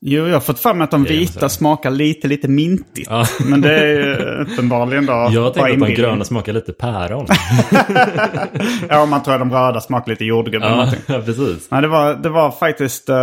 Jo, 0.05 0.27
jag 0.27 0.33
har 0.33 0.41
fått 0.41 0.59
för 0.59 0.75
mig 0.75 0.85
att 0.85 0.91
de 0.91 1.05
vita 1.05 1.49
smakar 1.49 1.91
lite, 1.91 2.29
lite 2.29 2.49
mintigt. 2.49 3.07
Ja. 3.11 3.27
Men 3.47 3.61
det 3.61 3.75
är 3.79 3.87
ju 3.87 4.15
uppenbarligen 4.43 5.07
då 5.07 5.13
Jag 5.33 5.55
tänkte 5.55 5.73
att 5.73 5.89
de 5.89 5.95
gröna 5.95 6.25
smakar 6.25 6.53
lite 6.53 6.73
päron. 6.73 7.27
Ja, 8.89 9.07
man 9.07 9.23
tror 9.23 9.35
att 9.35 9.41
de 9.41 9.53
röda 9.53 9.81
smakar 9.81 10.11
lite 10.13 10.25
jordgubb 10.25 10.63
eller 10.63 10.71
ja, 10.71 10.77
någonting. 10.77 11.03
precis. 11.25 11.71
Nej, 11.71 11.83
det 11.83 11.89
var, 11.89 12.15
det 12.15 12.29
var 12.29 12.51
faktiskt... 12.51 13.09
eh, 13.09 13.17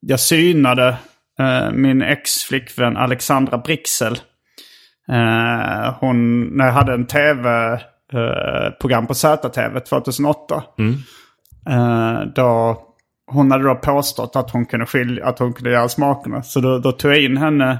jag 0.00 0.20
synade 0.20 0.88
eh, 1.38 1.70
min 1.72 2.02
ex-flickvän 2.02 2.96
Alexandra 2.96 3.58
Brixel. 3.58 4.12
Eh, 5.08 5.94
hon, 6.00 6.42
när 6.56 6.64
jag 6.64 6.72
hade 6.72 6.92
en 6.92 7.06
tv-program 8.12 9.06
på 9.06 9.14
ZTV 9.14 9.80
2008. 9.80 10.62
Eh, 11.70 12.20
då, 12.34 12.78
hon 13.26 13.50
hade 13.50 13.64
då 13.64 13.74
påstått 13.74 14.36
att 14.36 14.50
hon 14.50 14.66
kunde, 14.66 14.86
skilja, 14.86 15.26
att 15.26 15.38
hon 15.38 15.52
kunde 15.52 15.70
göra 15.70 15.88
smakerna. 15.88 16.42
Så 16.42 16.60
då, 16.60 16.78
då 16.78 16.92
tog 16.92 17.10
jag 17.10 17.22
in 17.22 17.36
henne 17.36 17.78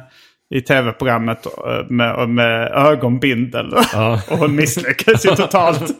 i 0.55 0.61
tv-programmet 0.61 1.47
eh, 1.47 1.87
med, 1.89 2.29
med 2.29 2.73
ögonbindel. 2.73 3.75
Ja. 3.93 4.21
och 4.31 4.39
hon 4.39 4.57
misslyckades 4.57 5.27
ju 5.27 5.31
totalt. 5.31 5.83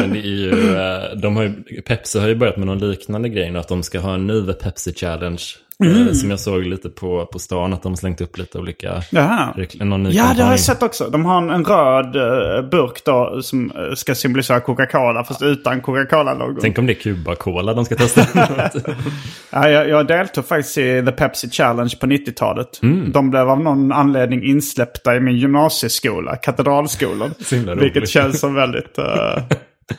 Men 0.00 0.12
det 0.12 0.18
är 0.18 0.22
ju, 0.22 0.76
eh, 0.76 1.16
de 1.16 1.36
har 1.36 1.42
ju, 1.42 1.82
Pepsi 1.82 2.18
har 2.18 2.28
ju 2.28 2.34
börjat 2.34 2.56
med 2.56 2.66
någon 2.66 2.78
liknande 2.78 3.28
grej 3.28 3.50
nu, 3.50 3.58
att 3.58 3.68
de 3.68 3.82
ska 3.82 4.00
ha 4.00 4.14
en 4.14 4.26
ny 4.26 4.52
Pepsi 4.52 4.94
Challenge. 4.94 5.42
Eh, 5.84 6.12
Som 6.12 6.30
jag 6.30 6.40
såg 6.40 6.62
lite 6.62 6.88
på, 6.88 7.26
på 7.26 7.38
stan, 7.38 7.72
att 7.72 7.82
de 7.82 7.92
har 7.92 7.96
slängt 7.96 8.20
upp 8.20 8.38
lite 8.38 8.58
olika... 8.58 9.02
Jaha. 9.10 9.54
Någon 9.80 10.02
ny 10.02 10.10
Ja, 10.10 10.22
det 10.22 10.28
har 10.28 10.34
kampanj. 10.34 10.50
jag 10.50 10.60
sett 10.60 10.82
också. 10.82 11.10
De 11.10 11.24
har 11.24 11.38
en, 11.38 11.50
en 11.50 11.64
röd 11.64 12.16
eh, 12.16 12.70
burk 12.70 13.04
då 13.04 13.42
som 13.42 13.70
eh, 13.70 13.94
ska 13.94 14.14
symbolisera 14.14 14.60
Coca-Cola 14.60 15.24
fast 15.24 15.42
utan 15.42 15.80
Coca-Cola-logon. 15.80 16.58
Tänk 16.60 16.78
om 16.78 16.86
det 16.86 16.92
är 16.92 17.00
Cuba-Cola 17.14 17.74
de 17.74 17.84
ska 17.84 17.96
testa. 17.96 18.26
Ja, 19.50 19.68
jag, 19.68 19.88
jag 19.88 20.06
deltog 20.06 20.46
faktiskt 20.46 20.78
i 20.78 21.02
The 21.06 21.12
Pepsi 21.12 21.50
Challenge 21.50 21.96
på 22.00 22.06
90-talet. 22.06 22.82
Mm. 22.82 23.12
De 23.12 23.30
blev 23.30 23.50
av 23.50 23.60
någon 23.60 23.92
anledning 23.92 24.44
insläppta 24.44 25.16
i 25.16 25.20
min 25.20 25.36
gymnasieskola, 25.36 26.36
Katedralskolan. 26.36 27.34
Vilket 27.76 28.08
känns 28.08 28.40
som 28.40 28.54
väldigt, 28.54 28.98
eh, 28.98 29.42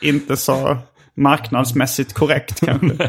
inte 0.00 0.36
så 0.36 0.76
marknadsmässigt 1.16 2.12
korrekt 2.12 2.60
kanske. 2.66 3.08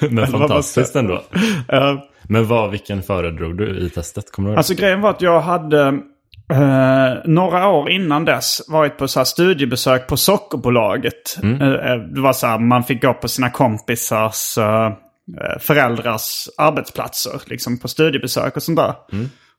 Men 0.10 0.26
fantastiskt 0.26 0.96
ändå. 0.96 1.22
Eh, 1.68 1.94
Men 2.22 2.46
vad, 2.46 2.70
vilken 2.70 3.02
föredrog 3.02 3.58
du 3.58 3.78
i 3.86 3.90
testet? 3.90 4.32
Kommer 4.32 4.50
du? 4.50 4.56
Alltså 4.56 4.74
grejen 4.74 5.00
var 5.00 5.10
att 5.10 5.22
jag 5.22 5.40
hade 5.40 5.86
eh, 6.52 7.14
några 7.24 7.68
år 7.68 7.90
innan 7.90 8.24
dess 8.24 8.62
varit 8.68 8.98
på 8.98 9.08
så 9.08 9.20
här 9.20 9.24
studiebesök 9.24 10.06
på 10.06 10.16
Sockerbolaget. 10.16 11.38
Eh, 11.42 11.50
eh, 11.68 11.96
det 11.96 12.20
var 12.20 12.32
så 12.32 12.46
här, 12.46 12.58
man 12.58 12.84
fick 12.84 13.02
gå 13.02 13.14
på 13.14 13.28
sina 13.28 13.50
kompisars 13.50 14.58
eh, 14.58 14.92
föräldrars 15.60 16.48
arbetsplatser. 16.58 17.40
Liksom 17.46 17.78
på 17.78 17.88
studiebesök 17.88 18.56
och 18.56 18.62
sånt 18.62 18.78
där. 18.78 18.94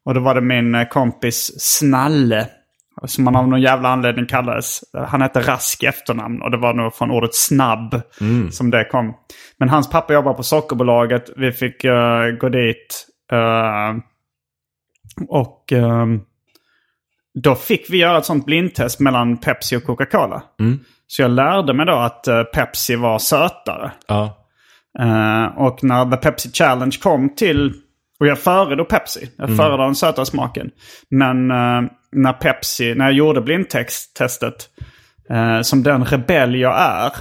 Och 0.06 0.13
då 0.13 0.20
var 0.20 0.36
det 0.36 0.41
min 0.41 0.86
kompis 0.89 1.52
Snalle. 1.60 2.48
Som 3.03 3.25
han 3.27 3.36
av 3.36 3.47
någon 3.47 3.62
jävla 3.62 3.89
anledning 3.89 4.25
kallades. 4.25 4.81
Han 5.08 5.21
hette 5.21 5.41
Rask 5.41 5.84
efternamn 5.84 6.41
och 6.41 6.51
det 6.51 6.58
var 6.58 6.73
nog 6.73 6.93
från 6.95 7.12
ordet 7.12 7.36
snabb 7.36 8.01
som 8.51 8.71
det 8.71 8.86
kom. 8.86 9.13
Men 9.58 9.69
hans 9.69 9.89
pappa 9.89 10.13
jobbar 10.13 10.34
på 10.34 10.43
Sockerbolaget. 10.43 11.29
Vi 11.38 11.51
fick 11.51 11.84
eh, 11.84 12.27
gå 12.39 12.49
dit. 12.49 13.08
eh, 13.31 13.93
och 15.27 15.71
ehm, 15.71 16.21
då 17.43 17.55
fick 17.55 17.89
vi 17.89 17.97
göra 17.97 18.17
ett 18.17 18.25
sånt 18.25 18.45
blindtest 18.45 18.99
mellan 18.99 19.38
Pepsi 19.38 19.75
och 19.75 19.84
Coca-Cola. 19.84 20.43
Så 21.08 21.21
jag 21.21 21.31
lärde 21.31 21.73
mig 21.73 21.86
då 21.86 21.93
att 21.93 22.27
eh, 22.27 22.43
Pepsi 22.43 22.95
var 22.95 23.19
sötare. 23.19 23.91
Ja. 24.08 24.38
Eh, 24.99 25.45
och 25.58 25.84
när 25.84 26.12
The 26.12 26.17
Pepsi 26.17 26.51
Challenge 26.51 26.97
kom 27.01 27.36
till... 27.36 27.73
Och 28.19 28.27
jag 28.27 28.39
föredrog 28.39 28.88
Pepsi. 28.89 29.29
Jag 29.38 29.58
föredrar 29.58 29.86
den 29.86 29.95
söta 29.95 30.25
smaken. 30.25 30.71
Men 31.10 31.51
eh, 31.51 31.81
när 32.15 32.34
Pepsi, 32.34 32.95
när 32.95 33.06
jag 33.06 33.13
gjorde 33.13 33.41
blindtestet, 33.41 34.69
eh, 35.30 35.62
som 35.62 35.84
den 35.84 36.06
rebell 36.06 36.56
jag 36.56 36.80
är 36.80 37.12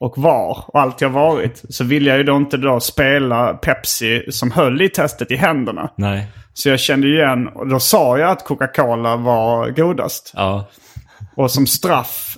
och 0.00 0.18
var 0.18 0.64
och 0.68 0.80
alltid 0.80 1.08
har 1.08 1.20
varit, 1.20 1.62
så 1.68 1.84
ville 1.84 2.10
jag 2.10 2.18
ju 2.18 2.24
då 2.24 2.36
inte 2.36 2.56
då 2.56 2.80
spela 2.80 3.54
Pepsi 3.54 4.32
som 4.32 4.50
höll 4.50 4.82
i 4.82 4.88
testet 4.88 5.30
i 5.30 5.36
händerna. 5.36 5.90
Nej. 5.96 6.26
Så 6.54 6.68
jag 6.68 6.80
kände 6.80 7.08
igen, 7.08 7.48
och 7.48 7.68
då 7.68 7.80
sa 7.80 8.18
jag 8.18 8.30
att 8.30 8.44
Coca-Cola 8.44 9.16
var 9.16 9.70
godast. 9.70 10.32
Ja. 10.36 10.68
Och 11.36 11.50
som 11.50 11.66
straff, 11.66 12.36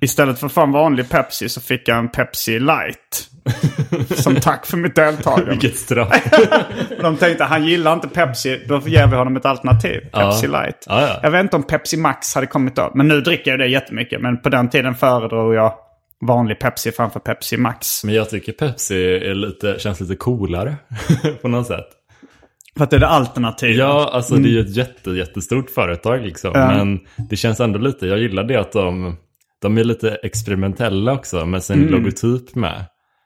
istället 0.00 0.38
för 0.38 0.48
fan 0.48 0.72
vanlig 0.72 1.08
Pepsi 1.08 1.48
så 1.48 1.60
fick 1.60 1.88
jag 1.88 1.98
en 1.98 2.08
Pepsi 2.08 2.58
light. 2.60 3.30
som 4.14 4.36
tack 4.36 4.66
för 4.66 4.76
mitt 4.76 4.94
deltagande. 4.94 5.50
Vilket 5.50 5.76
straff. 5.76 6.22
De 7.00 7.16
tänkte 7.16 7.44
han 7.44 7.66
gillar 7.66 7.92
inte 7.92 8.08
Pepsi, 8.08 8.64
då 8.68 8.80
ger 8.86 9.06
vi 9.06 9.16
honom 9.16 9.36
ett 9.36 9.46
alternativ. 9.46 10.00
Pepsi 10.12 10.46
light. 10.46 10.84
Ja, 10.86 11.02
ja. 11.02 11.20
Jag 11.22 11.30
vet 11.30 11.42
inte 11.42 11.56
om 11.56 11.62
Pepsi 11.62 11.96
Max 11.96 12.34
hade 12.34 12.46
kommit 12.46 12.76
då. 12.76 12.92
Men 12.94 13.08
nu 13.08 13.20
dricker 13.20 13.50
jag 13.50 13.60
det 13.60 13.66
jättemycket. 13.66 14.20
Men 14.20 14.42
på 14.42 14.48
den 14.48 14.70
tiden 14.70 14.94
föredrog 14.94 15.54
jag 15.54 15.72
vanlig 16.26 16.58
Pepsi 16.58 16.92
framför 16.92 17.20
Pepsi 17.20 17.56
Max. 17.56 18.04
Men 18.04 18.14
jag 18.14 18.30
tycker 18.30 18.52
Pepsi 18.52 19.14
är 19.14 19.34
lite, 19.34 19.76
känns 19.78 20.00
lite 20.00 20.16
coolare. 20.16 20.76
på 21.42 21.48
något 21.48 21.66
sätt. 21.66 21.88
För 22.76 22.84
att 22.84 22.90
det 22.90 22.96
är 22.96 23.00
det 23.00 23.08
alternativet. 23.08 23.76
Ja, 23.76 24.10
alltså 24.12 24.34
det 24.34 24.48
är 24.48 24.52
ju 24.52 24.60
ett 24.60 24.76
jätte, 24.76 25.10
jättestort 25.10 25.70
företag 25.70 26.22
liksom. 26.22 26.52
Men 26.52 27.00
det 27.28 27.36
känns 27.36 27.60
ändå 27.60 27.78
lite, 27.78 28.06
jag 28.06 28.18
gillar 28.18 28.44
det 28.44 28.56
att 28.56 28.72
de, 28.72 29.16
de 29.62 29.78
är 29.78 29.84
lite 29.84 30.18
experimentella 30.22 31.12
också 31.12 31.46
med 31.46 31.62
sin 31.62 31.86
logotyp 31.86 32.54
med. 32.54 32.84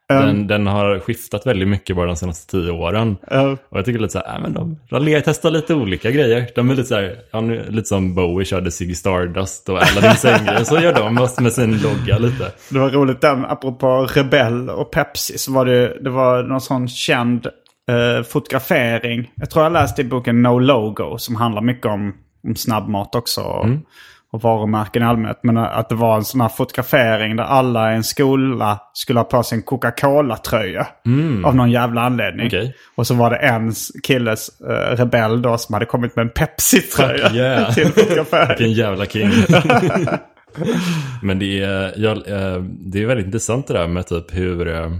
Den, 0.08 0.46
den 0.46 0.66
har 0.66 0.98
skiftat 0.98 1.46
väldigt 1.46 1.68
mycket 1.68 1.96
bara 1.96 2.06
de 2.06 2.16
senaste 2.16 2.50
tio 2.50 2.70
åren. 2.70 3.16
Ja. 3.30 3.56
Och 3.68 3.78
jag 3.78 3.84
tycker 3.84 4.00
lite 4.00 4.12
så 4.12 4.18
här, 4.18 4.36
äh, 4.36 4.42
men 4.42 4.52
de, 4.90 5.04
le- 5.04 5.20
testar 5.20 5.50
lite 5.50 5.74
olika 5.74 6.10
grejer. 6.10 6.46
De 6.54 6.70
är 6.70 6.74
lite 6.74 6.88
så 6.88 6.94
här, 6.94 7.16
ja, 7.30 7.40
nu, 7.40 7.66
lite 7.70 7.88
som 7.88 8.14
Bowie 8.14 8.44
körde 8.44 8.70
Ziggy 8.70 8.94
Stardust 8.94 9.68
och 9.68 9.82
Aladdin 9.82 10.16
Sängre. 10.16 10.64
Så 10.64 10.78
gör 10.80 10.94
de 10.94 11.14
med, 11.14 11.28
med 11.40 11.52
sin 11.52 11.80
logga 11.80 12.18
lite. 12.18 12.52
Det 12.70 12.78
var 12.78 12.90
roligt 12.90 13.20
den, 13.20 13.44
apropå 13.44 14.06
Rebell 14.14 14.70
och 14.70 14.90
Pepsi, 14.90 15.38
så 15.38 15.52
var 15.52 15.64
det, 15.64 15.96
det 16.00 16.10
var 16.10 16.42
någon 16.42 16.60
sån 16.60 16.88
känd 16.88 17.46
eh, 17.90 18.24
fotografering. 18.24 19.30
Jag 19.34 19.50
tror 19.50 19.64
jag 19.64 19.72
läste 19.72 20.02
i 20.02 20.04
boken 20.04 20.42
No 20.42 20.58
Logo 20.58 21.18
som 21.18 21.36
handlar 21.36 21.62
mycket 21.62 21.86
om, 21.86 22.14
om 22.48 22.56
snabbmat 22.56 23.14
också. 23.14 23.40
Och, 23.40 23.66
och 24.32 24.42
varumärken 24.42 25.02
i 25.02 25.06
allmänhet. 25.06 25.38
Men 25.42 25.56
att 25.56 25.88
det 25.88 25.94
var 25.94 26.16
en 26.16 26.24
sån 26.24 26.40
här 26.40 26.48
fotografering 26.48 27.36
där 27.36 27.44
alla 27.44 27.92
i 27.92 27.96
en 27.96 28.04
skola 28.04 28.80
skulle 28.92 29.18
ha 29.18 29.24
på 29.24 29.42
sig 29.42 29.56
en 29.58 29.62
Coca-Cola-tröja. 29.62 30.86
Av 31.44 31.56
någon 31.56 31.70
jävla 31.70 32.00
anledning. 32.00 32.46
Okej. 32.46 32.74
Och 32.94 33.06
så 33.06 33.14
var 33.14 33.30
det 33.30 33.36
en 33.36 33.72
killes 34.02 34.60
eh, 34.60 34.96
rebell 34.96 35.42
då 35.42 35.58
som 35.58 35.72
hade 35.72 35.86
kommit 35.86 36.16
med 36.16 36.22
en 36.22 36.30
Pepsi-tröja. 36.30 37.32
Yeah. 37.32 37.70
till 37.74 37.86
fotografering. 37.86 38.48
Vilken 38.48 38.72
jävla 38.72 39.06
king. 39.06 39.30
Men 41.22 41.38
det 41.38 41.62
är, 41.62 41.92
jag, 41.96 42.16
eh, 42.16 42.62
det 42.62 43.02
är 43.02 43.06
väldigt 43.06 43.26
intressant 43.26 43.66
det 43.66 43.74
där 43.74 43.88
med 43.88 44.06
typ 44.06 44.34
hur 44.34 44.68
eh, 44.68 44.90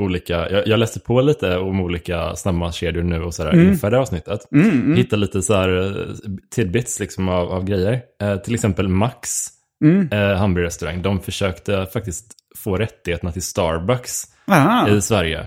olika, 0.00 0.50
jag, 0.50 0.66
jag 0.66 0.78
läste 0.78 1.00
på 1.00 1.20
lite 1.20 1.56
om 1.56 1.80
olika 1.80 2.36
snabbmatskedjor 2.36 3.02
nu 3.02 3.22
och 3.22 3.34
sådär 3.34 3.54
inför 3.54 3.90
det 3.90 3.96
här 3.96 4.02
avsnittet. 4.02 4.40
Hittade 4.96 5.20
lite 5.20 5.42
så 5.42 5.54
här 5.54 5.98
eh, 6.00 6.14
tidbits 6.54 7.00
liksom 7.00 7.28
av, 7.28 7.52
av 7.52 7.64
grejer. 7.64 8.00
Eh, 8.22 8.36
till 8.36 8.54
exempel 8.54 8.88
Max 8.88 9.46
eh, 10.10 10.36
hamburgerrestaurang, 10.36 11.02
de 11.02 11.20
försökte 11.20 11.86
faktiskt 11.92 12.32
få 12.56 12.76
rättigheterna 12.76 13.32
till 13.32 13.42
Starbucks 13.42 14.24
Aha. 14.48 14.88
i 14.88 15.00
Sverige. 15.00 15.46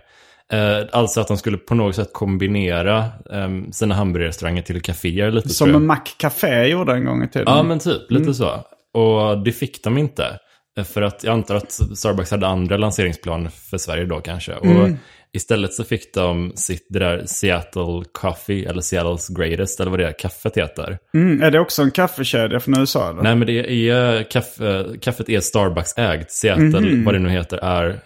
Eh, 0.54 0.88
alltså 0.92 1.22
att 1.22 1.28
de 1.28 1.38
skulle 1.38 1.58
på 1.58 1.76
något 1.76 1.96
sätt 1.96 2.14
kombinera 2.14 2.98
eh, 3.32 3.72
sina 3.72 3.96
hamburgerrestauranger 3.96 4.62
till 4.62 4.82
kaféer 4.82 5.32
lite 5.32 5.50
Som 5.50 5.76
en 5.76 5.86
Mac-café 5.86 6.66
gjorde 6.66 6.94
en 6.94 7.06
gång 7.06 7.24
i 7.24 7.28
tiden. 7.28 7.48
Ja, 7.48 7.64
men 7.64 7.80
typ. 7.80 8.12
Lite 8.12 8.34
så. 8.34 8.66
Och 8.94 9.44
det 9.44 9.52
fick 9.52 9.84
de 9.84 9.98
inte. 9.98 10.40
För 10.86 11.02
att 11.02 11.24
jag 11.24 11.34
antar 11.34 11.56
att 11.56 11.72
Starbucks 11.72 12.32
hade 12.32 12.48
andra 12.48 12.78
lanseringsplaner 12.78 13.50
för 13.50 13.78
Sverige 13.78 14.06
då 14.06 14.22
kanske. 14.22 14.54
Och 14.54 14.90
istället 15.34 15.74
så 15.74 15.84
fick 15.84 16.14
de 16.14 16.52
sitt 16.56 16.88
det 16.90 17.00
där 17.00 17.24
Seattle 17.26 18.04
Coffee, 18.12 18.66
eller 18.66 18.82
Seattle's 18.82 19.40
Greatest, 19.40 19.80
eller 19.80 19.92
vad 19.92 20.00
det 20.00 20.08
är, 20.08 20.20
kaffet 20.20 20.58
heter. 20.58 20.98
Mm, 21.14 21.42
är 21.42 21.52
det 21.52 21.60
också 21.60 21.82
en 21.82 21.92
kaffekedja 21.92 22.60
från 22.60 22.80
USA? 22.80 23.10
Eller? 23.10 23.22
Nej, 23.22 23.36
men 23.36 23.48
det 23.48 23.90
är, 23.90 24.24
kaffe, 24.24 24.86
kaffet 25.02 25.30
är 25.30 25.40
Starbucks 25.40 25.98
ägt. 25.98 26.32
Seattle, 26.32 27.04
vad 27.06 27.14
det 27.14 27.20
nu 27.20 27.30
heter, 27.30 27.58
är 27.58 28.00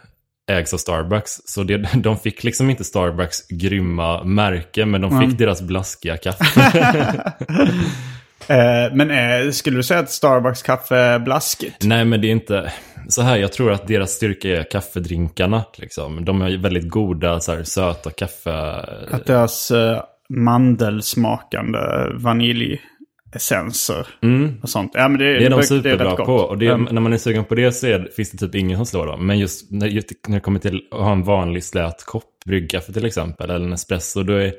ägs 0.52 0.74
av 0.74 0.78
Starbucks. 0.78 1.42
Så 1.46 1.64
det, 1.64 1.78
de 1.94 2.18
fick 2.18 2.44
liksom 2.44 2.70
inte 2.70 2.84
Starbucks 2.84 3.48
grymma 3.48 4.24
märke, 4.24 4.86
men 4.86 5.02
de 5.02 5.22
fick 5.22 5.38
deras 5.38 5.62
blaskiga 5.62 6.18
kaffe. 6.18 7.34
Eh, 8.50 8.94
men 8.94 9.12
eh, 9.12 9.52
skulle 9.52 9.78
du 9.78 9.84
säga 9.84 10.00
att 10.00 10.10
Starbucks 10.12 10.62
kaffe 10.64 10.96
är 10.96 11.20
blaskigt? 11.20 11.84
Nej, 11.86 12.06
men 12.06 12.22
det 12.22 12.28
är 12.28 12.32
inte 12.32 12.74
så 13.08 13.22
här. 13.22 13.38
Jag 13.38 13.54
tror 13.54 13.72
att 13.72 13.88
deras 13.88 14.12
styrka 14.12 14.48
är 14.60 14.64
kaffedrinkarna. 14.72 15.64
Liksom. 15.78 16.26
De 16.26 16.42
är 16.42 16.58
väldigt 16.58 16.90
goda, 16.90 17.40
så 17.40 17.52
här, 17.56 17.64
söta 17.64 18.12
kaffe. 18.12 18.52
Att 19.12 19.26
deras 19.26 19.72
eh, 19.72 20.02
mandelsmakande 20.30 21.80
vaniljessenser 22.14 24.08
och 24.62 24.70
sånt. 24.70 24.92
Ja, 24.94 25.08
men 25.08 25.20
det, 25.20 25.26
Mm. 25.30 25.40
Det 25.40 25.46
är 25.46 25.50
de 25.50 25.64
superbra 25.64 26.16
gott. 26.16 26.26
på. 26.26 26.36
Och 26.36 26.58
det, 26.58 26.66
Mm. 26.68 26.88
när 26.92 27.02
man 27.02 27.14
är 27.14 27.18
sugen 27.18 27.46
på 27.46 27.56
det 27.56 27.72
så 27.72 27.88
är, 27.88 28.10
finns 28.16 28.32
det 28.32 28.38
typ 28.38 28.56
ingen 28.56 28.78
som 28.78 28.86
slår 28.86 29.06
dem. 29.06 29.28
Men 29.28 29.40
just 29.40 29.72
när, 29.72 29.88
just 29.88 30.08
när 30.28 30.36
det 30.36 30.42
kommer 30.42 30.60
till 30.60 30.82
att 30.92 31.00
ha 31.00 31.12
en 31.12 31.24
vanlig 31.24 31.64
slät 31.64 32.04
kopp 32.06 32.24
bryggkaffe 32.46 32.94
till 32.94 33.06
exempel, 33.06 33.50
eller 33.50 33.66
en 33.66 33.74
espresso, 33.74 34.24
då 34.24 34.34
är 34.34 34.54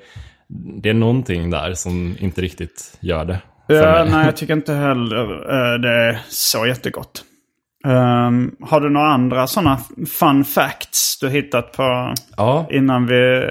det 0.83 0.89
är 0.91 0.95
någonting 0.95 1.51
där 1.51 1.75
som 1.75 2.17
inte 2.21 2.41
riktigt 2.41 2.97
gör 3.01 3.25
det. 3.25 3.39
Ja, 3.69 4.05
nej, 4.11 4.25
jag 4.27 4.37
tycker 4.37 4.53
inte 4.55 4.73
heller 4.73 5.25
eh, 5.31 5.81
det 5.81 5.89
är 5.89 6.19
så 6.29 6.67
jättegott. 6.67 7.25
Ehm, 7.87 8.51
har 8.63 8.81
du 8.81 8.91
några 8.91 9.07
andra 9.09 9.47
sådana 9.47 9.79
fun 10.21 10.45
facts 10.45 11.19
du 11.21 11.29
hittat 11.29 11.73
på 11.73 12.15
Ja. 12.37 12.67
innan 12.71 13.07
vi... 13.07 13.45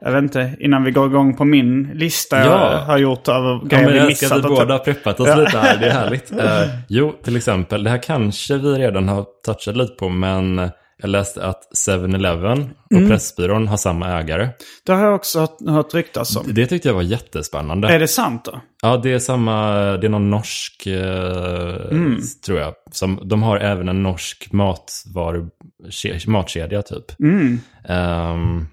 Jag 0.00 0.12
vet 0.12 0.22
inte, 0.22 0.52
innan 0.60 0.84
vi 0.84 0.90
går 0.90 1.06
igång 1.06 1.36
på 1.36 1.44
min 1.44 1.90
lista 1.94 2.38
Ja. 2.38 2.44
jag 2.72 2.78
har 2.78 2.98
gjort 2.98 3.28
av 3.28 3.34
Ja, 3.44 3.60
grejer 3.68 3.84
men 3.84 3.92
vi 3.92 3.98
jag 3.98 4.06
älskar 4.06 4.26
missat. 4.26 4.38
att 4.38 4.44
vi 4.44 4.48
båda 4.56 4.74
har 4.74 4.78
preppat 4.78 5.20
oss 5.20 5.36
lite 5.36 5.58
här, 5.58 5.76
det 5.76 5.86
är 5.86 5.90
härligt. 5.90 6.32
Eh, 6.32 6.68
jo, 6.88 7.12
till 7.24 7.36
exempel, 7.36 7.84
det 7.84 7.90
här 7.90 8.02
kanske 8.02 8.56
vi 8.58 8.68
redan 8.74 9.08
har 9.08 9.24
touchat 9.46 9.76
lite 9.76 9.94
på, 9.94 10.08
men 10.08 10.70
jag 11.00 11.10
läste 11.10 11.46
att 11.46 11.62
7-Eleven 11.88 12.70
och 12.84 12.92
Mm. 12.92 13.08
Pressbyrån 13.08 13.68
har 13.68 13.76
samma 13.76 14.20
ägare. 14.20 14.48
Det 14.86 14.92
har 14.92 15.04
jag 15.04 15.14
också 15.14 15.40
hört, 15.40 15.56
hört 15.68 15.94
ryktas 15.94 16.36
om. 16.36 16.44
Det 16.54 16.66
tyckte 16.66 16.88
jag 16.88 16.94
var 16.94 17.02
jättespännande. 17.02 17.88
Är 17.88 17.98
det 17.98 18.08
sant 18.08 18.44
då? 18.44 18.60
Ja, 18.82 18.96
det 18.96 19.12
är 19.12 19.18
samma, 19.18 19.72
det 19.96 20.06
är 20.06 20.08
någon 20.08 20.30
norsk, 20.30 20.86
eh, 20.86 21.90
Mm. 21.90 22.20
tror 22.46 22.58
jag. 22.58 22.74
Som, 22.92 23.20
de 23.24 23.42
har 23.42 23.56
även 23.56 23.88
en 23.88 24.02
norsk 24.02 24.52
matvaru, 24.52 25.46
ke- 25.90 26.30
matkedja 26.30 26.82
typ. 26.82 27.20
Mm. 27.20 27.60
Ehm, 27.88 28.66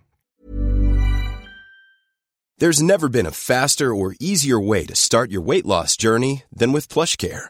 There's 2.61 2.81
never 2.83 3.07
been 3.09 3.27
a 3.27 3.31
faster 3.31 3.85
or 3.91 4.15
easier 4.19 4.69
way 4.69 4.85
to 4.87 4.95
start 4.95 5.29
your 5.31 5.43
weight 5.51 5.65
loss 5.65 5.97
journey 6.03 6.43
than 6.59 6.73
with 6.73 6.87
PlushCare. 6.93 7.49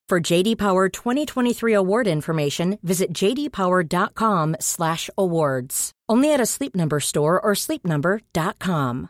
For 0.11 0.31
JD 0.31 0.57
Power 0.57 1.03
2023 1.03 1.73
award 1.73 2.07
information, 2.07 2.77
visit 2.81 3.21
jdpower.com/awards. 3.21 5.91
Only 6.11 6.33
at 6.33 6.41
a 6.41 6.45
Sleep 6.45 6.75
Number 6.75 6.99
store 6.99 7.39
or 7.39 7.55
sleepnumber.com. 7.55 9.07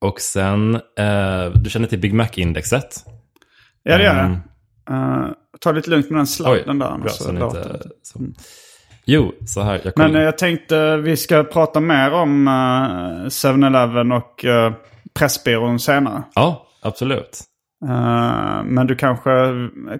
Och 0.00 0.20
sen, 0.20 0.74
eh, 0.74 0.80
du 1.54 1.70
känner 1.70 1.86
till 1.86 1.98
Big 1.98 2.14
Mac-indexet? 2.14 3.04
Ja, 3.82 3.96
det 3.96 4.04
gör 4.04 4.16
jag. 4.16 4.24
Mm. 4.24 4.40
Eh, 4.90 5.26
ta 5.60 5.72
lite 5.72 5.90
lugnt 5.90 6.10
med 6.10 6.18
den 6.18 6.26
sladden 6.26 6.78
där. 6.78 6.98
bra, 6.98 7.08
så 7.08 7.30
inte, 7.30 7.80
så. 8.02 8.20
Jo, 9.04 9.32
så 9.46 9.60
här. 9.60 9.80
Jag 9.84 9.98
Men 9.98 10.16
eh, 10.16 10.22
jag 10.22 10.38
tänkte 10.38 10.96
vi 10.96 11.16
ska 11.16 11.44
prata 11.44 11.80
mer 11.80 12.12
om 12.12 12.48
eh, 12.48 12.52
7-Eleven 13.26 14.12
och 14.12 14.44
uh, 14.44 14.72
Pressbyrån 15.14 15.80
senare. 15.80 16.22
Ja, 16.34 16.66
absolut. 16.82 17.49
Eh, 17.88 18.62
men 18.64 18.86
du 18.86 18.96
kanske 18.96 19.30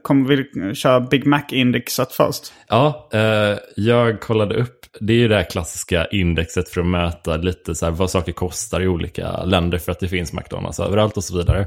kommer 0.02 0.28
vill 0.28 0.74
köra 0.74 1.00
Big 1.00 1.26
Mac-indexet 1.26 2.12
först? 2.12 2.52
Ja, 2.68 3.08
eh, 3.12 3.58
jag 3.76 4.20
kollade 4.20 4.54
upp. 4.54 4.86
Det 5.00 5.12
är 5.12 5.16
ju 5.16 5.28
det 5.28 5.36
här 5.36 5.50
klassiska 5.50 6.06
indexet 6.06 6.68
för 6.68 6.80
att 6.80 6.86
mäta 6.86 7.36
lite 7.36 7.74
så 7.74 7.86
här 7.86 7.92
vad 7.92 8.10
saker 8.10 8.32
kostar 8.32 8.80
i 8.80 8.88
olika 8.88 9.44
länder 9.44 9.78
för 9.78 9.92
att 9.92 10.00
det 10.00 10.08
finns 10.08 10.32
McDonalds 10.32 10.80
överallt 10.80 11.16
och 11.16 11.24
så 11.24 11.36
vidare. 11.36 11.66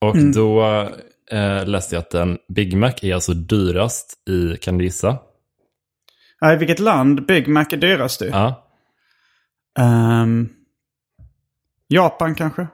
Och 0.00 0.16
då 0.34 0.62
eh, 1.30 1.66
läste 1.66 1.94
jag 1.94 2.00
att 2.00 2.14
en 2.14 2.38
Big 2.54 2.76
Mac 2.76 2.92
är 3.02 3.14
alltså 3.14 3.34
dyrast 3.34 4.12
i, 4.28 4.56
kan 4.56 4.78
du 4.78 4.84
gissa? 4.84 5.18
Nej, 6.40 6.56
vilket 6.58 6.78
land 6.78 7.26
Big 7.26 7.48
Mac 7.48 7.66
är 7.70 7.76
dyrast 7.76 8.22
i? 8.22 8.28
Ja, 8.28 8.64
Ehm, 9.78 10.48
Japan 11.88 12.34
kanske? 12.34 12.66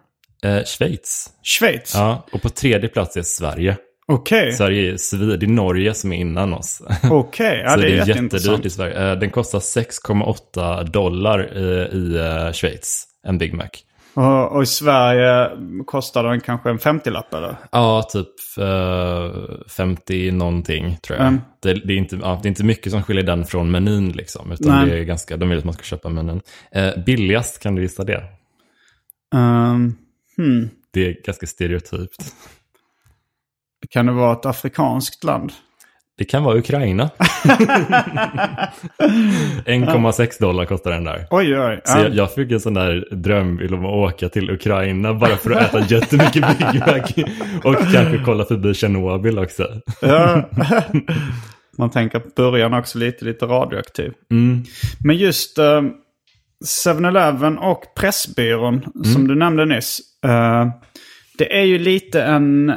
Eh, 0.44 0.64
Schweiz. 0.64 1.30
Schweiz? 1.42 1.92
Ja, 1.94 2.26
och 2.32 2.42
på 2.42 2.48
tredje 2.48 2.88
plats 2.88 3.16
är 3.16 3.22
Sverige. 3.22 3.76
Okej. 4.12 4.52
Sverige 4.52 4.92
är, 4.92 4.96
Svi- 4.96 5.36
det 5.36 5.46
är 5.46 5.50
Norge 5.50 5.94
som 5.94 6.12
är 6.12 6.16
innan 6.16 6.52
oss. 6.54 6.82
Okej, 7.10 7.62
ja 7.64 7.70
så 7.74 7.80
det 7.80 7.98
är, 7.98 8.08
jättedyrt 8.08 8.66
i 8.66 8.70
Sverige. 8.70 9.10
Eh, 9.12 9.18
Den 9.18 9.30
kostar 9.30 9.58
6,8 9.58 10.84
dollar 10.84 11.58
i, 11.58 11.88
i 11.96 12.16
eh, 12.16 12.52
Schweiz, 12.52 13.04
en 13.26 13.38
Big 13.38 13.54
Mac. 13.54 13.68
Och, 14.14 14.52
och 14.52 14.62
i 14.62 14.66
Sverige 14.66 15.50
kostar 15.86 16.24
den 16.24 16.40
kanske 16.40 16.70
en 16.70 16.78
50-lapp 16.78 17.34
eller? 17.34 17.56
Ja, 17.72 18.02
typ 18.12 18.28
eh, 18.58 19.30
50 19.68 20.30
någonting 20.30 20.98
tror 21.02 21.18
jag. 21.18 21.28
Mm. 21.28 21.40
Det, 21.62 21.74
det, 21.74 21.92
är 21.92 21.96
inte, 21.96 22.16
ja, 22.22 22.38
det 22.42 22.46
är 22.46 22.50
inte 22.50 22.64
mycket 22.64 22.92
som 22.92 23.02
skiljer 23.02 23.24
den 23.24 23.44
från 23.44 23.70
menyn 23.70 24.12
liksom. 24.12 24.52
Utan 24.52 24.76
Nej. 24.76 24.90
det 24.90 24.98
är 24.98 25.04
ganska, 25.04 25.36
de 25.36 25.48
vill 25.48 25.58
att 25.58 25.64
man 25.64 25.74
ska 25.74 25.82
köpa 25.82 26.08
menyn. 26.08 26.40
Eh, 26.72 26.90
billigast, 27.06 27.62
kan 27.62 27.74
du 27.74 27.82
gissa 27.82 28.04
det? 28.04 28.22
Um, 29.34 29.96
hmm. 30.44 30.70
Det 30.92 31.06
är 31.06 31.16
ganska 31.26 31.46
stereotypt. 31.46 32.34
Kan 33.90 34.06
det 34.06 34.12
vara 34.12 34.32
ett 34.32 34.46
afrikanskt 34.46 35.24
land? 35.24 35.52
Det 36.18 36.24
kan 36.24 36.44
vara 36.44 36.58
Ukraina. 36.58 37.10
1,6 38.98 40.40
dollar 40.40 40.64
kostar 40.64 40.90
den 40.90 41.04
där. 41.04 41.26
Oj, 41.30 41.58
oj. 41.60 41.80
Så 41.84 41.98
Ja. 41.98 42.02
jag, 42.02 42.14
jag 42.14 42.34
fick 42.34 42.52
en 42.52 42.60
sån 42.60 42.74
där 42.74 43.08
dröm 43.14 43.60
om 43.72 43.84
att 43.84 43.92
åka 44.14 44.28
till 44.28 44.50
Ukraina 44.50 45.14
bara 45.14 45.36
för 45.36 45.50
att 45.50 45.62
äta 45.74 45.94
jättemycket 45.94 46.58
Big 46.58 46.80
Mac. 46.80 47.02
Och 47.64 47.76
kanske 47.92 48.22
kolla 48.24 48.44
förbi 48.44 48.74
Tjernobyl 48.74 49.38
också. 49.38 49.68
Ja. 50.00 50.50
Man 51.78 51.90
tänker 51.90 52.18
att 52.18 52.34
början 52.34 52.74
också 52.74 52.98
lite, 52.98 53.24
lite 53.24 53.46
radioaktiv. 53.46 54.12
Men 55.04 55.16
just 55.16 55.58
eh, 55.58 55.82
7-Eleven 56.64 57.58
och 57.58 57.94
Pressbyrån 57.94 58.84
som 59.12 59.28
du 59.28 59.34
nämnde 59.34 59.64
nyss. 59.64 60.00
eh, 60.24 60.66
det 61.38 61.58
är 61.58 61.62
ju 61.64 61.78
lite 61.78 62.22
en, 62.22 62.72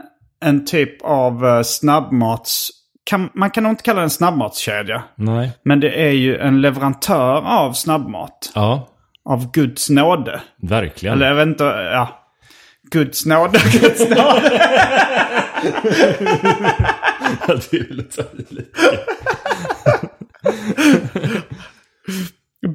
en 0.45 0.65
typ 0.65 1.01
av 1.01 1.45
uh, 1.45 1.61
snabbmats... 1.61 2.69
Kan, 3.05 3.29
man 3.33 3.49
kan 3.51 3.63
nog 3.63 3.71
inte 3.71 3.83
kalla 3.83 3.99
det 3.99 4.03
en 4.05 4.09
snabbmatskedja. 4.09 5.03
Nej. 5.15 5.51
Men 5.65 5.79
det 5.79 5.89
är 6.07 6.11
ju 6.11 6.37
en 6.37 6.61
leverantör 6.61 7.41
av 7.45 7.73
snabbmat. 7.73 8.51
Ja, 8.55 8.89
Av 9.25 9.51
Guds 9.51 9.89
nåde. 9.89 10.41
verkligen. 10.61 11.15
Eller 11.15 11.27
jag 11.27 11.35
vet 11.35 11.47
inte, 11.47 11.63
ja. 11.63 12.19
Guds 12.91 13.25
nåde, 13.25 13.59
Guds 13.81 13.99
nåde. 13.99 14.49
det 17.47 17.77
är 17.77 17.87
väl 17.87 17.99
att 17.99 18.11
ta 18.11 18.21
i 18.21 18.45
lite. 18.55 18.97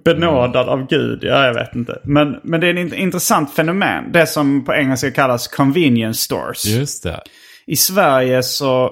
Benådad 0.04 0.68
av 0.68 0.86
Gud, 0.86 1.24
ja 1.24 1.44
jag 1.46 1.54
vet 1.54 1.74
inte. 1.74 2.00
Men, 2.04 2.40
men 2.42 2.60
det 2.60 2.66
är 2.66 2.74
ett 2.74 2.92
int- 2.92 2.94
intressant 2.94 3.54
fenomen. 3.54 4.12
Det 4.12 4.26
som 4.26 4.64
på 4.64 4.74
engelska 4.74 5.10
kallas 5.10 5.48
convenience 5.48 6.20
stores. 6.22 6.64
Just 6.64 7.02
det. 7.02 7.20
I 7.66 7.76
Sverige 7.76 8.42
så 8.42 8.90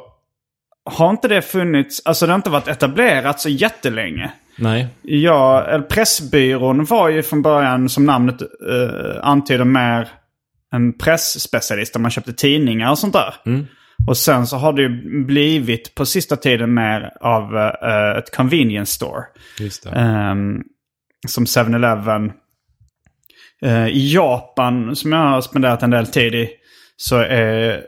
har 0.91 1.11
inte 1.11 1.29
det 1.29 1.43
funnits, 1.43 2.03
alltså 2.05 2.27
det 2.27 2.33
har 2.33 2.37
inte 2.37 2.51
varit 2.51 2.69
etablerat 2.69 3.41
så 3.41 3.49
jättelänge. 3.49 4.33
Nej. 4.59 4.89
Ja, 5.03 5.67
Pressbyrån 5.89 6.85
var 6.85 7.09
ju 7.09 7.23
från 7.23 7.43
början, 7.43 7.89
som 7.89 8.05
namnet 8.05 8.43
uh, 8.43 9.21
antyder, 9.23 9.65
mer 9.65 10.09
en 10.73 10.99
pressspecialist 10.99 11.93
där 11.93 12.01
man 12.01 12.11
köpte 12.11 12.33
tidningar 12.33 12.91
och 12.91 12.99
sånt 12.99 13.13
där. 13.13 13.35
Och 14.07 14.17
sen 14.17 14.47
så 14.47 14.57
har 14.57 14.73
det 14.73 14.83
ju 14.83 15.25
blivit 15.25 15.95
på 15.95 16.07
sista 16.07 16.37
tiden 16.37 16.75
mer 16.75 17.13
av 17.21 17.57
eh, 17.57 18.19
ett 18.19 18.37
convenience 18.37 18.93
store. 18.93 19.23
Just 19.61 19.83
det. 19.83 19.91
Ehm, 19.91 20.63
som 21.29 21.45
7-Eleven. 21.45 22.33
Eh, 23.63 23.87
I 23.87 24.15
Japan, 24.15 24.97
som 24.97 25.13
jag 25.13 25.19
har 25.19 25.41
spenderat 25.41 25.83
en 25.83 25.91
del 25.91 26.07
tid 26.07 26.35
i, 26.35 26.49
så 26.97 27.23
eh, 27.23 27.79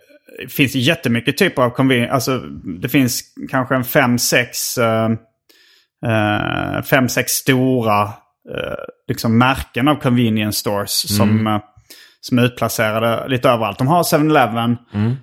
finns 0.48 0.72
det 0.72 0.78
jättemycket 0.78 1.38
typer 1.38 1.62
av 1.62 1.70
convenience. 1.70 2.14
Alltså 2.14 2.38
det 2.80 2.88
finns 2.88 3.22
kanske 3.50 3.74
en 3.74 3.84
fem, 3.84 4.18
sex, 4.18 4.78
eh, 4.78 5.10
eh, 6.06 6.82
fem, 6.82 7.08
sex 7.08 7.32
stora 7.32 8.02
eh, 8.54 8.78
liksom 9.08 9.38
märken 9.38 9.88
av 9.88 9.94
convenience 9.94 10.58
stores 10.58 11.16
som, 11.16 11.46
eh, 11.46 11.60
som 12.20 12.38
är 12.38 12.42
utplacerade 12.42 13.28
lite 13.28 13.48
överallt. 13.48 13.78
De 13.78 13.86
har 13.86 14.02
7-Eleven, 14.02 14.76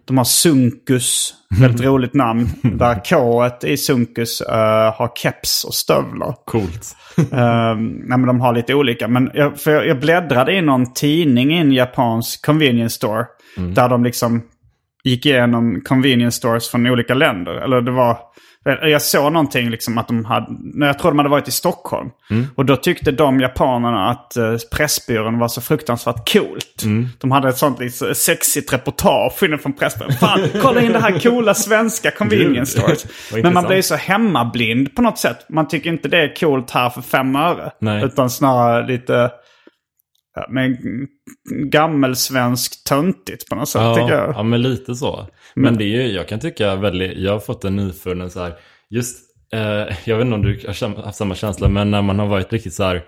de 0.05 0.17
har 0.17 0.25
Sunkus, 0.25 1.33
väldigt 1.59 1.81
roligt 1.81 2.13
namn. 2.13 2.47
Där 2.63 3.01
K 3.09 3.49
i 3.67 3.77
Sunkus 3.77 4.41
eh, 4.41 4.93
har 4.95 5.11
keps 5.15 5.63
och 5.63 5.73
stövlar. 5.73 6.35
Coolt. 6.45 6.95
Uh, 7.17 7.75
nej, 7.79 8.17
men 8.17 8.25
de 8.25 8.41
har 8.41 8.53
lite 8.53 8.73
olika. 8.73 9.07
Men 9.07 9.31
jag, 9.33 9.59
för 9.59 9.71
jag, 9.71 9.87
jag 9.87 9.99
bläddrade 9.99 10.53
i 10.53 10.61
någon 10.61 10.93
tidning 10.93 11.53
i 11.53 11.57
en 11.57 11.71
japansk 11.71 12.45
convenience 12.45 12.95
store. 12.95 13.25
Där 13.57 13.89
de 13.89 14.03
liksom 14.03 14.41
gick 15.03 15.25
igenom 15.25 15.81
convenience 15.81 16.37
stores 16.37 16.69
från 16.69 16.87
olika 16.87 17.13
länder. 17.13 17.53
Eller 17.53 17.81
det 17.81 17.91
var 17.91 18.17
Jag 18.65 18.89
jag 18.89 19.01
såg 19.01 19.33
någonting 19.33 19.69
liksom 19.69 19.97
att 19.97 20.07
de 20.07 20.25
hade, 20.25 20.47
när 20.59 20.87
jag 20.87 20.99
tror 20.99 21.11
de 21.11 21.17
hade 21.17 21.29
varit 21.29 21.47
i 21.47 21.51
Stockholm. 21.51 22.09
Mm. 22.29 22.47
Och 22.55 22.65
då 22.65 22.75
tyckte 22.75 23.11
de 23.11 23.39
japanerna 23.39 24.09
att 24.09 24.33
uh, 24.37 24.57
Pressbyrån 24.71 25.39
var 25.39 25.47
så 25.47 25.61
fruktansvärt 25.61 26.33
coolt. 26.33 26.83
Mm. 26.83 27.07
De 27.17 27.31
hade 27.31 27.49
ett 27.49 27.57
sånt 27.57 27.79
lite 27.79 28.15
sexigt 28.15 28.73
reportage 28.73 29.43
inne 29.43 29.57
från 29.57 29.73
Pressbyrån. 29.73 30.11
Fan, 30.11 30.39
kolla 30.61 30.81
in 30.81 30.91
det 30.91 30.99
här 30.99 31.19
coola 31.19 31.53
svenska 31.53 32.11
convenience 32.11 32.71
stores. 32.79 33.05
Men 33.43 33.53
man 33.53 33.67
blir 33.67 33.81
så 33.81 33.95
hemmablind 33.95 34.95
på 34.95 35.01
något 35.01 35.17
sätt. 35.17 35.45
Man 35.49 35.67
tycker 35.67 35.89
inte 35.89 36.07
det 36.07 36.17
är 36.17 36.35
coolt 36.35 36.71
här 36.71 36.89
för 36.89 37.01
fem 37.01 37.35
öre. 37.35 37.71
Nej. 37.79 38.05
Utan 38.05 38.29
snarare 38.29 38.87
lite 38.87 39.31
men, 40.49 40.77
gammelsvensk 41.71 42.83
töntigt 42.83 43.49
på 43.49 43.55
något 43.55 43.69
sätt 43.69 43.81
Ja, 43.81 44.09
jag. 44.09 44.33
ja, 44.35 44.43
men 44.43 44.61
lite 44.61 44.95
så. 44.95 45.27
Men 45.55 45.77
det 45.77 45.83
är 45.83 45.87
ju, 45.87 46.07
jag 46.11 46.27
kan 46.27 46.39
tycka 46.39 46.75
väldigt, 46.75 47.17
jag 47.17 47.31
har 47.31 47.39
fått 47.39 47.65
en 47.65 47.75
nyfunnen 47.75 48.29
så 48.31 48.43
här, 48.43 48.53
just, 48.89 49.19
eh, 49.53 49.95
jag 50.05 50.17
vet 50.17 50.25
inte 50.25 50.35
om 50.35 50.41
du 50.41 50.59
har 50.67 51.03
haft 51.05 51.17
samma 51.17 51.35
känsla, 51.35 51.67
men 51.69 51.91
när 51.91 52.01
man 52.01 52.19
har 52.19 52.27
varit 52.27 52.53
riktigt 52.53 52.73
så 52.73 52.83
här, 52.83 53.03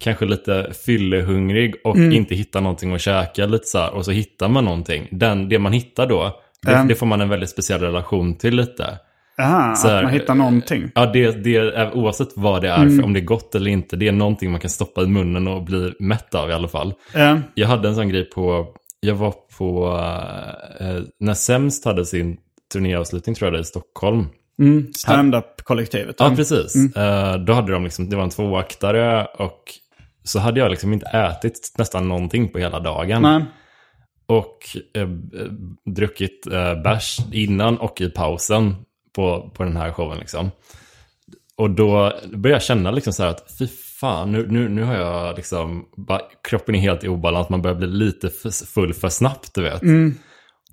kanske 0.00 0.24
lite 0.24 0.72
fyllehungrig 0.86 1.74
och 1.84 1.96
Mm. 1.96 2.12
inte 2.12 2.34
hittar 2.34 2.60
någonting 2.60 2.94
att 2.94 3.00
käka 3.00 3.46
lite 3.46 3.66
så 3.66 3.78
här, 3.78 3.94
och 3.94 4.04
så 4.04 4.10
hittar 4.10 4.48
man 4.48 4.64
någonting. 4.64 5.08
Den, 5.10 5.48
det 5.48 5.58
man 5.58 5.72
hittar 5.72 6.06
då, 6.06 6.40
det, 6.62 6.72
Mm. 6.72 6.88
det 6.88 6.94
får 6.94 7.06
man 7.06 7.20
en 7.20 7.28
väldigt 7.28 7.50
speciell 7.50 7.80
relation 7.80 8.34
till 8.38 8.56
lite. 8.56 8.98
Aha, 9.38 9.74
Så 9.74 9.88
här, 9.88 9.96
att 9.96 10.02
man 10.04 10.12
hittar 10.12 10.34
någonting. 10.34 10.90
Ja, 10.94 11.06
det, 11.06 11.44
det 11.44 11.56
är, 11.56 11.96
oavsett 11.96 12.28
vad 12.36 12.62
det 12.62 12.68
är, 12.68 12.82
Mm. 12.82 12.96
för 12.96 13.04
om 13.04 13.12
det 13.12 13.20
är 13.20 13.24
gott 13.24 13.54
eller 13.54 13.70
inte, 13.70 13.96
det 13.96 14.08
är 14.08 14.12
någonting 14.12 14.50
man 14.50 14.60
kan 14.60 14.70
stoppa 14.70 15.02
i 15.02 15.06
munnen 15.06 15.48
och 15.48 15.62
bli 15.62 15.92
mätt 15.98 16.34
av 16.34 16.50
i 16.50 16.52
alla 16.52 16.68
fall. 16.68 16.94
Ja. 17.14 17.38
Jag 17.54 17.68
hade 17.68 17.88
en 17.88 17.94
sån 17.94 18.08
grej 18.08 18.24
på, 18.30 18.66
jag 19.00 19.14
var 19.14 19.34
på, 19.58 19.86
eh, 20.80 21.02
när 21.20 21.34
Sämst 21.34 21.84
hade 21.84 22.04
sin 22.06 22.36
turnéavslutning 22.72 23.34
tror 23.34 23.46
jag 23.46 23.54
det 23.54 23.60
i 23.60 23.64
Stockholm. 23.64 24.26
Mm, 24.62 24.92
Stand-up-kollektivet. 24.92 26.16
Ja, 26.18 26.32
precis. 26.36 26.96
Eh, 26.96 27.36
då 27.38 27.52
hade 27.52 27.72
de 27.72 27.84
liksom, 27.84 28.08
det 28.10 28.16
var 28.16 28.22
en 28.24 28.30
tvåaktare 28.30 29.24
och 29.24 29.62
så 30.24 30.38
hade 30.38 30.60
jag 30.60 30.70
liksom 30.70 30.92
inte 30.92 31.06
ätit 31.06 31.74
nästan 31.78 32.08
någonting 32.08 32.48
på 32.48 32.58
hela 32.58 32.80
dagen. 32.80 33.22
Nej. 33.22 33.44
Och 34.26 34.58
eh, 34.96 35.02
eh, 35.02 35.08
druckit 35.94 36.46
eh, 36.46 36.82
bärs 36.82 37.18
innan 37.32 37.78
och 37.78 38.00
i 38.00 38.10
pausen 38.10 38.74
på, 39.16 39.50
på 39.54 39.62
den 39.62 39.76
här 39.76 39.92
showen 39.92 40.18
liksom. 40.18 40.50
Och 41.56 41.70
då 41.70 42.12
började 42.32 42.48
jag 42.48 42.62
känna 42.62 42.90
liksom 42.90 43.12
så 43.12 43.22
här 43.22 43.30
att 43.30 43.44
fy 43.58 43.66
fan, 44.00 44.32
nu, 44.32 44.46
nu, 44.50 44.68
nu 44.68 44.82
har 44.82 44.94
jag 44.94 45.36
liksom, 45.36 45.84
bara, 45.96 46.20
kroppen 46.48 46.74
är 46.74 46.78
helt 46.78 47.04
i 47.04 47.08
obalans, 47.08 47.48
man 47.48 47.62
börjar 47.62 47.76
bli 47.76 47.86
lite 47.86 48.30
full 48.74 48.94
för 48.94 49.08
snabbt 49.08 49.54
du 49.54 49.62
vet. 49.62 49.82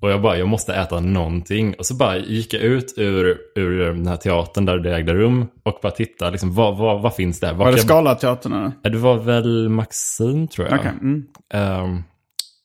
Och 0.00 0.10
jag 0.10 0.22
bara, 0.22 0.38
jag 0.38 0.48
måste 0.48 0.74
äta 0.74 1.00
någonting. 1.00 1.74
Och 1.78 1.86
så 1.86 1.94
bara 1.94 2.16
gick 2.16 2.54
jag 2.54 2.62
ut 2.62 2.94
ur, 2.96 3.38
ur 3.54 3.86
den 3.86 4.06
här 4.06 4.16
teatern 4.16 4.64
där 4.64 4.78
det 4.78 4.94
ägde 4.96 5.14
rum 5.14 5.46
och 5.62 5.78
bara 5.82 5.92
tittade, 5.92 6.30
liksom, 6.30 6.54
vad, 6.54 6.76
vad, 6.76 7.02
vad 7.02 7.14
finns 7.14 7.40
där? 7.40 7.54
Vad 7.54 7.66
Var 7.66 7.72
det 7.72 7.78
Scalateatern? 7.78 8.52
eller? 8.52 8.72
Ja, 8.82 8.90
det 8.90 8.98
var 8.98 9.16
väl 9.16 9.68
Maxim 9.68 10.48
tror 10.48 10.68
jag. 10.68 10.78
Okej, 10.78 10.90
mm. 11.00 11.24
Ehm, 11.54 12.02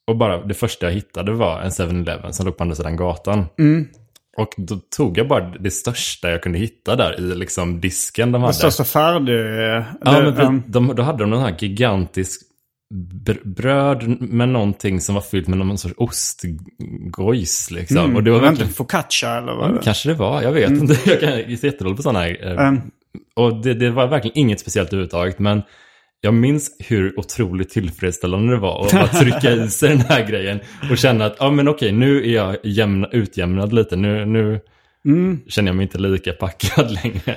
och 0.08 0.18
bara 0.18 0.46
det 0.46 0.54
första 0.54 0.86
jag 0.86 0.94
hittade 0.94 1.32
var 1.32 1.62
en 1.62 1.70
7-Eleven 1.70 2.34
som 2.34 2.46
låg 2.46 2.58
på 2.58 2.64
andra 2.64 2.76
sidan 2.76 2.96
gatan. 2.96 3.46
Mm. 3.60 3.88
Och 4.38 4.54
då 4.58 4.76
tog 4.98 5.18
jag 5.18 5.28
bara 5.28 5.50
det 5.60 5.72
största 5.72 6.30
jag 6.30 6.44
kunde 6.44 6.58
hitta 6.60 6.96
där 6.96 7.20
i 7.20 7.36
liksom 7.36 7.82
disken 7.82 8.32
de 8.32 8.42
Det 8.42 8.48
hade. 8.48 8.54
står 8.54 8.70
så 8.70 8.84
färdig... 8.84 9.34
ja, 9.36 9.86
det- 10.12 10.22
men 10.24 10.36
de, 10.36 10.64
de, 10.68 10.96
då 10.96 11.04
hade 11.04 11.18
de 11.24 11.30
någon 11.30 11.42
här 11.42 11.56
gigantisk 11.60 12.42
br- 13.26 13.48
bröd 13.56 14.22
med 14.22 14.50
någonting 14.50 15.02
som 15.02 15.16
var 15.16 15.22
fyllt 15.22 15.48
med 15.48 15.58
någon 15.58 15.78
sorts 15.78 15.96
ostgojs 15.98 17.72
liksom. 17.72 17.98
mm, 17.98 18.16
och 18.16 18.24
det 18.24 18.32
var 18.32 18.40
verkligen... 18.40 18.64
inte 18.66 18.76
focaccia 18.78 19.38
eller 19.38 19.54
vad? 19.54 19.70
Ja, 19.70 19.74
det- 19.74 19.82
kanske 19.84 20.10
det 20.10 20.16
var, 20.16 20.42
jag 20.42 20.52
vet 20.52 20.70
inte. 20.70 20.94
Jag 21.10 21.20
kan- 21.20 21.30
jag 21.30 21.40
är 21.40 21.66
jättedålig 21.66 21.98
på 21.98 22.04
sådana 22.04 22.20
här. 22.20 22.52
Mm. 22.68 22.82
Och 23.36 23.62
det, 23.62 23.74
det 23.74 23.90
var 23.92 24.08
verkligen 24.08 24.38
inget 24.38 24.60
speciellt 24.60 24.90
överhuvudtaget. 24.90 25.40
Men 25.40 25.62
jag 26.22 26.34
minns 26.34 26.72
hur 26.80 27.20
otroligt 27.20 27.70
tillfredsställande 27.70 28.54
det 28.54 28.60
var 28.60 28.86
att 28.86 28.92
bara 28.94 29.08
trycka 29.08 29.52
i 29.52 29.70
sig 29.70 29.90
den 29.90 30.02
här 30.02 30.28
grejen. 30.28 30.60
Och 30.92 30.98
känna 30.98 31.26
att, 31.26 31.36
ja 31.40 31.52
men 31.52 31.68
okej, 31.68 31.92
nu 31.92 32.18
är 32.30 32.36
jag 32.36 32.58
jämna, 32.64 33.08
utjämnad 33.12 33.74
lite. 33.74 33.96
Nu, 33.96 34.26
nu 34.26 34.60
Mm. 35.06 35.40
känner 35.48 35.70
jag 35.70 35.76
mig 35.76 35.84
inte 35.84 35.98
lika 35.98 36.34
packad 36.34 36.92
längre. 37.04 37.36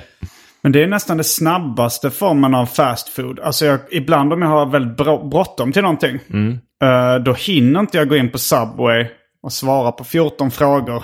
Men 0.61 0.71
det 0.71 0.83
är 0.83 0.87
nästan 0.87 1.17
det 1.17 1.23
snabbaste 1.23 2.11
formen 2.11 2.55
av 2.55 2.65
fast 2.65 3.09
food. 3.09 3.39
Alltså 3.39 3.65
jag, 3.65 3.79
ibland 3.91 4.33
om 4.33 4.41
jag 4.41 4.49
har 4.49 4.65
väldigt 4.65 4.97
bråttom 5.29 5.71
till 5.71 5.81
någonting. 5.81 6.19
Mm. 6.29 6.59
eh, 6.83 7.15
då 7.23 7.33
hinner 7.33 7.79
inte 7.79 7.97
jag 7.97 8.09
gå 8.09 8.15
in 8.15 8.29
på 8.31 8.37
Subway 8.37 9.05
och 9.43 9.53
svara 9.53 9.91
på 9.91 10.03
14 10.03 10.51
frågor. 10.51 11.03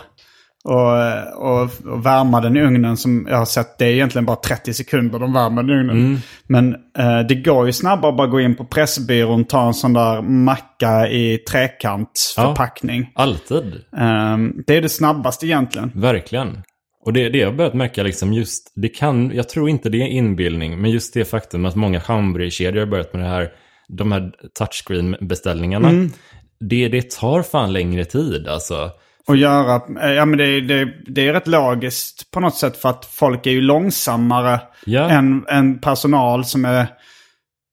Och, 0.63 0.97
eh, 0.97 1.23
och, 1.23 1.61
och 1.61 2.05
värma 2.05 2.41
den 2.41 2.57
i 2.57 2.61
ugnen 2.61 2.97
som 2.97 3.27
jag 3.29 3.37
har 3.37 3.45
sett. 3.45 3.77
Det 3.77 3.85
är 3.85 3.89
egentligen 3.89 4.25
bara 4.25 4.35
30 4.35 4.73
sekunder 4.73 5.19
de 5.19 5.33
värmer 5.33 5.63
den 5.63 5.71
i 5.71 5.79
ugnen. 5.79 5.97
Mm. 5.97 6.17
Men 6.47 6.73
eh, 6.97 7.27
det 7.27 7.35
går 7.35 7.65
ju 7.65 7.73
snabbare 7.73 8.11
att 8.11 8.17
bara 8.17 8.27
gå 8.27 8.41
in 8.41 8.55
på 8.55 8.65
Pressbyrån, 8.65 9.45
ta 9.45 9.67
en 9.67 9.73
sån 9.73 9.93
där 9.93 10.21
macka 10.21 11.09
i 11.09 11.37
trekantsförpackning. 11.37 13.11
Alltid. 13.15 13.73
Ehm, 13.97 14.53
det 14.67 14.77
är 14.77 14.81
det 14.81 14.89
snabbaste 14.89 15.45
egentligen. 15.45 15.91
Verkligen. 15.95 16.61
Och 17.05 17.13
det, 17.13 17.29
det 17.29 17.37
jag 17.37 17.55
börjat 17.55 17.73
märka 17.73 18.03
liksom 18.03 18.33
just, 18.33 18.73
det 18.75 18.89
kan, 18.89 19.31
jag 19.35 19.49
tror 19.49 19.69
inte 19.69 19.89
det 19.89 20.01
är 20.01 20.07
inbildning, 20.07 20.81
men 20.81 20.91
just 20.91 21.13
det 21.13 21.25
faktum 21.25 21.65
att 21.65 21.75
många 21.75 21.99
hamburgerkedjor 21.99 22.79
har 22.79 22.87
börjat 22.87 23.13
med 23.13 23.23
det 23.23 23.29
här, 23.29 23.49
de 23.87 24.11
här 24.11 24.31
touchscreen-beställningarna. 24.59 25.89
Mm. 25.89 26.11
Det, 26.59 26.87
det 26.87 27.11
tar 27.11 27.41
fan 27.41 27.73
längre 27.73 28.05
tid 28.05 28.47
alltså. 28.47 28.91
Och 29.27 29.37
göra, 29.37 29.81
eh, 30.03 30.11
ja 30.11 30.25
men 30.25 30.37
det, 30.37 30.61
det, 30.61 30.87
det 31.07 31.27
är 31.27 31.33
rätt 31.33 31.47
logiskt 31.47 32.31
på 32.31 32.39
något 32.39 32.55
sätt 32.55 32.77
för 32.77 32.89
att 32.89 33.05
folk 33.05 33.45
är 33.47 33.51
ju 33.51 33.61
långsammare 33.61 34.61
Ja. 34.85 35.09
än, 35.09 35.45
än 35.49 35.79
personal 35.79 36.45
som 36.45 36.65
är, 36.65 36.87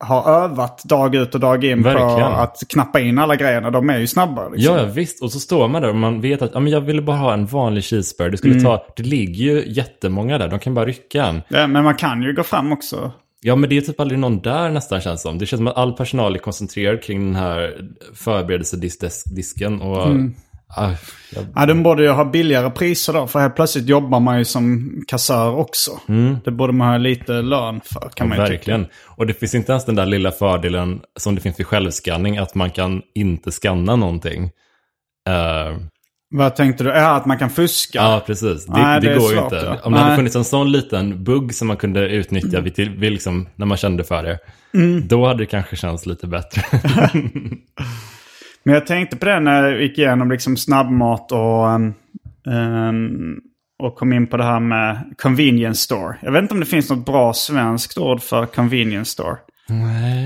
har 0.05 0.31
övat 0.45 0.85
dag 0.85 1.15
ut 1.15 1.35
och 1.35 1.41
dag 1.41 1.65
in 1.65 1.83
på 1.83 1.89
Verkligen. 1.89 2.33
att 2.33 2.57
knappa 2.69 3.01
in 3.01 3.19
alla 3.19 3.37
grejerna. 3.37 3.71
De 3.71 3.91
är 3.91 3.99
ju 3.99 4.07
snabbare. 4.07 4.51
Liksom. 4.51 4.75
Ja, 4.77 4.81
ja, 4.83 4.87
visst. 4.87 5.23
Och 5.23 5.33
så 5.33 5.41
står 5.41 5.69
man 5.69 5.83
där 5.83 5.89
och 5.89 5.97
man 5.97 6.21
vet 6.21 6.43
att 6.43 6.51
ja, 6.55 6.61
men 6.61 6.73
jag 6.73 6.81
ville 6.81 7.03
bara 7.03 7.17
ha 7.17 7.33
en 7.35 7.47
vanlig 7.47 7.85
cheeseburger. 7.85 8.31
Det, 8.31 8.37
skulle 8.37 8.53
Mm. 8.55 8.65
ta, 8.65 8.87
det 8.97 9.03
ligger 9.03 9.45
ju 9.45 9.65
jättemånga 9.67 10.39
där. 10.39 10.49
De 10.49 10.59
kan 10.59 10.75
bara 10.75 10.85
rycka 10.87 11.25
en. 11.27 11.43
Ja, 11.49 11.67
men 11.67 11.85
man 11.85 11.95
kan 11.95 12.23
ju 12.23 12.33
gå 12.35 12.43
fram 12.43 12.73
också. 12.73 13.13
Ja, 13.41 13.57
men 13.57 13.71
det 13.71 13.77
är 13.77 13.81
typ 13.81 14.01
aldrig 14.01 14.19
någon 14.21 14.41
där 14.43 14.71
nästan 14.71 15.01
känns 15.01 15.23
som. 15.23 15.39
Det 15.39 15.47
känns 15.47 15.59
som 15.59 15.67
att 15.67 15.77
all 15.77 15.93
personal 15.93 16.35
är 16.35 16.39
koncentrerad 16.39 17.03
kring 17.03 17.25
den 17.27 17.37
här 17.43 17.75
förberedelsedisken. 18.15 19.81
Och, 19.81 20.07
Mm. 20.07 20.35
Ah, 20.69 20.91
jag, 21.35 21.45
Ja, 21.55 21.67
de 21.67 21.83
borde 21.83 22.03
ju 22.03 22.09
ha 22.11 22.25
billigare 22.25 22.71
priser 22.71 23.13
då. 23.13 23.27
För 23.27 23.41
helt 23.41 23.57
plötsligt 23.57 23.89
jobbar 23.89 24.21
man 24.21 24.39
ju 24.39 24.45
som 24.45 24.93
kassör 25.09 25.57
också. 25.57 25.91
Det 26.45 26.51
borde 26.51 26.73
man 26.73 26.89
ha 26.89 26.97
lite 26.99 27.33
lön 27.33 27.81
för 27.85 28.11
kan 28.15 28.29
man 28.29 28.39
ju 28.39 28.45
tycka. 28.45 28.53
verkligen. 28.57 28.87
Och 29.05 29.27
det 29.27 29.35
finns 29.35 29.55
inte 29.55 29.73
ens 29.73 29.85
den 29.85 29.95
där 29.95 30.07
lilla 30.07 30.31
fördelen 30.33 31.01
som 31.17 31.35
det 31.35 31.41
finns 31.41 31.59
vid 31.61 31.67
självskanning. 31.67 32.39
Att 32.39 32.55
man 32.55 32.71
kan 32.71 33.03
inte 33.15 33.53
scanna 33.53 33.97
någonting. 33.97 34.45
Eh, 35.29 35.77
Vad 36.31 36.57
tänkte 36.57 36.85
du? 36.85 36.91
Ja, 36.91 37.11
att 37.17 37.27
man 37.27 37.39
kan 37.39 37.51
fuska. 37.51 37.99
Ja, 37.99 38.23
precis. 38.27 38.67
Det, 38.67 38.73
Nej, 38.73 39.01
det, 39.01 39.09
det 39.09 39.19
går 39.19 39.33
ju 39.33 39.39
inte. 39.39 39.57
ja. 39.57 39.77
Om 39.85 39.93
det 39.93 39.99
hade 39.99 40.11
Nej. 40.11 40.17
funnits 40.17 40.37
en 40.37 40.45
sån 40.45 40.73
liten 40.73 41.25
bugg 41.25 41.55
som 41.55 41.69
man 41.69 41.77
kunde 41.77 42.09
utnyttja 42.09 42.61
vid, 42.61 42.75
till, 42.75 42.91
vid 42.91 43.13
liksom, 43.13 43.49
när 43.55 43.67
man 43.67 43.79
kände 43.79 44.05
för 44.05 44.23
det. 44.23 44.39
Mm. 44.75 45.09
Då 45.09 45.27
hade 45.27 45.39
det 45.43 45.47
kanske 45.47 45.77
känts 45.77 46.07
lite 46.07 46.27
bättre. 46.27 46.63
Men 48.67 48.75
jag 48.75 48.87
tänkte 48.87 49.17
på 49.17 49.25
det 49.25 49.41
när 49.41 49.71
jag 49.71 49.83
gick 49.83 49.99
igenom 49.99 50.31
liksom 50.31 50.57
snabbmat 50.57 51.33
och, 51.33 51.67
um, 51.67 51.95
um, 52.47 53.41
och 53.79 53.97
kom 53.97 54.13
in 54.13 54.27
på 54.27 54.37
det 54.37 54.45
här 54.45 54.61
med 54.61 55.15
convenience 55.23 55.81
store. 55.81 56.17
Jag 56.23 56.33
vet 56.33 56.43
inte 56.43 56.55
om 56.55 56.61
det 56.61 56.67
finns 56.67 56.91
något 56.91 57.07
bra 57.07 57.33
svenskt 57.33 57.99
ord 57.99 58.23
för 58.23 58.47
convenience 58.47 59.11
store. 59.11 59.37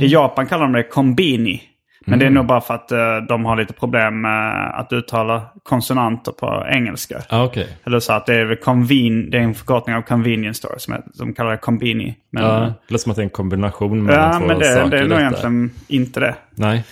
I 0.02 0.06
Japan 0.06 0.46
kallar 0.46 0.62
de 0.62 0.72
det 0.72 0.82
kombini. 0.82 1.62
Men 2.06 2.18
det 2.18 2.26
är 2.26 2.30
nog 2.30 2.46
bara 2.46 2.60
för 2.60 2.74
att 2.74 2.92
eh, 2.92 3.16
de 3.28 3.44
har 3.44 3.56
lite 3.56 3.72
problem 3.72 4.20
med 4.20 4.70
att 4.80 4.92
uttala 4.92 5.42
konsonanter 5.62 6.32
på 6.32 6.66
engelska. 6.68 7.22
ah, 7.28 7.44
Okej. 7.44 7.76
Eller 7.84 8.00
så 8.00 8.12
att 8.12 8.26
det 8.26 8.34
är, 8.34 8.44
väl 8.44 8.56
conven, 8.56 9.30
det 9.30 9.38
är 9.38 9.42
en 9.42 9.54
förkortning 9.54 9.96
av 9.96 10.02
convenience 10.02 10.58
store 10.58 10.78
som 10.78 10.94
är, 10.94 11.02
de 11.14 11.34
kallar 11.34 11.50
det 11.50 11.56
kombini. 11.56 12.16
Men, 12.32 12.42
Ja, 12.42 12.50
det 12.60 12.92
låter 12.92 13.02
som 13.02 13.10
att 13.10 13.16
det 13.16 13.22
är 13.22 13.24
en 13.24 13.30
kombination 13.30 14.04
mellan 14.04 14.32
ja, 14.32 14.38
två 14.38 14.46
men 14.46 14.58
det, 14.58 14.74
saker. 14.74 14.90
det 14.90 14.98
är 14.98 15.08
nog 15.08 15.18
egentligen 15.18 15.70
inte 15.88 16.20
det. 16.20 16.34
Nej. 16.54 16.84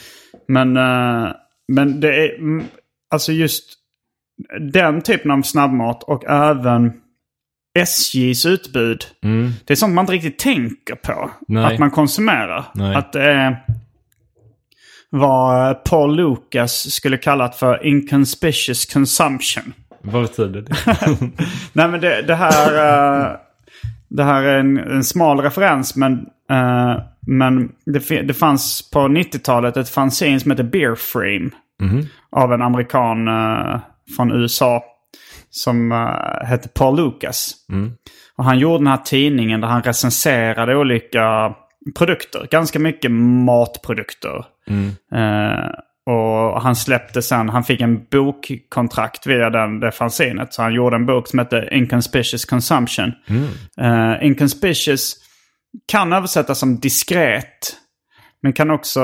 Men, 0.48 0.76
eh, 0.76 1.32
men 1.68 2.00
det 2.00 2.16
är 2.16 2.38
mm, 2.38 2.64
alltså 3.10 3.32
just 3.32 3.64
den 4.72 5.02
typen 5.02 5.30
av 5.30 5.42
snabbmat 5.42 6.02
och 6.02 6.24
även 6.24 6.92
SJs 7.78 8.46
utbud. 8.46 9.06
Det 9.64 9.72
är 9.72 9.74
sånt 9.74 9.94
man 9.94 10.02
inte 10.02 10.12
riktigt 10.12 10.38
tänker 10.38 10.94
på 10.94 11.30
Nej. 11.48 11.64
att 11.64 11.78
man 11.78 11.90
konsumerar. 11.90 12.64
Nej. 12.74 12.96
Att 12.96 13.12
det 13.12 13.22
är 13.22 13.64
vad 15.10 15.84
Paul 15.84 16.16
Lucas 16.16 16.90
skulle 16.90 17.16
kallat 17.16 17.56
för 17.56 17.86
inconspicuous 17.86 18.86
consumption. 18.86 19.72
Vad 20.02 20.22
betyder 20.22 20.60
det? 20.60 20.74
Nej 21.72 21.88
men 21.88 22.00
det, 22.00 22.22
det 22.22 22.34
här, 22.34 22.74
eh, 22.74 23.36
det 24.08 24.24
här 24.24 24.42
är 24.42 24.58
en, 24.58 24.78
en 24.78 25.04
smal 25.04 25.40
referens 25.40 25.96
men, 25.96 26.26
eh, 26.50 26.96
men 27.26 27.72
det, 27.86 28.22
det 28.22 28.34
fanns 28.34 28.90
på 28.90 28.98
90-talet 28.98 29.76
ett 29.76 29.88
fanzine 29.88 30.40
som 30.40 30.50
heter 30.50 30.64
Beer 30.64 30.94
Frame. 30.94 31.50
Av 32.30 32.52
en 32.52 32.62
amerikan 32.62 33.28
eh, 33.28 33.80
från 34.16 34.32
USA. 34.32 34.84
som 35.50 35.92
uh, 35.92 36.46
hette 36.46 36.68
Paul 36.68 36.96
Lucas. 36.96 37.54
Och 38.36 38.44
han 38.44 38.58
gjorde 38.58 38.78
den 38.78 38.86
här 38.86 38.96
tidningen 38.96 39.60
där 39.60 39.68
han 39.68 39.82
recenserade 39.82 40.76
olika 40.76 41.54
produkter. 41.98 42.48
Ganska 42.50 42.78
mycket 42.78 43.10
matprodukter. 43.10 44.44
Eh, 45.14 45.70
och 46.06 46.62
han 46.62 46.76
släppte 46.76 47.22
sen, 47.22 47.48
han 47.48 47.64
fick 47.64 47.80
en 47.80 48.04
bokkontrakt 48.10 49.26
via 49.26 49.50
den, 49.50 49.80
det 49.80 49.92
fanzinet. 49.92 50.54
Så 50.54 50.62
han 50.62 50.74
gjorde 50.74 50.96
en 50.96 51.06
bok 51.06 51.28
som 51.28 51.38
hette 51.38 51.68
Inconspicuous 51.72 52.44
Consumption. 52.44 53.12
Eh, 53.80 54.26
Inconspicuous 54.26 55.14
kan 55.86 56.12
översättas 56.12 56.58
som 56.58 56.80
diskret. 56.80 57.76
Men 58.42 58.52
kan 58.52 58.70
också 58.70 59.00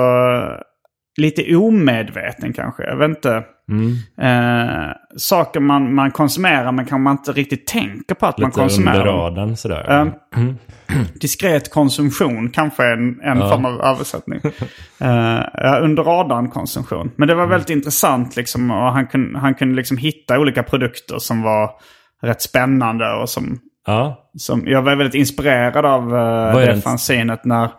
lite 1.16 1.56
omedveten 1.56 2.52
kanske. 2.52 2.82
Jag 2.82 2.96
vet 2.96 3.08
inte. 3.08 3.44
Eh, 4.22 4.92
saker 5.16 5.60
man, 5.60 5.94
man 5.94 6.10
konsumerar 6.10 6.72
men 6.72 6.86
kan 6.86 7.02
man 7.02 7.16
inte 7.16 7.32
riktigt 7.32 7.66
tänker 7.66 8.14
på 8.14 8.26
att 8.26 8.38
man 8.38 8.48
Lite 8.48 8.60
konsumerar. 8.60 8.96
under 8.96 9.06
dem. 9.12 9.20
radarn 9.20 9.56
sådär. 9.56 10.06
Eh, 10.36 10.96
diskret 11.20 11.70
konsumtion 11.70 12.50
kanske 12.50 12.82
är 12.84 12.92
en, 12.92 13.20
en 13.20 13.38
form 13.38 13.64
av 13.64 13.80
översättning. 13.80 14.40
Eh, 15.00 15.42
ja, 15.54 15.78
under 15.82 16.02
radarn 16.02 16.50
konsumtion. 16.50 17.10
Men 17.16 17.28
det 17.28 17.34
var 17.34 17.46
väldigt 17.46 17.70
intressant 17.70 18.36
liksom. 18.36 18.70
Och 18.70 18.92
han 18.92 19.06
kunde, 19.06 19.38
han 19.38 19.54
kunde 19.54 19.74
liksom 19.74 19.96
hitta 19.96 20.38
olika 20.38 20.62
produkter 20.62 21.18
som 21.18 21.42
var 21.42 21.70
rätt 22.22 22.42
spännande. 22.42 23.12
Och 23.12 23.28
som, 23.30 23.58
ja. 23.86 24.30
som, 24.38 24.66
jag 24.66 24.82
var 24.82 24.96
väldigt 24.96 25.14
inspirerad 25.14 25.86
av 25.86 26.14
uh, 26.14 26.66
det 26.66 26.80
fanzinet 26.80 27.44
när 27.44 27.70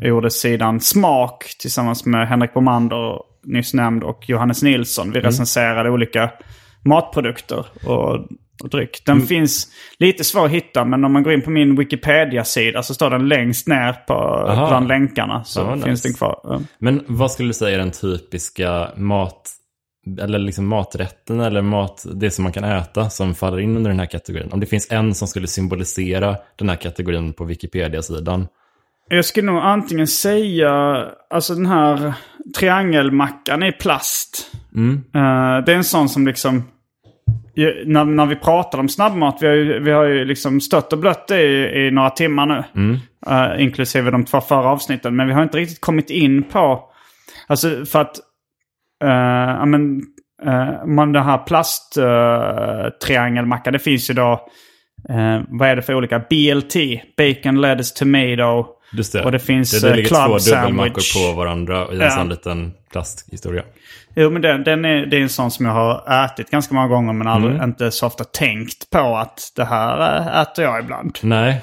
jag 0.00 0.08
gjorde 0.08 0.30
sidan 0.30 0.80
Smak 0.80 1.44
tillsammans 1.58 2.04
med 2.06 2.28
Henrik 2.28 2.54
Bomander, 2.54 3.20
nyss 3.44 3.74
nämnd, 3.74 4.04
och 4.04 4.24
Johannes 4.28 4.62
Nilsson. 4.62 5.12
Vi 5.12 5.20
recenserade 5.20 5.90
olika 5.90 6.30
matprodukter 6.84 7.66
och, 7.86 8.14
och 8.62 8.70
dryck. 8.70 9.02
Den 9.06 9.14
Mm. 9.16 9.26
finns 9.26 9.68
lite 9.98 10.24
svår 10.24 10.44
att 10.44 10.50
hitta, 10.50 10.84
men 10.84 11.04
om 11.04 11.12
man 11.12 11.22
går 11.22 11.32
in 11.32 11.42
på 11.42 11.50
min 11.50 11.76
Wikipedia-sida 11.76 12.82
så 12.82 12.94
står 12.94 13.10
den 13.10 13.28
längst 13.28 13.68
ner 13.68 13.92
på, 13.92 14.14
Aha. 14.14 14.68
bland 14.68 14.88
länkarna. 14.88 15.44
Så 15.44 15.60
Ja, 15.60 15.72
finns 15.72 15.86
nice. 15.86 16.08
den 16.08 16.14
kvar. 16.14 16.40
Ja. 16.42 16.60
Men 16.78 17.04
vad 17.06 17.30
skulle 17.30 17.48
du 17.48 17.52
säga 17.54 17.74
är 17.74 17.78
den 17.78 17.90
typiska 17.90 18.88
mat, 18.96 19.50
eller 20.20 20.38
liksom 20.38 20.66
maträtten 20.66 21.40
eller 21.40 21.62
mat, 21.62 22.06
det 22.14 22.30
som 22.30 22.42
man 22.42 22.52
kan 22.52 22.64
äta 22.64 23.10
som 23.10 23.34
faller 23.34 23.60
in 23.60 23.76
under 23.76 23.90
den 23.90 24.00
här 24.00 24.06
kategorin? 24.06 24.52
Om 24.52 24.60
det 24.60 24.66
finns 24.66 24.90
en 24.90 25.14
som 25.14 25.28
skulle 25.28 25.46
symbolisera 25.46 26.36
den 26.56 26.68
här 26.68 26.76
kategorin 26.76 27.32
på 27.32 27.44
Wikipedia-sidan. 27.44 28.46
Jag 29.08 29.24
skulle 29.24 29.52
nog 29.52 29.62
antingen 29.62 30.06
säga, 30.06 31.04
alltså 31.30 31.54
den 31.54 31.66
här 31.66 32.14
triangelmackan 32.58 33.62
i 33.62 33.72
plast. 33.72 34.50
Eh, 35.14 35.64
det 35.64 35.72
är 35.72 35.76
en 35.76 35.84
sån 35.84 36.08
som 36.08 36.26
liksom, 36.26 36.64
när, 37.86 38.04
när 38.04 38.26
vi 38.26 38.36
pratar 38.36 38.78
om 38.78 38.88
snabbmat, 38.88 39.38
vi 39.40 39.46
har 39.46 39.54
ju, 39.54 39.80
vi 39.80 39.90
har 39.90 40.04
ju 40.04 40.24
liksom 40.24 40.60
stött 40.60 40.92
och 40.92 40.98
blött 40.98 41.28
det 41.28 41.42
i, 41.42 41.86
i 41.86 41.90
några 41.90 42.10
timmar 42.10 42.46
nu. 42.46 42.64
Eh, 43.26 43.62
inklusive 43.62 44.10
de 44.10 44.24
två 44.24 44.40
förra 44.40 44.68
avsnitten. 44.68 45.16
Men 45.16 45.26
vi 45.26 45.32
har 45.32 45.42
inte 45.42 45.58
riktigt 45.58 45.80
kommit 45.80 46.10
in 46.10 46.42
på, 46.42 46.84
alltså 47.46 47.84
för 47.84 48.00
att, 48.00 48.20
uh, 49.04 49.66
men, 49.66 50.02
uh, 50.46 50.86
man 50.86 51.12
den 51.12 51.24
här 51.24 51.38
plasttriangelmackan, 51.38 53.72
det 53.72 53.78
finns 53.78 54.10
ju 54.10 54.14
då, 54.14 54.32
eh, 55.08 55.40
vad 55.48 55.68
är 55.68 55.76
det 55.76 55.82
för 55.82 55.94
olika? 55.94 56.18
BLT, 56.18 56.74
bacon, 57.16 57.60
lettuce, 57.60 57.94
tomato. 57.98 58.66
Just 58.92 59.12
det. 59.12 59.24
Och 59.24 59.32
det 59.32 59.38
finns, 59.38 59.82
det, 59.82 59.88
det 59.88 59.96
ligger 59.96 60.08
club 60.08 60.40
två 60.40 60.50
dubbelmackor 60.50 61.28
på 61.28 61.32
varandra 61.36 61.86
i 61.92 61.94
en 61.94 62.00
Ja. 62.00 62.10
sån 62.10 62.28
liten 62.28 62.72
plasthistoria. 62.92 63.62
Jo, 64.16 64.30
men 64.30 64.42
den, 64.42 64.64
den 64.64 64.84
är, 64.84 65.06
det 65.06 65.16
är 65.16 65.20
en 65.20 65.28
sån 65.28 65.50
som 65.50 65.66
jag 65.66 65.72
har 65.72 66.24
ätit 66.24 66.50
ganska 66.50 66.74
många 66.74 66.88
gånger 66.88 67.12
men 67.12 67.26
aldrig, 67.26 67.62
inte 67.62 67.90
så 67.90 68.06
ofta 68.06 68.24
tänkt 68.24 68.90
på 68.90 69.16
att 69.16 69.52
det 69.56 69.64
här 69.64 70.42
äter 70.42 70.64
jag 70.64 70.80
ibland. 70.80 71.18
Nej. 71.22 71.60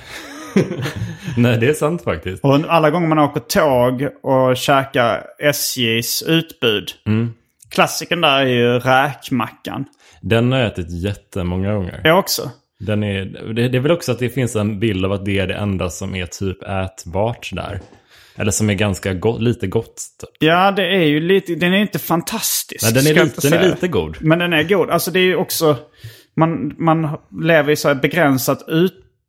Nej, 1.37 1.57
det 1.57 1.69
är 1.69 1.73
sant 1.73 2.03
faktiskt. 2.03 2.43
Och 2.43 2.59
alla 2.67 2.89
gånger 2.89 3.07
man 3.07 3.19
åker 3.19 3.39
tåg 3.39 4.07
och 4.23 4.57
käkar 4.57 5.23
SJs 5.39 6.21
utbud. 6.21 6.91
Klassikern 7.69 8.21
där 8.21 8.41
är 8.41 8.45
ju 8.45 8.79
räkmackan. 8.79 9.85
Den 10.21 10.51
har 10.51 10.59
jag 10.59 10.67
ätit 10.67 10.91
jättemånga 10.91 11.73
gånger. 11.73 12.01
Jag 12.03 12.19
också. 12.19 12.51
Den 12.79 13.03
är, 13.03 13.25
det, 13.53 13.67
det 13.67 13.77
är 13.77 13.81
väl 13.81 13.91
också 13.91 14.11
att 14.11 14.19
det 14.19 14.29
finns 14.29 14.55
en 14.55 14.79
bild 14.79 15.05
av 15.05 15.11
att 15.11 15.25
det 15.25 15.39
är 15.39 15.47
det 15.47 15.53
enda 15.53 15.89
som 15.89 16.15
är 16.15 16.25
typ 16.25 16.63
ätbart 16.63 17.49
där. 17.53 17.79
Eller 18.35 18.51
som 18.51 18.69
är 18.69 18.73
ganska 18.73 19.13
gott, 19.13 19.41
lite 19.41 19.67
gott. 19.67 19.95
Typ. 20.21 20.29
Ja, 20.39 20.71
det 20.71 20.95
är 20.95 21.03
ju 21.03 21.19
lite, 21.19 21.55
den 21.55 21.73
är 21.73 21.77
inte 21.77 21.99
fantastisk. 21.99 22.83
Nej, 22.83 22.93
den 22.93 23.07
är, 23.07 23.23
lite, 23.23 23.49
den 23.49 23.59
är 23.59 23.69
lite 23.69 23.87
god. 23.87 24.17
Men 24.21 24.39
den 24.39 24.53
är 24.53 24.63
god. 24.63 24.89
Alltså 24.89 25.11
det 25.11 25.19
är 25.19 25.23
ju 25.23 25.35
också... 25.35 25.77
Man, 26.35 26.75
man 26.77 27.17
lever 27.41 27.71
i 27.71 27.75
så 27.75 27.87
här 27.87 27.95
begränsat 27.95 28.67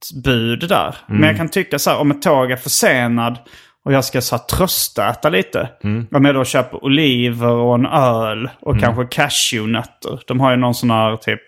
utbud 0.02 0.68
där. 0.68 0.96
Men 1.06 1.22
jag 1.22 1.36
kan 1.36 1.48
tycka 1.48 1.78
så 1.78 1.90
här, 1.90 1.98
om 1.98 2.10
ett 2.10 2.22
tåg 2.22 2.50
är 2.50 2.56
försenad 2.56 3.38
och 3.84 3.92
jag 3.92 4.04
ska 4.04 4.20
så 4.20 4.36
här 4.36 4.42
tröstäta 4.44 5.28
lite. 5.28 5.70
Om 6.12 6.24
jag 6.24 6.34
då 6.34 6.44
köper 6.44 6.84
oliver 6.84 7.50
och 7.50 7.74
en 7.74 7.86
öl 7.86 8.50
och 8.60 8.80
kanske 8.80 9.04
cashewnötter. 9.04 10.20
De 10.26 10.40
har 10.40 10.50
ju 10.50 10.56
någon 10.56 10.74
sån 10.74 10.90
här 10.90 11.16
typ 11.16 11.40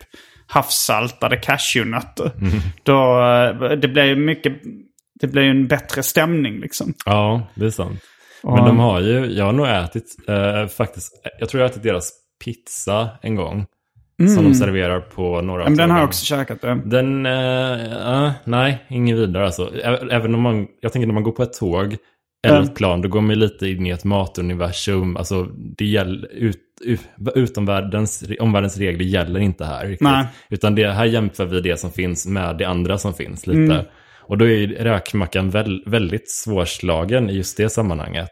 havssaltade 0.47 1.37
cashewnötter. 1.37 2.31
Då, 2.83 3.21
eh, 3.21 3.71
det 3.71 3.87
blir 3.87 4.03
ju 4.03 4.15
mycket... 4.15 4.53
Det 5.19 5.27
blir 5.27 5.43
en 5.43 5.67
bättre 5.67 6.03
stämning 6.03 6.59
liksom. 6.59 6.93
Ja, 7.05 7.47
det 7.55 7.65
är 7.65 7.69
sant. 7.69 7.99
Men 8.43 8.65
de 8.65 8.79
har 8.79 9.01
ju, 9.01 9.25
jag 9.25 9.45
har 9.45 9.53
nog 9.53 9.67
ätit, 9.67 10.05
eh, 10.27 10.67
faktiskt, 10.67 11.13
jag 11.39 11.49
tror 11.49 11.61
jag 11.61 11.67
har 11.67 11.71
ätit 11.71 11.83
deras 11.83 12.11
pizza 12.45 13.09
en 13.21 13.35
gång. 13.35 13.65
Som 14.17 14.43
de 14.43 14.53
serverar 14.53 14.99
på 14.99 15.41
några 15.41 15.61
Mm. 15.61 15.73
Men 15.73 15.77
den 15.77 15.91
har 15.91 15.97
jag 15.97 16.07
också 16.07 16.25
käkat. 16.25 16.61
Det. 16.61 16.81
Den, 16.85 17.25
eh, 17.25 18.23
eh, 18.25 18.31
nej, 18.43 18.85
ingen 18.89 19.17
vidare 19.17 19.45
alltså. 19.45 19.75
Även 20.11 20.35
om 20.35 20.41
man, 20.41 20.67
jag 20.81 20.91
tänker 20.91 21.07
när 21.07 21.13
man 21.13 21.23
går 21.23 21.31
på 21.31 21.43
ett 21.43 21.53
tåg 21.53 21.97
eller 22.45 22.57
Mm. 22.57 22.69
ett 22.69 22.75
plan, 22.75 23.01
då 23.01 23.09
går 23.09 23.21
man 23.21 23.39
lite 23.39 23.67
in 23.67 23.85
i 23.85 23.89
ett 23.89 24.03
matuniversum. 24.03 25.17
Alltså, 25.17 25.43
det 25.77 25.85
gäller, 25.85 26.33
ut, 26.33 26.61
ut, 26.85 27.01
utomvärldens, 27.35 28.23
omvärldens 28.39 28.77
regler 28.77 29.05
gäller 29.05 29.39
inte 29.39 29.65
här 29.65 29.85
riktigt. 29.87 30.07
Nej. 30.07 30.25
Utan 30.49 30.75
det, 30.75 30.91
här 30.91 31.05
jämför 31.05 31.45
vi 31.45 31.61
det 31.61 31.79
som 31.79 31.91
finns 31.91 32.27
med 32.27 32.57
det 32.57 32.65
andra 32.65 32.97
som 32.97 33.13
finns 33.13 33.47
lite. 33.47 33.73
Mm. 33.73 33.85
Och 34.27 34.37
då 34.37 34.47
är 34.47 34.67
räkmackan 34.67 35.49
väl, 35.49 35.83
väldigt 35.85 36.31
svårslagen 36.31 37.29
i 37.29 37.33
just 37.33 37.57
det 37.57 37.69
sammanhanget. 37.69 38.29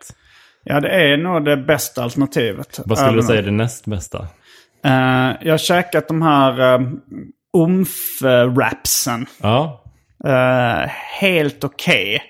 Ja, 0.64 0.80
det 0.80 0.90
är 0.90 1.18
nog 1.18 1.46
det 1.46 1.58
bästa 1.58 2.04
alternativet. 2.04 2.80
Vad 2.86 2.98
skulle 2.98 3.16
du 3.16 3.24
säga 3.24 3.40
är 3.40 3.44
det 3.44 3.52
näst 3.52 3.86
bästa? 3.86 4.28
Eh, 4.86 5.32
jag 5.42 5.54
har 5.54 5.58
käkat 5.58 6.08
de 6.08 6.22
här 6.22 6.80
uh, 6.80 6.90
umf-rapsen. 7.58 9.26
Ja, 9.42 9.84
Eh, 10.28 10.90
helt 11.20 11.64
okej. 11.64 12.22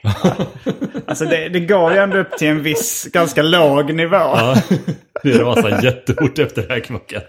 alltså 1.08 1.26
det, 1.26 1.50
det 1.50 1.60
går 1.60 1.94
ju 1.94 1.98
ändå 1.98 2.18
upp 2.18 2.38
till 2.38 2.48
en 2.48 2.64
viss, 2.64 3.08
ganska 3.14 3.42
låg 3.42 3.94
nivå. 3.94 4.16
ja. 4.16 4.56
det 5.24 5.38
rasar 5.38 5.84
jättehårt 5.84 6.40
efter 6.40 6.62
räkmackan. 6.62 7.22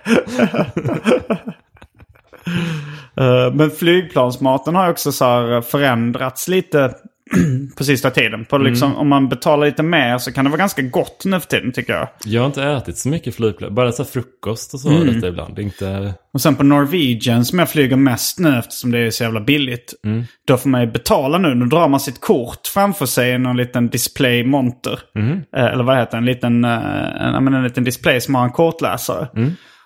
Eh, 3.17 3.53
men 3.55 3.71
flygplansmaten 3.71 4.75
har 4.75 4.91
också 4.91 5.13
så 5.13 5.25
här 5.25 5.61
förändrats 5.61 6.49
lite 6.49 6.95
på 7.77 7.85
sista 7.85 8.11
tiden. 8.11 8.45
På 8.45 8.59
liksom, 8.59 8.97
Om 8.97 9.09
man 9.09 9.29
betalar 9.29 9.67
lite 9.67 9.83
mer 9.83 10.19
så 10.19 10.33
kan 10.33 10.45
det 10.45 10.51
vara 10.51 10.59
ganska 10.59 10.83
gott 10.83 11.23
nu 11.25 11.41
för 11.41 11.49
tiden 11.49 11.73
tycker 11.73 11.93
jag. 11.93 12.09
Jag 12.25 12.41
har 12.41 12.47
inte 12.47 12.65
ätit 12.65 12.99
så 12.99 13.09
mycket 13.09 13.35
flygplan, 13.35 13.75
bara 13.75 13.93
så 13.93 14.05
frukost 14.05 14.75
och 14.75 14.81
så 14.81 14.89
Mm. 14.91 15.07
lite 15.07 15.27
ibland. 15.27 15.55
Det 15.57 15.63
inte... 15.63 16.15
Och 16.35 16.41
sen 16.41 16.55
på 16.57 16.63
Norwegian 16.65 17.45
som 17.45 17.59
jag 17.59 17.71
flyger 17.71 17.97
mest 17.97 18.39
nu 18.39 18.59
eftersom 18.59 18.91
det 18.91 18.99
är 18.99 19.11
så 19.11 19.23
jävla 19.23 19.41
billigt. 19.41 19.95
Då 20.47 20.57
får 20.57 20.69
man 20.69 20.81
ju 20.81 20.87
betala 20.87 21.39
nu. 21.39 21.55
Nu 21.55 21.67
drar 21.67 21.89
man 21.89 22.01
sitt 22.01 22.21
kort 22.21 22.67
framför 22.75 23.07
sig 23.07 23.31
i 23.31 23.39
någon 23.39 23.57
liten 23.57 23.89
displaymonter. 23.89 24.99
Eh, 25.57 25.65
eller 25.65 25.85
vad 25.85 25.99
heter 25.99 26.13
det? 26.13 26.17
En 26.19 26.25
liten, 26.25 26.65
eh, 26.65 27.35
en, 27.37 27.45
menar, 27.45 27.59
en 27.59 27.65
liten 27.65 27.85
display 27.85 28.21
som 28.21 28.35
har 28.35 28.45
en 28.45 28.51
kortläsare. 28.51 29.29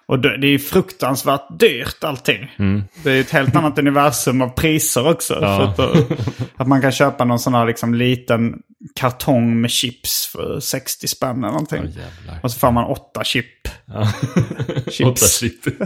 Och 0.09 0.18
det, 0.18 0.28
är 0.28 0.44
ju 0.44 0.59
fruktansvärt 0.59 1.59
dyrt 1.59 2.04
allting. 2.04 2.54
Det 3.02 3.12
är 3.12 3.20
ett 3.20 3.30
helt 3.30 3.56
annat 3.56 3.78
universum 3.84 4.42
av 4.42 4.48
priser 4.48 5.09
också. 5.09 5.34
För 5.34 5.64
att, 5.64 5.78
eh, 5.78 6.16
att 6.56 6.68
man 6.68 6.82
kan 6.82 6.92
köpa 6.92 7.24
någon 7.24 7.38
sån 7.38 7.54
här 7.54 7.66
liksom 7.66 7.94
liten 7.94 8.62
kartong 9.00 9.61
med 9.61 9.70
chips 9.70 10.26
för 10.26 10.61
60 10.61 11.09
spänn 11.09 11.38
eller 11.38 11.48
någonting. 11.48 11.82
Jävlar. 11.82 12.40
och 12.42 12.50
så 12.50 12.59
får 12.59 12.70
man 12.70 12.84
åtta 12.84 13.24
chip. 13.24 13.68
Åtta 15.04 15.26
chip. 15.26 15.64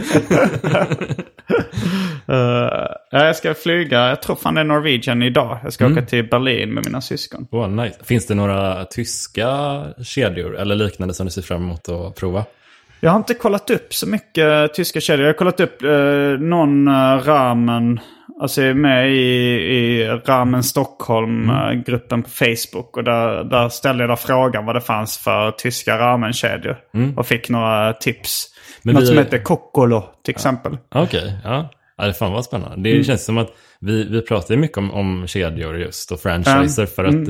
Uh, 2.29 2.87
jag 3.11 3.35
ska 3.35 3.53
flyga, 3.53 4.09
jag 4.09 4.21
tror 4.21 4.35
fan 4.35 4.55
det 4.55 4.61
är 4.61 4.65
Norwegian 4.65 5.23
idag. 5.23 5.59
Jag 5.63 5.73
ska 5.73 5.87
åka 5.87 6.01
till 6.01 6.29
Berlin 6.29 6.73
med 6.73 6.85
mina 6.85 7.01
syskon. 7.01 7.47
Åh, 7.51 7.69
nice. 7.69 8.03
Finns 8.03 8.27
det 8.27 8.35
några 8.35 8.85
tyska 8.85 9.81
kedjor 10.03 10.57
eller 10.57 10.75
liknande 10.75 11.13
som 11.13 11.25
du 11.25 11.31
ser 11.31 11.41
fram 11.41 11.63
emot 11.63 11.89
att 11.89 12.15
prova? 12.15 12.45
Jag 13.03 13.11
har 13.11 13.17
inte 13.17 13.33
kollat 13.33 13.69
upp 13.69 13.93
så 13.93 14.07
mycket 14.09 14.73
tyska 14.73 15.01
kedjor. 15.01 15.25
Jag 15.25 15.33
har 15.33 15.37
kollat 15.37 15.59
upp 15.59 15.83
uh, 15.83 16.39
någon 16.39 16.87
uh, 16.87 17.17
ramen. 17.23 17.99
Alltså 18.41 18.61
jag 18.61 18.69
är 18.69 18.73
med 18.73 19.11
i, 19.11 19.19
i 19.19 20.07
Ramen 20.07 20.63
Stockholm-gruppen 20.63 22.23
på 22.23 22.29
Facebook. 22.29 22.97
Och 22.97 23.03
där, 23.03 23.43
där 23.43 23.69
ställde 23.69 24.03
jag 24.03 24.19
frågan 24.19 24.65
vad 24.65 24.75
det 24.75 24.81
fanns 24.81 25.17
för 25.17 25.51
tyska 25.51 25.97
ramenkedjor. 25.97 26.77
Och 27.17 27.27
fick 27.27 27.49
några 27.49 27.93
tips. 27.93 28.47
Men 28.81 28.93
Något 28.93 29.03
vi- 29.03 29.07
som 29.07 29.17
heter 29.17 29.37
Kokkolo 29.37 30.03
till 30.23 30.31
exempel. 30.31 30.77
Okej, 30.95 31.37
ja. 31.43 31.69
Ja, 31.97 32.05
det 32.05 32.13
fan 32.13 32.31
vad 32.31 32.45
spännande. 32.45 32.89
Det 32.89 33.03
känns 33.03 33.25
som 33.25 33.37
att 33.37 33.49
vi, 33.79 34.09
vi 34.09 34.21
pratar 34.21 34.55
mycket 34.55 34.77
om, 34.77 34.91
om 34.91 35.27
kedjor 35.27 35.77
just 35.77 36.11
och 36.11 36.19
franchiser 36.19 36.85
för 36.85 37.03
att 37.03 37.27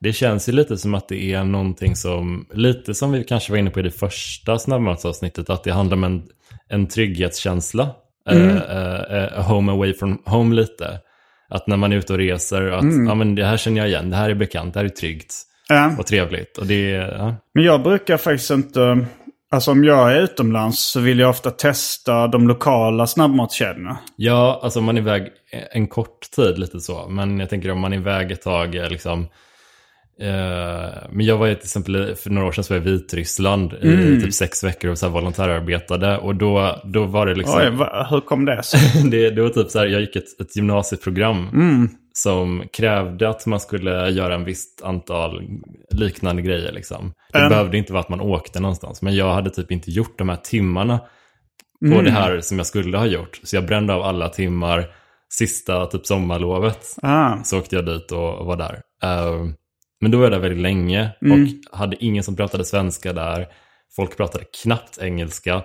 det 0.00 0.12
känns 0.12 0.48
ju 0.48 0.52
lite 0.52 0.76
som 0.76 0.94
att 0.94 1.08
det 1.08 1.32
är 1.32 1.44
någonting 1.44 1.96
som, 1.96 2.46
lite 2.54 2.94
som 2.94 3.12
vi 3.12 3.24
kanske 3.24 3.52
var 3.52 3.58
inne 3.58 3.70
på 3.70 3.80
i 3.80 3.82
det 3.82 3.90
första 3.90 4.58
snabbmatsavsnittet, 4.58 5.50
att 5.50 5.64
det 5.64 5.72
handlar 5.72 5.96
om 5.96 6.04
en, 6.04 6.22
en 6.68 6.86
trygghetskänsla. 6.86 7.90
Eh, 8.28 8.56
eh, 8.56 9.22
eh, 9.22 9.42
home 9.42 9.72
away 9.72 9.94
from 9.94 10.22
home 10.24 10.54
lite. 10.54 11.00
Att 11.48 11.66
när 11.66 11.76
man 11.76 11.92
är 11.92 11.96
ute 11.96 12.12
och 12.12 12.18
reser, 12.18 12.62
att 12.62 12.84
ja, 13.08 13.14
men 13.14 13.34
det 13.34 13.44
här 13.44 13.56
känner 13.56 13.78
jag 13.78 13.88
igen, 13.88 14.10
det 14.10 14.16
här 14.16 14.30
är 14.30 14.34
bekant, 14.34 14.74
det 14.74 14.80
här 14.80 14.84
är 14.84 14.88
tryggt 14.88 15.34
Ja. 15.68 15.92
och 15.98 16.06
trevligt. 16.06 16.58
Och 16.58 16.66
det 16.66 16.90
ja. 16.90 17.34
Men 17.54 17.64
jag 17.64 17.82
brukar 17.82 18.16
faktiskt 18.16 18.50
inte... 18.50 19.06
Alltså 19.50 19.70
om 19.70 19.84
jag 19.84 20.12
är 20.12 20.22
utomlands 20.22 20.78
så 20.78 21.00
vill 21.00 21.18
jag 21.18 21.30
ofta 21.30 21.50
testa 21.50 22.26
de 22.26 22.48
lokala 22.48 23.06
snabbmatskedjorna. 23.06 23.98
Ja, 24.16 24.60
alltså 24.62 24.78
om 24.78 24.84
man 24.84 24.96
är 24.96 25.00
iväg 25.00 25.28
en 25.72 25.86
kort 25.86 26.30
tid 26.36 26.58
lite 26.58 26.80
så. 26.80 27.08
Men 27.08 27.40
jag 27.40 27.50
tänker 27.50 27.70
om 27.70 27.80
man 27.80 27.92
är 27.92 27.96
iväg 27.96 28.30
ett 28.32 28.42
tag 28.42 28.74
eh, 28.74 28.90
liksom. 28.90 29.26
Eh, 30.20 31.08
men 31.10 31.26
jag 31.26 31.38
var 31.38 31.46
till 31.46 31.56
exempel 31.56 32.14
för 32.14 32.30
några 32.30 32.48
år 32.48 32.52
sedan 32.52 32.64
så 32.64 32.74
var 32.74 32.80
jag 32.80 32.88
i 32.88 32.90
Vitryssland 32.90 33.72
i 33.72 34.20
typ 34.22 34.34
sex 34.34 34.64
veckor 34.64 34.90
och 34.90 34.98
så 34.98 35.06
här 35.06 35.12
volontärarbetade. 35.12 36.18
Och 36.18 36.36
då, 36.36 36.80
då 36.84 37.04
var 37.04 37.26
det 37.26 37.34
liksom. 37.34 37.60
Oj, 37.60 37.70
va, 37.70 38.06
hur 38.10 38.20
kom 38.20 38.44
det 38.44 38.62
sig? 38.62 38.80
det, 39.10 39.30
det 39.30 39.42
var 39.42 39.48
typ 39.48 39.70
så 39.70 39.78
här, 39.78 39.86
jag 39.86 40.00
gick 40.00 40.16
ett, 40.16 40.40
ett 40.40 40.56
gymnasieprogram 40.56 41.48
som 42.12 42.64
krävde 42.72 43.28
att 43.28 43.46
man 43.46 43.60
skulle 43.60 44.10
göra 44.10 44.34
en 44.34 44.44
visst 44.44 44.82
antal 44.84 45.42
liknande 45.90 46.42
grejer. 46.42 46.72
Liksom. 46.72 47.12
Det 47.32 47.48
behövde 47.48 47.78
inte 47.78 47.92
vara 47.92 48.00
att 48.00 48.08
man 48.08 48.20
åkte 48.20 48.60
någonstans, 48.60 49.02
men 49.02 49.16
jag 49.16 49.34
hade 49.34 49.50
typ 49.50 49.72
inte 49.72 49.90
gjort 49.90 50.18
de 50.18 50.28
här 50.28 50.36
timmarna 50.36 51.00
på 51.94 52.02
det 52.02 52.10
här 52.10 52.40
som 52.40 52.56
jag 52.56 52.66
skulle 52.66 52.98
ha 52.98 53.06
gjort. 53.06 53.40
Så 53.42 53.56
jag 53.56 53.66
brände 53.66 53.94
av 53.94 54.02
alla 54.02 54.28
timmar 54.28 54.86
sista 55.28 55.86
typ 55.86 56.06
sommarlovet. 56.06 56.96
Ah. 57.02 57.42
Så 57.44 57.58
åkte 57.58 57.76
jag 57.76 57.86
dit 57.86 58.12
och, 58.12 58.46
var 58.46 58.56
där. 58.56 58.80
Eh, 59.02 59.46
men 60.00 60.10
då 60.10 60.18
var 60.18 60.24
jag 60.24 60.32
där 60.32 60.38
väldigt 60.38 60.62
länge 60.62 61.10
och 61.20 61.78
hade 61.78 62.04
ingen 62.04 62.24
som 62.24 62.36
pratade 62.36 62.64
svenska 62.64 63.12
där. 63.12 63.46
Folk 63.96 64.16
pratade 64.16 64.44
knappt 64.62 64.98
engelska. 65.00 65.62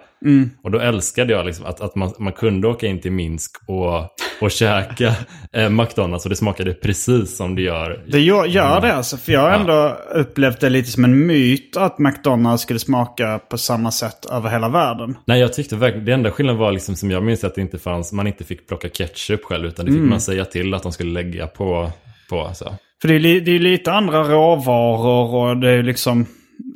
Och 0.63 0.71
då 0.71 0.79
älskade 0.79 1.33
jag 1.33 1.45
liksom 1.45 1.65
att, 1.65 1.81
att 1.81 1.95
man, 1.95 2.13
man 2.19 2.33
kunde 2.33 2.67
åka 2.67 2.87
in 2.87 3.01
till 3.01 3.11
Minsk 3.11 3.51
och, 3.67 4.09
och 4.41 4.51
käka 4.51 5.15
eh, 5.53 5.69
McDonalds 5.69 6.25
och 6.25 6.29
det 6.29 6.35
smakade 6.35 6.73
precis 6.73 7.37
som 7.37 7.55
det 7.55 7.61
gör. 7.61 8.05
Det 8.07 8.19
gör, 8.19 8.45
gör 8.45 8.81
det 8.81 8.93
alltså. 8.93 9.17
För 9.17 9.31
jag 9.31 9.41
har 9.41 9.51
ändå 9.51 9.97
upplevt 10.11 10.59
det 10.59 10.69
lite 10.69 10.91
som 10.91 11.03
en 11.03 11.27
myt 11.27 11.77
att 11.77 11.99
McDonalds 11.99 12.63
skulle 12.63 12.79
smaka 12.79 13.39
på 13.39 13.57
samma 13.57 13.91
sätt 13.91 14.25
över 14.25 14.49
hela 14.49 14.69
världen. 14.69 15.17
Nej, 15.25 15.39
jag 15.39 15.53
tyckte 15.53 15.75
verkligen, 15.75 16.05
det 16.05 16.13
enda 16.13 16.31
skillnaden 16.31 16.59
var 16.59 16.71
liksom 16.71 16.95
som 16.95 17.11
jag 17.11 17.23
minns 17.23 17.43
att 17.43 17.55
det 17.55 17.61
inte 17.61 17.79
fanns, 17.79 18.13
man 18.13 18.27
inte 18.27 18.43
fick 18.43 18.67
plocka 18.67 18.89
ketchup 18.89 19.43
själv 19.43 19.65
utan 19.65 19.85
det 19.85 19.91
fick 19.91 20.01
man 20.01 20.21
säga 20.21 20.45
till 20.45 20.73
att 20.73 20.83
de 20.83 20.91
skulle 20.91 21.11
lägga 21.11 21.47
på. 21.47 21.91
på 22.29 22.51
så. 22.53 22.75
För 23.01 23.07
det 23.07 23.13
är, 23.13 23.41
det 23.41 23.51
är 23.51 23.59
lite 23.59 23.91
andra 23.91 24.23
råvaror 24.23 25.35
och 25.35 25.57
det 25.57 25.69
är 25.69 25.83
liksom... 25.83 26.25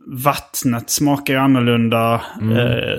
Vattnet 0.07 0.89
smakar 0.89 1.33
ju 1.33 1.39
annorlunda. 1.39 2.21
Mm. 2.41 2.57
Eh, 2.57 2.93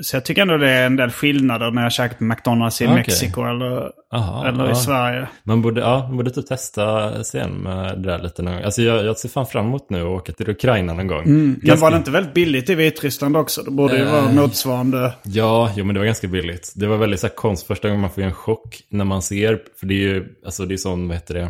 så 0.00 0.16
jag 0.16 0.24
tycker 0.24 0.42
ändå 0.42 0.56
det 0.56 0.70
är 0.70 0.86
en 0.86 0.96
del 0.96 1.10
skillnader 1.10 1.70
när 1.70 1.82
jag 1.82 1.92
käkat 1.92 2.18
på 2.18 2.24
McDonalds 2.24 2.82
i 2.82 2.84
Okej. 2.84 2.94
Mexiko 2.96 3.42
eller, 3.42 3.90
Aha, 4.14 4.46
eller 4.48 4.64
ja. 4.64 4.70
i 4.72 4.74
Sverige. 4.74 5.28
Man 5.44 5.62
borde, 5.62 5.80
ja, 5.80 6.06
man 6.08 6.16
borde 6.16 6.30
typ 6.30 6.46
testa 6.46 7.24
sen 7.24 7.50
med 7.50 8.02
det 8.02 8.08
där 8.08 8.18
lite 8.18 8.42
någon 8.42 8.54
gång. 8.54 8.62
Alltså 8.62 8.82
jag, 8.82 9.04
jag 9.04 9.16
ser 9.18 9.28
fan 9.28 9.46
fram 9.46 9.66
emot 9.66 9.90
nu 9.90 10.00
att 10.00 10.06
åka 10.06 10.32
till 10.32 10.50
Ukraina 10.50 10.92
någon 10.94 11.06
gång. 11.06 11.22
Men 11.26 11.60
Ganska- 11.62 11.84
var 11.84 11.90
det 11.90 11.96
inte 11.96 12.10
väldigt 12.10 12.34
billigt 12.34 12.70
i 12.70 12.74
Vitryssland 12.74 13.36
också? 13.36 13.62
Det 13.62 13.70
borde 13.70 13.96
ju 13.98 14.04
vara 14.04 14.32
motsvarande. 14.32 15.12
Ja, 15.22 15.70
jo 15.76 15.84
men 15.84 15.94
det 15.94 15.98
var 16.00 16.06
ganska 16.06 16.28
billigt. 16.28 16.72
Det 16.76 16.86
var 16.86 16.96
väldigt 16.96 17.20
så 17.20 17.26
här 17.26 17.34
konst 17.34 17.66
första 17.66 17.88
gången 17.88 18.00
man 18.00 18.10
får 18.10 18.22
en 18.22 18.34
chock 18.34 18.80
när 18.90 19.04
man 19.04 19.22
ser, 19.22 19.58
för 19.80 19.86
det 19.86 19.94
är 19.94 20.08
ju, 20.08 20.24
alltså 20.44 20.64
det 20.64 20.74
är 20.74 20.76
sån, 20.76 21.08
vad 21.08 21.16
heter 21.16 21.34
det, 21.34 21.48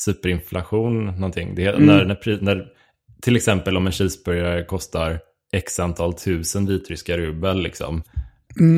superinflation 0.00 1.04
någonting. 1.06 1.54
Det 1.54 1.64
är, 1.66 1.78
när, 1.78 2.04
när, 2.04 2.38
när, 2.40 2.66
till 3.22 3.36
exempel 3.36 3.76
om 3.76 3.86
en 3.86 3.92
cheeseburgare 3.92 4.64
kostar 4.64 5.18
x 5.52 5.80
antal 5.80 6.14
tusen 6.14 6.66
vitryska 6.66 7.18
rubel 7.18 7.62
liksom. 7.62 8.02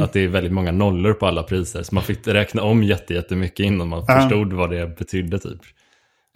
Att 0.03 0.13
det 0.13 0.21
är 0.21 0.29
väldigt 0.29 0.53
många 0.53 0.73
nollor 0.73 1.13
på 1.13 1.27
alla 1.27 1.43
priser. 1.43 1.83
Så 1.83 1.95
man 1.95 2.05
fick 2.05 2.27
räkna 2.29 2.63
om 2.63 2.83
jätte- 2.83 3.15
jättemycket 3.15 3.67
innan 3.67 3.89
man 3.89 4.07
förstod 4.07 4.53
vad 4.53 4.71
det 4.71 4.97
betydde 4.99 5.39
typ. 5.39 5.61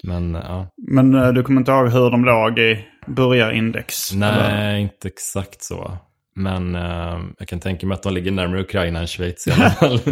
Men 0.03 0.35
ja, 0.35 0.69
Men 0.77 1.15
eh, 1.15 1.33
du 1.33 1.43
kommer 1.43 1.61
inte 1.61 1.71
ihåg 1.73 1.89
hur 1.89 2.11
de 2.11 2.25
låg 2.25 2.59
i 2.59 2.85
burgarindex? 3.07 4.13
eller? 4.13 4.33
nej 4.51 4.83
inte 4.83 5.09
exakt 5.09 5.63
så. 5.63 5.99
Men 6.35 6.75
eh, 6.75 7.19
jag 7.39 7.49
kan 7.49 7.61
tänka 7.61 7.87
mig 7.87 7.95
att 7.95 8.03
de 8.03 8.13
ligger 8.15 8.31
närmare 8.31 8.61
Ukraina 8.61 9.01
än 9.01 9.07
Schweiz 9.07 9.47
i 9.47 9.51
alla 9.51 9.71
fall. 9.71 10.01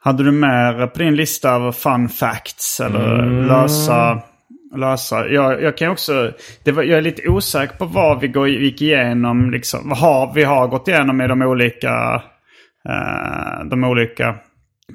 Hade 0.00 0.24
du 0.24 0.32
mer 0.32 0.86
på 0.86 0.98
din 0.98 1.16
lista 1.16 1.54
av 1.54 1.72
fun 1.72 2.08
facts 2.08 2.80
eller 2.80 3.26
lösa... 3.46 4.22
lösa? 4.76 5.28
Jag, 5.28 5.62
jag 5.62 5.76
kan 5.76 5.90
också... 5.90 6.32
Det 6.64 6.72
var, 6.72 6.82
jag 6.82 6.98
är 6.98 7.02
lite 7.02 7.28
osäker 7.28 7.76
på 7.76 7.84
vad 7.84 8.20
vi 8.20 8.28
går, 8.28 8.48
gick 8.48 8.82
igenom. 8.82 9.50
Liksom, 9.50 9.88
vad 9.88 9.98
har, 9.98 10.34
vi 10.34 10.44
har 10.44 10.68
gått 10.68 10.88
igenom 10.88 11.20
i 11.20 11.28
de 11.28 11.42
olika, 11.42 12.22
eh, 12.88 13.64
de 13.70 13.84
olika 13.84 14.36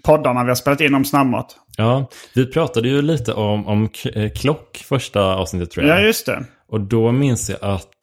poddarna 0.03 0.43
vi 0.43 0.49
har 0.49 0.55
spelat 0.55 0.81
in 0.81 0.95
om 0.95 1.05
snabbmat. 1.05 1.55
Ja, 1.77 2.09
vi 2.35 2.51
pratade 2.51 2.89
ju 2.89 3.01
lite 3.01 3.33
om, 3.33 3.67
om 3.67 3.89
eh, 4.13 4.31
klock 4.31 4.77
första 4.89 5.35
avsnittet 5.35 5.71
tror 5.71 5.85
jag. 5.85 5.99
Ja, 5.99 6.05
just 6.05 6.25
det. 6.25 6.43
Och 6.67 6.81
då 6.81 7.11
minns 7.11 7.49
jag 7.49 7.59
att 7.61 7.93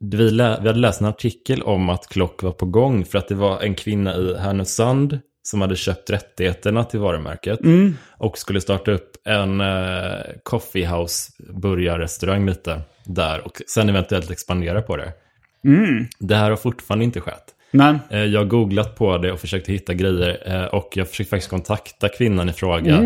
vi, 0.00 0.30
lä- 0.30 0.58
vi 0.62 0.66
hade 0.66 0.80
läst 0.80 1.00
en 1.00 1.06
artikel 1.06 1.62
om 1.62 1.88
att 1.88 2.08
klock 2.08 2.42
var 2.42 2.52
på 2.52 2.66
gång 2.66 3.04
för 3.04 3.18
att 3.18 3.28
det 3.28 3.34
var 3.34 3.60
en 3.60 3.74
kvinna 3.74 4.16
i 4.16 4.38
Härnösand 4.38 5.18
som 5.42 5.60
hade 5.60 5.76
köpt 5.76 6.10
rättigheterna 6.10 6.84
till 6.84 7.00
varumärket 7.00 7.60
och 8.18 8.38
skulle 8.38 8.60
starta 8.60 8.90
upp 8.90 9.16
en 9.24 9.60
eh, 9.60 10.20
coffeehouse 10.42 11.32
burgarrestaurang 11.52 12.46
lite 12.46 12.80
där 13.04 13.46
och 13.46 13.62
sen 13.66 13.88
eventuellt 13.88 14.30
expandera 14.30 14.82
på 14.82 14.96
det. 14.96 15.12
Det 16.18 16.34
här 16.34 16.50
har 16.50 16.56
fortfarande 16.56 17.04
inte 17.04 17.20
skett. 17.20 17.54
Men, 17.74 17.98
Eh, 18.10 18.24
Jag 18.24 18.40
har 18.40 18.44
googlat 18.46 18.96
på 18.96 19.18
det 19.18 19.32
och 19.32 19.40
försökt 19.40 19.68
hitta 19.68 19.94
grejer. 19.94 20.38
eh, 20.46 20.64
Och 20.64 20.88
jag 20.94 21.08
försökte 21.08 21.30
faktiskt 21.30 21.50
kontakta 21.50 22.08
kvinnan 22.08 22.48
i 22.48 22.52
fråga 22.52 22.96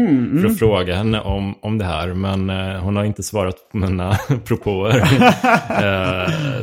för 0.40 0.48
att 0.48 0.58
fråga 0.58 0.94
henne 0.96 1.20
om, 1.20 1.54
om 1.62 1.78
det 1.78 1.84
här. 1.84 2.14
Men 2.14 2.50
eh, 2.50 2.80
hon 2.80 2.96
har 2.96 3.04
inte 3.04 3.22
svarat 3.22 3.56
på 3.72 3.76
mina 3.78 4.18
propåer. 4.44 5.02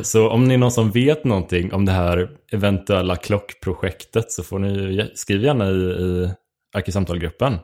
Så 0.02 0.30
om 0.30 0.44
ni 0.44 0.54
är 0.54 0.58
någon 0.58 0.70
som 0.70 0.90
vet 0.90 1.24
någonting 1.24 1.72
om 1.72 1.84
det 1.84 1.92
här 1.92 2.28
eventuella 2.52 3.16
klockprojektet 3.16 4.30
så 4.32 4.42
får 4.42 4.58
ni 4.58 4.72
ju 4.78 4.92
ge- 4.92 5.10
skriv 5.14 5.42
gärna 5.42 5.70
i, 5.70 5.74
i 5.74 6.30
Arkisamtalgruppen. 6.76 7.52
eh, 7.52 7.58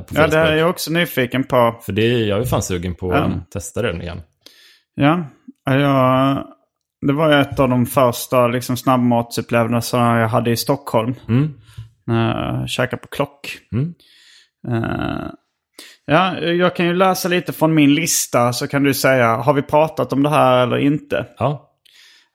På 0.00 0.14
ja, 0.14 0.26
det 0.26 0.36
är 0.38 0.54
jag 0.56 0.70
också 0.70 0.92
nyfiken 0.92 1.44
på. 1.44 1.80
För 1.82 1.92
det, 1.92 2.06
jag 2.26 2.40
är 2.40 2.44
fan 2.44 2.62
sugen 2.62 2.94
på 2.94 3.12
att 3.12 3.50
testa 3.50 3.82
den 3.82 4.02
igen. 4.02 4.20
Ja, 4.94 5.24
jag, 5.64 6.44
det 7.06 7.12
var 7.12 7.32
ju 7.32 7.40
ett 7.40 7.58
av 7.58 7.68
de 7.68 7.86
första 7.86 8.46
liksom, 8.46 8.76
snabbmatsupplevelserna 8.76 10.20
jag 10.20 10.28
hade 10.28 10.50
i 10.50 10.56
Stockholm. 10.56 11.14
Mm. 11.28 11.52
Jag 12.06 12.68
käkade 12.68 13.02
på 13.02 13.08
Klock. 13.08 13.58
Mm. 13.72 13.94
Eh, 14.68 15.26
ja, 16.06 16.38
jag 16.38 16.76
kan 16.76 16.86
ju 16.86 16.94
läsa 16.94 17.28
lite 17.28 17.52
från 17.52 17.74
min 17.74 17.94
lista 17.94 18.52
så 18.52 18.68
kan 18.68 18.82
du 18.82 18.94
säga, 18.94 19.36
har 19.36 19.52
vi 19.52 19.62
pratat 19.62 20.12
om 20.12 20.22
det 20.22 20.30
här 20.30 20.62
eller 20.62 20.78
inte? 20.78 21.26
Ja, 21.38 21.66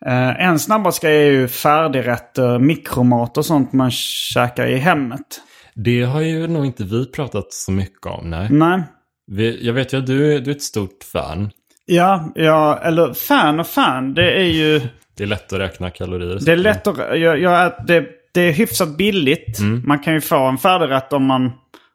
Uh, 0.07 0.41
en 0.41 0.59
snabbmatsgrej 0.59 1.27
är 1.27 1.31
ju 1.31 1.47
färdigrätter, 1.47 2.59
mikromat 2.59 3.37
och 3.37 3.45
sånt 3.45 3.73
man 3.73 3.91
käkar 3.91 4.67
i 4.67 4.77
hemmet. 4.77 5.41
det 5.75 6.03
har 6.03 6.21
ju 6.21 6.47
nog 6.47 6.65
inte 6.65 6.83
vi 6.83 7.05
pratat 7.05 7.53
så 7.53 7.71
mycket 7.71 8.05
om. 8.05 8.29
Nej. 8.29 8.47
Nej. 8.51 8.83
Vi, 9.27 9.65
jag 9.65 9.73
vet 9.73 9.93
ju 9.93 9.97
att 9.97 10.07
du, 10.07 10.39
du 10.39 10.51
är 10.51 10.55
ett 10.55 10.61
stort 10.61 11.03
fan. 11.11 11.51
Ja, 11.85 12.31
ja, 12.35 12.79
eller 12.83 13.13
fan 13.13 13.59
och 13.59 13.67
fan, 13.67 14.13
det 14.13 14.31
är 14.31 14.45
ju... 14.45 14.81
Det 15.17 15.23
är 15.23 15.27
lätt 15.27 15.53
att 15.53 15.59
räkna 15.59 15.89
kalorier. 15.89 16.39
Det 16.45 16.51
är 16.51 16.57
lätt 16.57 16.87
att... 16.87 16.97
Jag, 16.97 17.39
jag, 17.39 17.71
det, 17.87 18.05
det 18.33 18.41
är 18.41 18.51
hyfsat 18.51 18.97
billigt. 18.97 19.59
Man 19.83 19.99
kan 19.99 20.13
ju 20.13 20.21
få 20.21 20.39
en 20.39 20.57
färdigrätt 20.57 21.13
om 21.13 21.25
man, 21.25 21.51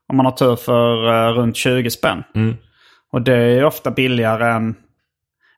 om 0.09 0.17
man 0.17 0.27
har 0.27 0.33
tur 0.33 0.57
för 0.57 1.09
eh, 1.09 1.33
runt 1.33 1.57
20 1.57 1.91
spänn. 1.91 2.23
Och 3.13 3.23
det 3.23 3.35
är 3.35 3.65
ofta 3.65 3.91
billigare 3.91 4.53
än... 4.53 4.75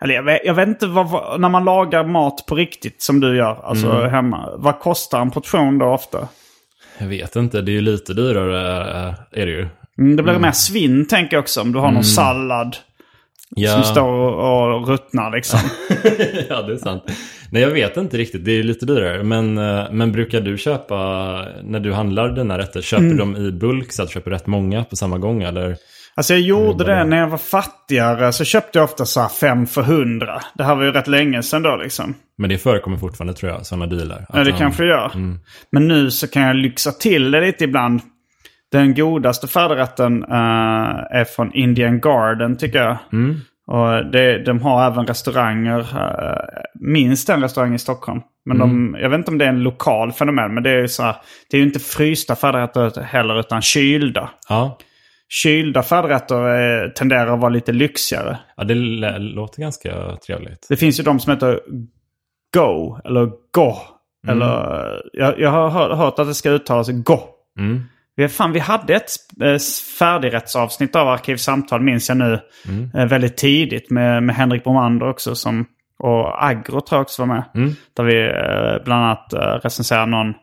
Eller 0.04 0.14
jag 0.14 0.22
vet, 0.22 0.40
jag 0.44 0.54
vet 0.54 0.68
inte 0.68 0.86
vad, 0.86 1.40
när 1.40 1.48
man 1.48 1.64
lagar 1.64 2.04
mat 2.04 2.46
på 2.46 2.54
riktigt 2.54 3.02
som 3.02 3.20
du 3.20 3.36
gör, 3.36 3.60
alltså 3.64 4.02
hemma. 4.02 4.50
Vad 4.56 4.80
kostar 4.80 5.20
en 5.20 5.30
portion 5.30 5.78
då 5.78 5.86
ofta? 5.86 6.28
Jag 6.98 7.06
vet 7.06 7.36
inte, 7.36 7.62
det 7.62 7.70
är 7.70 7.74
ju 7.74 7.80
lite 7.80 8.14
dyrare 8.14 9.08
äh, 9.08 9.14
är 9.40 9.46
det 9.46 9.52
ju. 9.52 9.68
Mm, 9.98 10.16
det 10.16 10.22
blir 10.22 10.38
mer 10.38 10.52
svinn 10.52 11.06
tänker 11.08 11.36
jag 11.36 11.42
också 11.42 11.60
om 11.60 11.72
du 11.72 11.78
har 11.78 11.92
någon 11.92 12.04
sallad 12.04 12.76
Ja, 13.56 13.72
som 13.72 13.82
står 13.82 14.08
och, 14.08 14.80
och 14.80 14.88
ruttnar 14.88 15.30
liksom. 15.32 15.60
ja, 16.48 16.62
det 16.62 16.72
är 16.72 16.76
sant. 16.76 17.02
Nej, 17.50 17.62
jag 17.62 17.70
vet 17.70 17.96
inte 17.96 18.16
riktigt. 18.18 18.44
Det 18.44 18.52
är 18.52 18.62
lite 18.62 18.86
dyrare. 18.86 19.22
Men, 19.22 19.58
eh, 19.58 19.84
men 19.92 20.12
brukar 20.12 20.40
du 20.40 20.58
köpa, 20.58 20.96
när 21.64 21.80
du 21.80 21.92
handlar 21.92 22.28
dina 22.28 22.58
rätter, 22.58 22.80
köper 22.82 23.04
du 23.04 23.14
dem 23.16 23.36
i 23.36 23.52
bulk 23.52 23.92
så 23.92 24.02
att 24.02 24.08
du 24.08 24.12
köper 24.12 24.30
rätt 24.30 24.46
många 24.46 24.84
på 24.84 24.96
samma 24.96 25.18
gång 25.18 25.42
eller? 25.42 25.76
Alltså 26.14 26.32
jag 26.34 26.40
gjorde 26.42 26.84
det 26.84 27.04
när 27.04 27.16
jag 27.16 27.28
var 27.28 27.38
fattigare. 27.38 28.32
Så 28.32 28.44
köpte 28.44 28.78
jag 28.78 28.84
ofta 28.84 29.04
så 29.06 29.20
här 29.20 29.28
fem 29.28 29.66
för 29.66 29.82
hundra. 29.82 30.40
Det 30.54 30.64
här 30.64 30.74
var 30.74 30.84
ju 30.84 30.92
rätt 30.92 31.08
länge 31.08 31.42
sedan 31.42 31.62
då 31.62 31.76
liksom. 31.76 32.14
Men 32.38 32.50
det 32.50 32.58
förekommer 32.58 32.96
fortfarande 32.96 33.34
tror 33.34 33.52
jag, 33.52 33.66
sådana 33.66 33.86
dealar. 33.86 34.26
Ja, 34.32 34.38
det 34.38 34.44
de- 34.50 34.58
kanske 34.58 34.84
gör. 34.84 35.10
Men 35.72 35.88
nu 35.88 36.10
så 36.10 36.28
kan 36.28 36.42
jag 36.42 36.56
lyxa 36.56 36.92
till 36.92 37.30
det 37.30 37.40
lite 37.40 37.64
ibland. 37.64 38.00
Den 38.72 38.94
godaste 38.94 39.48
färdigrätten 39.48 40.22
eh, 40.22 41.18
är 41.18 41.24
från 41.24 41.52
Indian 41.52 42.00
Garden 42.00 42.56
tycker 42.56 42.78
jag. 42.78 42.96
Och 43.66 44.10
det, 44.12 44.44
de 44.44 44.60
har 44.60 44.86
även 44.86 45.06
restauranger, 45.06 45.78
uh, 45.80 46.36
minst 46.74 47.28
en 47.28 47.42
restaurang 47.42 47.74
i 47.74 47.78
Stockholm. 47.78 48.20
Men 48.44 48.58
de, 48.58 48.96
jag 49.00 49.10
vet 49.10 49.18
inte 49.18 49.30
om 49.30 49.38
det 49.38 49.44
är 49.44 49.48
en 49.48 49.62
lokal 49.62 50.12
fenomen, 50.12 50.54
men 50.54 50.62
det 50.62 50.70
är 50.70 50.80
ju 50.80 50.88
så 50.88 51.02
här, 51.02 51.16
det 51.50 51.56
är 51.56 51.58
ju 51.58 51.66
inte 51.66 51.78
frysta 51.78 52.36
färdigrätter 52.36 53.02
heller, 53.02 53.40
utan 53.40 53.62
kylda. 53.62 54.30
Ja, 54.48 54.78
Kylda 55.28 55.82
färdigrätter 55.82 56.84
eh, 56.84 56.88
tenderar 56.88 57.34
att 57.34 57.40
vara 57.40 57.50
lite 57.50 57.72
lyxigare. 57.72 58.38
ja 58.56 58.64
det 58.64 58.74
låter 59.18 59.60
ganska 59.62 60.16
trevligt. 60.26 60.66
Det 60.68 60.76
finns 60.76 61.00
ju 61.00 61.04
de 61.04 61.20
som 61.20 61.32
heter 61.32 61.60
Go, 62.54 62.98
eller 63.04 63.30
Go. 63.54 63.74
Eller, 64.28 65.02
jag, 65.12 65.40
jag 65.40 65.50
har 65.50 65.68
hört, 65.68 65.96
hört 65.96 66.18
att 66.18 66.26
det 66.26 66.34
ska 66.34 66.50
uttalas 66.50 66.88
Go. 66.88 67.18
Mm. 67.58 67.82
Vi, 68.16 68.28
fan, 68.28 68.52
vi 68.52 68.58
hade 68.58 68.94
ett 68.94 69.10
eh, 69.42 69.58
färdigrättsavsnitt 69.98 70.96
av 70.96 71.08
Arkivsamtal, 71.08 71.80
minns 71.80 72.08
jag 72.08 72.18
nu, 72.18 72.40
eh, 72.94 73.06
väldigt 73.06 73.36
tidigt 73.36 73.90
med, 73.90 74.22
med 74.22 74.36
Henrik 74.36 74.64
Bromander 74.64 75.08
också. 75.08 75.34
Som, 75.34 75.66
och 75.98 76.44
Agro 76.44 76.80
tror 76.80 76.98
jag 76.98 77.02
också 77.02 77.22
var 77.22 77.26
med. 77.26 77.44
Där 77.96 78.04
vi 78.04 78.28
eh, 78.28 78.84
bland 78.84 79.04
annat 79.04 79.34
recenserade 79.64 80.06
någon 80.06 80.34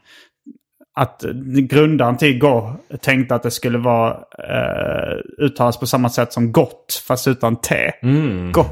att 0.95 1.23
grundaren 1.69 2.17
till 2.17 2.39
Go 2.39 2.71
tänkte 3.01 3.35
att 3.35 3.43
det 3.43 3.51
skulle 3.51 3.77
vara 3.77 4.11
eh, 4.49 5.17
uttalas 5.45 5.79
på 5.79 5.87
samma 5.87 6.09
sätt 6.09 6.33
som 6.33 6.51
gott, 6.51 7.03
fast 7.07 7.27
utan 7.27 7.55
T. 7.55 7.91
Go. 8.51 8.63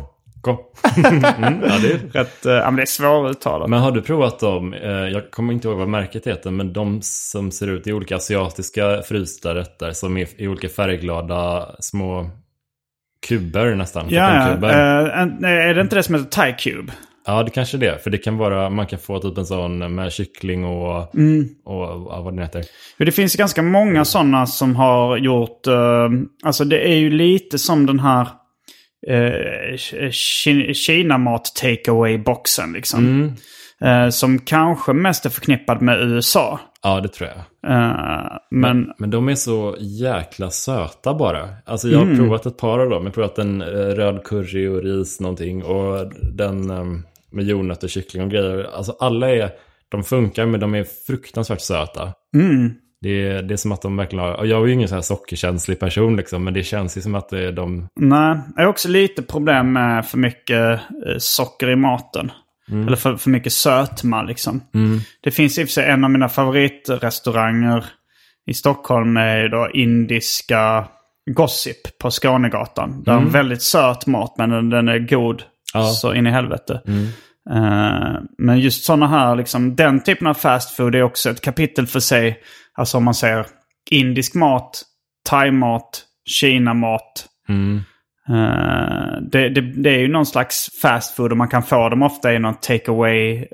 Gå. 0.48 0.60
mm, 1.08 1.24
ja, 1.66 1.78
det 1.82 1.92
är... 1.92 2.00
Rätt, 2.14 2.38
ja, 2.44 2.64
men 2.66 2.76
det 2.76 2.82
är 2.82 2.86
svåruttalat. 2.86 3.70
Men 3.70 3.80
har 3.80 3.92
du 3.92 4.02
provat 4.02 4.40
dem? 4.40 4.74
Eh, 4.74 4.90
jag 4.92 5.32
kommer 5.32 5.54
inte 5.54 5.68
ihåg 5.68 5.78
vad 5.78 5.90
märket 5.90 6.28
heter, 6.28 6.52
men 6.52 6.74
de 6.74 7.00
som 7.02 7.52
ser 7.52 7.68
ut 7.68 7.88
i 7.88 7.94
olika 7.94 8.16
asiatiska 8.16 9.02
frysta 9.02 9.56
rätter 9.56 9.92
som 9.92 10.18
är 10.18 10.28
i 10.42 10.48
olika 10.48 10.70
färgglada 10.70 11.66
små 11.80 12.30
kuber 13.28 13.76
nästan. 13.76 14.06
Ja, 14.10 14.28
kartongkuber. 14.28 14.70
Eh, 14.70 15.22
en- 15.22 15.46
är 15.46 15.74
det 15.74 15.82
inte 15.82 15.96
det 15.96 16.04
som 16.04 16.16
heter 16.16 16.30
Thai 16.30 16.54
Cube? 16.54 16.94
Ja, 17.26 17.44
det 17.44 17.52
kanske 17.52 17.78
är 17.78 17.80
det. 17.80 18.04
För 18.04 18.10
det 18.10 18.18
kan 18.18 18.38
vara, 18.38 18.70
man 18.70 18.88
kan 18.88 19.00
få 19.00 19.20
typ 19.20 19.38
en 19.38 19.46
sån 19.46 19.96
med 19.96 20.12
kyckling 20.12 20.66
och, 20.66 20.98
och 21.66 21.84
ja, 22.10 22.22
vad 22.24 22.34
den 22.34 22.40
heter. 22.42 22.64
Det 22.98 23.12
finns 23.12 23.36
ganska 23.36 23.62
många 23.62 24.06
sådana 24.06 24.46
som 24.46 24.76
har 24.76 25.18
gjort... 25.18 25.68
eh, 25.68 26.10
alltså 26.44 26.66
det 26.66 26.88
är 26.92 26.96
ju 26.96 27.10
lite 27.10 27.60
som 27.60 27.86
den 27.86 28.00
här 28.00 28.28
uh, 29.10 29.78
Kina-mat 30.74 31.52
takeaway-boxen 31.62 32.74
liksom. 32.74 33.32
Eh, 33.82 34.10
som 34.10 34.40
kanske 34.40 34.94
mest 34.94 35.26
är 35.26 35.30
förknippad 35.30 35.82
med 35.82 36.02
USA. 36.02 36.60
Ja, 36.84 37.00
det 37.02 37.08
tror 37.08 37.30
jag. 37.30 37.72
Eh, 37.74 38.26
men 38.52 38.92
Men 38.98 39.10
de 39.10 39.30
är 39.30 39.36
så 39.36 39.76
jäkla 39.80 40.50
söta 40.50 41.14
bara. 41.14 41.50
Alltså 41.66 41.88
jag 41.88 41.98
har 41.98 42.06
Mm. 42.06 42.18
provat 42.18 42.46
ett 42.46 42.58
par 42.58 42.80
av 42.80 42.90
dem. 42.90 43.04
Jag 43.04 43.10
har 43.10 43.14
provat 43.14 43.38
en 43.40 43.62
eh, 43.62 43.68
röd 43.68 44.24
curry 44.24 44.68
och 44.68 44.84
ris 44.84 45.20
någonting. 45.20 45.64
Och 45.64 46.12
den 46.34 46.70
eh, 46.70 46.86
med 47.32 47.46
jordnötter, 47.46 47.88
kyckling 47.88 48.24
och 48.24 48.32
grejer. 48.32 48.70
Alltså 48.76 48.96
alla 49.00 49.30
är, 49.30 49.50
de 49.90 50.04
funkar 50.04 50.46
men 50.46 50.60
de 50.60 50.76
är 50.76 50.86
fruktansvärt 51.08 51.62
söta. 51.62 52.14
Mm. 52.36 52.74
Det, 53.02 53.28
är, 53.28 53.42
det 53.42 53.54
är 53.54 53.58
som 53.58 53.72
att 53.72 53.82
de 53.82 53.98
verkligen 53.98 54.26
har, 54.26 54.46
jag 54.46 54.62
är 54.62 54.68
ju 54.68 54.74
ingen 54.74 54.88
så 54.90 54.96
här 54.96 55.02
sockerkänslig 55.02 55.80
person 55.80 56.16
liksom. 56.16 56.44
Men 56.44 56.54
det 56.54 56.64
känns 56.64 56.98
ju 56.98 57.02
som 57.02 57.16
att 57.16 57.34
är 57.34 57.52
de, 57.52 57.88
nej, 58.00 58.40
jag 58.56 58.64
har 58.64 58.70
också 58.70 58.90
lite 58.90 59.22
problem 59.22 59.74
med 59.74 60.06
för 60.06 60.18
mycket 60.18 60.80
eh, 61.08 61.18
socker 61.18 61.70
i 61.70 61.76
maten. 61.76 62.32
Eller 62.72 62.96
för, 62.96 63.18
för 63.18 63.30
mycket 63.30 63.54
sötma 63.54 64.24
liksom. 64.24 64.62
Det 65.24 65.32
finns 65.32 65.58
i 65.60 65.64
och 65.64 65.68
för 65.68 65.74
sig 65.74 65.86
en 65.90 66.04
av 66.04 66.12
mina 66.12 66.30
favoritrestauranger 66.30 67.86
i 68.46 68.54
Stockholm 68.54 69.18
är 69.18 69.50
då 69.50 69.70
indiska 69.74 70.88
Gossip 71.32 71.98
på 72.00 72.12
Skånegatan. 72.12 73.04
Där 73.04 73.14
är 73.14 73.18
en 73.18 73.30
väldigt 73.30 73.62
söt 73.62 74.08
mat 74.08 74.36
men 74.38 74.50
den, 74.50 74.70
den 74.70 74.88
är 74.88 75.00
god 75.00 75.44
Ja. 75.74 75.84
så 75.88 76.14
in 76.14 76.28
i 76.28 76.32
helvete. 76.32 76.82
Eh, 77.52 78.16
men 78.38 78.60
just 78.60 78.86
sådana 78.86 79.08
här, 79.08 79.36
liksom, 79.36 79.76
den 79.76 80.04
typen 80.04 80.28
av 80.28 80.34
fast 80.34 80.72
food 80.76 80.96
är 80.96 81.04
också 81.04 81.30
ett 81.30 81.42
kapitel 81.42 81.88
för 81.88 82.00
sig. 82.00 82.40
Alltså 82.74 82.98
om 82.98 83.04
man 83.04 83.14
säger 83.14 83.46
indisk 83.90 84.36
mat, 84.36 84.84
thai-mat, 85.30 86.04
kina-mat. 86.26 87.26
Eh, 88.30 89.22
det, 89.22 89.50
det, 89.50 89.62
det 89.62 89.90
är 89.90 90.00
ju 90.00 90.08
någon 90.08 90.26
slags 90.26 90.70
fast 90.82 91.16
food 91.16 91.32
och 91.32 91.38
man 91.38 91.48
kan 91.48 91.64
få 91.64 91.90
dem 91.90 92.04
ofta 92.04 92.34
i 92.34 92.40
någon 92.40 92.56
takeaway 92.56 93.38
eh, 93.38 93.46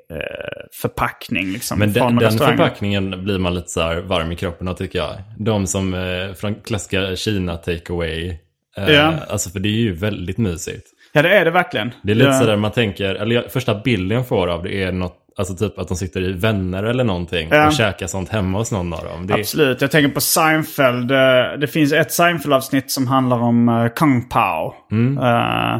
förpackning. 0.81 1.51
Liksom, 1.51 1.79
men 1.79 1.93
den, 1.93 2.15
den 2.15 2.31
förpackningen 2.37 3.23
blir 3.23 3.39
man 3.39 3.53
lite 3.53 3.67
så 3.69 4.01
varm 4.01 4.31
i 4.31 4.35
kroppen 4.35 4.67
av 4.67 4.73
tycker 4.73 4.99
jag. 4.99 5.15
De 5.37 5.67
som 5.67 5.93
eh, 5.93 6.33
från 6.33 6.55
klassiska 6.55 7.15
Kina 7.15 7.57
takeaway. 7.57 8.29
Eh, 8.77 8.89
Ja. 8.89 9.13
Alltså 9.29 9.49
för 9.49 9.59
det 9.59 9.69
är 9.69 9.81
ju 9.81 9.93
väldigt 9.93 10.37
mysigt. 10.37 10.87
Ja, 11.15 11.21
det 11.21 11.37
är 11.37 11.45
det 11.45 11.51
verkligen. 11.51 11.91
Det 12.03 12.11
är 12.11 12.15
lite 12.15 12.29
Ja. 12.29 12.39
sådär 12.39 12.55
man 12.55 12.71
tänker, 12.71 13.15
eller 13.15 13.41
första 13.49 13.75
bilden 13.81 14.17
jag 14.17 14.27
får 14.27 14.47
av 14.47 14.63
det 14.63 14.83
är 14.83 14.91
något, 14.91 15.17
alltså 15.37 15.55
typ 15.55 15.79
att 15.79 15.87
de 15.87 15.97
sitter 15.97 16.21
i 16.21 16.31
vänner 16.33 16.83
eller 16.83 17.03
någonting 17.03 17.47
Ja. 17.51 17.67
och 17.67 17.73
käkar 17.73 18.07
sånt 18.07 18.29
hemma 18.29 18.57
hos 18.57 18.71
någon 18.71 18.93
av 18.93 19.03
dem. 19.03 19.27
Det 19.27 19.33
är, 19.33 19.39
Absolut. 19.39 19.81
Jag 19.81 19.91
tänker 19.91 20.09
på 20.13 20.21
Seinfeld. 20.21 21.11
Eh, 21.11 21.17
Det 21.59 21.67
finns 21.67 21.93
ett 21.93 22.11
Seinfeld-avsnitt 22.11 22.91
som 22.91 23.07
handlar 23.07 23.37
om 23.37 23.69
uh, 23.69 23.89
Kung 23.89 24.29
Pao. 24.29 24.73
Eh, 25.21 25.79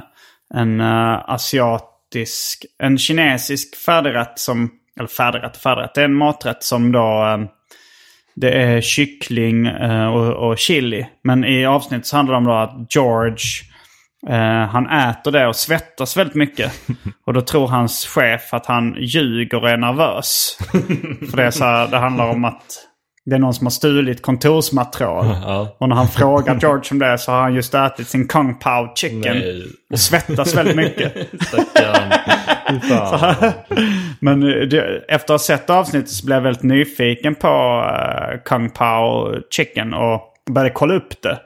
en 0.56 0.82
eh, 0.82 1.30
asiatisk, 1.30 2.66
en 2.84 2.98
kinesisk 2.98 3.76
färdigrätt 3.76 4.40
som, 4.40 4.70
eller 5.00 5.08
färdigrätt, 5.10 5.58
färdigrätt. 5.58 5.96
Det 5.96 6.02
är 6.02 6.06
en 6.06 6.14
maträtt 6.16 6.64
som 6.64 6.92
då, 6.92 7.26
eh, 7.26 7.48
det 8.36 8.52
är 8.52 8.82
kyckling 8.82 9.68
eh, 9.68 10.06
och, 10.08 10.50
och 10.50 10.58
chili. 10.58 11.06
Men 11.24 11.46
i 11.46 11.66
avsnittet 11.66 12.06
så 12.08 12.16
handlar 12.16 12.34
det 12.34 12.38
om 12.38 12.44
då 12.46 12.54
att 12.54 12.96
George, 12.96 13.38
eh, 14.30 14.68
han 14.70 14.90
äter 14.90 15.32
det 15.32 15.48
och 15.48 15.56
svettas 15.56 16.18
väldigt 16.18 16.36
mycket. 16.36 16.72
Och 17.26 17.34
då 17.34 17.42
tror 17.42 17.68
hans 17.68 18.06
chef 18.06 18.54
att 18.54 18.66
han 18.66 18.96
ljuger 19.00 19.62
och 19.62 19.70
är 19.70 19.78
nervös. 19.78 20.58
För 21.30 21.38
det 21.38 21.44
är 21.44 21.52
så 21.52 21.64
här, 21.64 21.88
det 21.88 21.98
handlar 21.98 22.30
om 22.30 22.46
att 22.46 22.88
det 23.26 23.36
är 23.36 23.40
någon 23.40 23.54
som 23.54 23.66
har 23.66 23.72
stulit 23.72 24.22
kontorsmaterial. 24.22 25.26
ja. 25.46 25.76
Och 25.80 25.90
när 25.90 25.96
han 25.96 26.08
frågar 26.08 26.60
George 26.62 26.84
om 26.92 27.00
det 27.00 27.18
så 27.18 27.32
har 27.32 27.42
han 27.42 27.54
just 27.54 27.74
ätit 27.74 28.08
sin 28.08 28.28
Kung 28.28 28.60
Pao 28.60 28.96
chicken. 28.96 29.38
Nej. 29.38 29.64
Och 29.92 30.00
svettas 30.00 30.56
väldigt 30.56 30.76
mycket. 30.76 31.14
Men 34.20 34.44
eh, 34.44 34.68
det, 34.68 35.04
efter 35.08 35.34
att 35.34 35.42
ha 35.42 35.46
sett 35.46 35.70
avsnittet 35.70 36.10
så 36.10 36.26
blev 36.26 36.36
jag 36.36 36.44
väldigt 36.44 36.64
nyfiken 36.64 37.36
på 37.36 37.48
uh, 37.48 38.42
Kung 38.46 38.70
Pao 38.70 39.36
chicken. 39.50 39.94
Och 39.94 40.22
började 40.52 40.74
kolla 40.74 40.94
upp 40.94 41.22
det. 41.22 41.40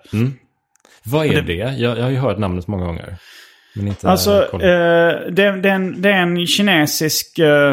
Vad 1.11 1.25
är 1.25 1.41
det? 1.41 1.53
Jag, 1.53 1.97
jag 1.97 2.03
har 2.03 2.09
ju 2.09 2.17
hört 2.17 2.37
namnet 2.37 2.67
många 2.67 2.85
gånger. 2.85 3.17
Men 3.75 3.87
inte 3.87 4.09
Alltså, 4.09 4.43
eh, 4.53 5.31
det, 5.31 5.61
det, 5.61 5.69
är 5.69 5.75
en, 5.75 6.01
det 6.01 6.09
är 6.09 6.21
en 6.21 6.47
kinesisk 6.47 7.39
eh, 7.39 7.71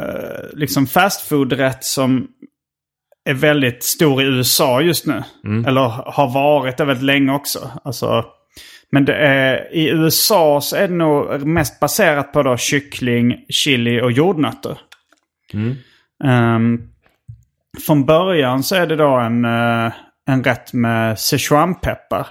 eh, 0.00 0.44
liksom 0.52 0.86
fast 0.86 1.28
food-rätt 1.28 1.84
som 1.84 2.28
är 3.24 3.34
väldigt 3.34 3.82
stor 3.82 4.22
i 4.22 4.26
USA 4.26 4.80
just 4.80 5.06
nu. 5.06 5.22
Eller 5.66 5.88
har 5.88 6.34
varit 6.34 6.76
det 6.76 6.84
väldigt 6.84 7.04
länge 7.04 7.32
också. 7.32 7.70
Alltså, 7.84 8.24
men 8.90 9.04
det 9.04 9.14
är, 9.14 9.74
i 9.74 9.88
USA 9.88 10.60
så 10.60 10.76
är 10.76 10.88
det 10.88 10.94
nog 10.94 11.46
mest 11.46 11.80
baserat 11.80 12.32
på 12.32 12.42
då 12.42 12.56
kyckling, 12.56 13.44
chili 13.48 14.00
och 14.00 14.12
jordnötter. 14.12 14.78
Ehm, 16.24 16.82
från 17.86 18.04
början 18.04 18.62
så 18.62 18.74
är 18.76 18.86
det 18.86 18.96
då 18.96 19.16
en, 19.16 19.44
eh, 19.44 19.92
en 20.28 20.44
rätt 20.44 20.72
med 20.72 21.18
Sichuanpeppar. 21.18 22.26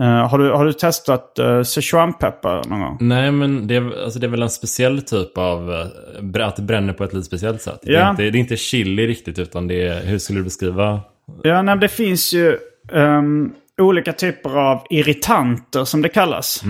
Eh, 0.00 0.28
har, 0.28 0.38
du, 0.38 0.50
har 0.50 0.64
du 0.64 0.72
testat 0.72 1.36
uh, 1.40 1.62
Sichuanpeppar 1.62 2.64
någon 2.68 2.80
gång? 2.80 2.96
Nej, 3.00 3.32
men 3.32 3.66
det 3.66 3.76
är, 3.76 4.04
alltså 4.04 4.18
det 4.18 4.26
är 4.26 4.30
väl 4.30 4.42
en 4.42 4.50
speciell 4.50 5.02
typ 5.02 5.38
av, 5.38 5.72
eh, 5.72 5.86
br- 6.22 6.42
att 6.44 6.56
det 6.56 6.62
bränner 6.62 6.92
på 6.92 7.04
ett 7.04 7.12
lite 7.12 7.26
speciellt 7.26 7.62
sätt. 7.62 7.78
Det, 7.82 7.94
är 7.94 8.00
Ja. 8.00 8.10
inte, 8.10 8.22
det 8.22 8.28
är 8.38 8.40
inte 8.40 8.56
chili 8.56 9.06
riktigt, 9.06 9.38
utan 9.38 9.68
det 9.68 9.86
är, 9.88 10.04
hur 10.06 10.18
skulle 10.18 10.38
du 10.40 10.44
beskriva? 10.44 11.00
Ja, 11.42 11.62
nej, 11.62 11.78
det 11.78 11.88
finns 11.88 12.32
ju 12.34 12.58
ehm, 12.92 13.52
olika 13.80 14.12
typer 14.12 14.58
av 14.58 14.82
irritanter 14.90 15.84
som 15.84 16.02
det 16.02 16.08
kallas. 16.08 16.62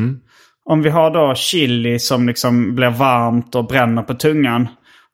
Om 0.65 0.83
vi 0.83 0.91
har 0.91 1.11
då 1.11 1.35
chili 1.35 1.99
som 1.99 2.27
liksom 2.29 2.75
blir 2.75 2.91
varmt 2.91 3.55
och 3.55 3.67
bränner 3.67 4.03
på 4.03 4.15
tungan. 4.15 4.69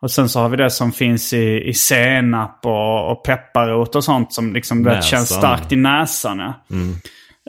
Och 0.05 0.11
sen 0.11 0.29
så 0.29 0.41
har 0.41 0.49
vi 0.49 0.57
det 0.57 0.71
som 0.71 0.93
finns 0.93 1.33
i, 1.33 1.69
i 1.69 1.75
senap 1.75 2.67
och, 2.67 3.11
och 3.11 3.25
pepparrot 3.25 3.95
och 3.95 4.05
sånt 4.05 4.33
som 4.33 4.55
liksom 4.55 4.83
Näsan. 4.83 5.03
känns 5.03 5.29
starkt 5.29 5.73
i 5.73 5.77
näsan. 5.77 6.39
Ja. 6.39 6.55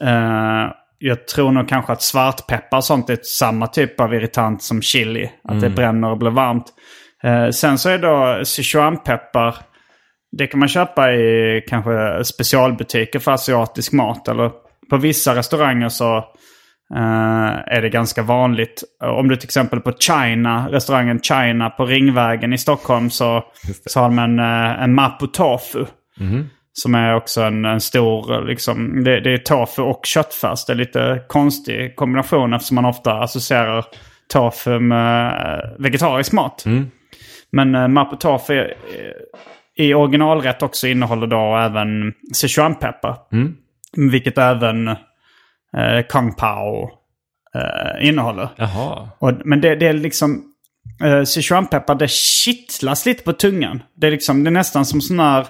Eh, 0.02 0.72
jag 0.98 1.28
tror 1.28 1.52
nog 1.52 1.70
kanske 1.70 1.94
att 1.94 2.02
svartpeppar 2.02 2.78
och 2.78 2.84
sånt 2.84 3.10
är 3.10 3.20
samma 3.24 3.68
typ 3.68 4.00
av 4.00 4.14
irritant 4.14 4.64
som 4.64 4.82
chili. 4.82 5.30
Att 5.44 5.62
det 5.62 5.70
bränner 5.70 6.10
och 6.12 6.18
blir 6.18 6.32
varmt. 6.32 6.66
Eh, 7.24 7.50
sen 7.50 7.78
så 7.78 7.90
är 7.90 7.98
då 7.98 8.46
Sichuanpeppar 8.46 9.56
Det 10.38 10.48
kan 10.48 10.60
man 10.60 10.70
köpa 10.70 11.12
i 11.12 11.62
kanske 11.68 12.24
specialbutiker 12.24 13.20
för 13.20 13.32
asiatisk 13.32 13.92
mat. 13.92 14.28
Eller 14.28 14.52
på 14.90 14.98
vissa 14.98 15.36
restauranger 15.36 15.90
så 15.90 16.26
är 17.68 17.82
det 17.82 17.90
ganska 17.90 18.24
vanligt. 18.24 18.84
Om 19.04 19.28
du 19.28 19.36
till 19.36 19.48
exempel 19.48 19.80
på 19.80 19.92
China, 19.92 20.68
restaurangen 20.72 21.20
China 21.20 21.70
på 21.70 21.86
Ringvägen 21.86 22.54
i 22.54 22.58
Stockholm 22.58 23.10
så, 23.10 23.44
så 23.86 24.00
har 24.00 24.10
de 24.10 24.20
en, 24.20 24.40
eh, 24.40 24.84
en 24.84 24.94
mapo 24.94 25.28
tofu. 25.28 25.86
Som 26.74 26.96
är 26.96 27.16
också 27.16 27.42
en, 27.42 27.66
en 27.66 27.82
stor, 27.82 28.48
liksom, 28.48 29.04
det, 29.04 29.20
det 29.20 29.34
är 29.34 29.38
tofu 29.38 29.82
och 29.82 30.06
köttfärs. 30.06 30.66
Det 30.66 30.74
är 30.74 30.78
lite 30.78 31.22
konstig 31.28 31.96
kombination 31.96 32.54
eftersom 32.54 32.76
man 32.76 32.86
ofta 32.86 33.14
associerar 33.14 33.86
tofu 34.34 34.80
med 34.80 35.28
eh, 35.28 35.84
vegetarisk 35.84 36.34
mat. 36.34 36.64
Men 37.52 37.76
uh, 37.76 37.88
mapo 37.88 38.16
tofu 38.16 38.54
är, 38.54 38.74
i 39.78 39.94
originalrätt 39.94 40.64
också 40.64 40.88
innehåller 40.88 41.28
då 41.28 41.58
även 41.58 42.14
Sichuanpeppar. 42.34 43.18
Vilket 44.12 44.38
även 44.38 44.96
eh, 45.78 46.06
Kung 46.10 46.34
Pao 46.34 46.90
eh, 47.56 48.08
innehåller. 48.08 48.50
Jaha. 48.56 49.10
Och, 49.20 49.32
men 49.46 49.62
det, 49.62 49.76
det 49.76 49.88
är 49.88 49.94
liksom... 49.94 50.52
Eh, 51.04 51.24
Sichuanpeppar, 51.24 51.96
det 51.96 52.12
kittlas 52.12 53.06
lite 53.06 53.24
på 53.24 53.34
tungan. 53.34 53.84
Det 53.96 54.08
är 54.08 54.12
liksom, 54.12 54.44
det 54.44 54.50
är 54.50 54.52
nästan 54.52 54.86
som 54.86 55.02
sån 55.02 55.20
här 55.20 55.48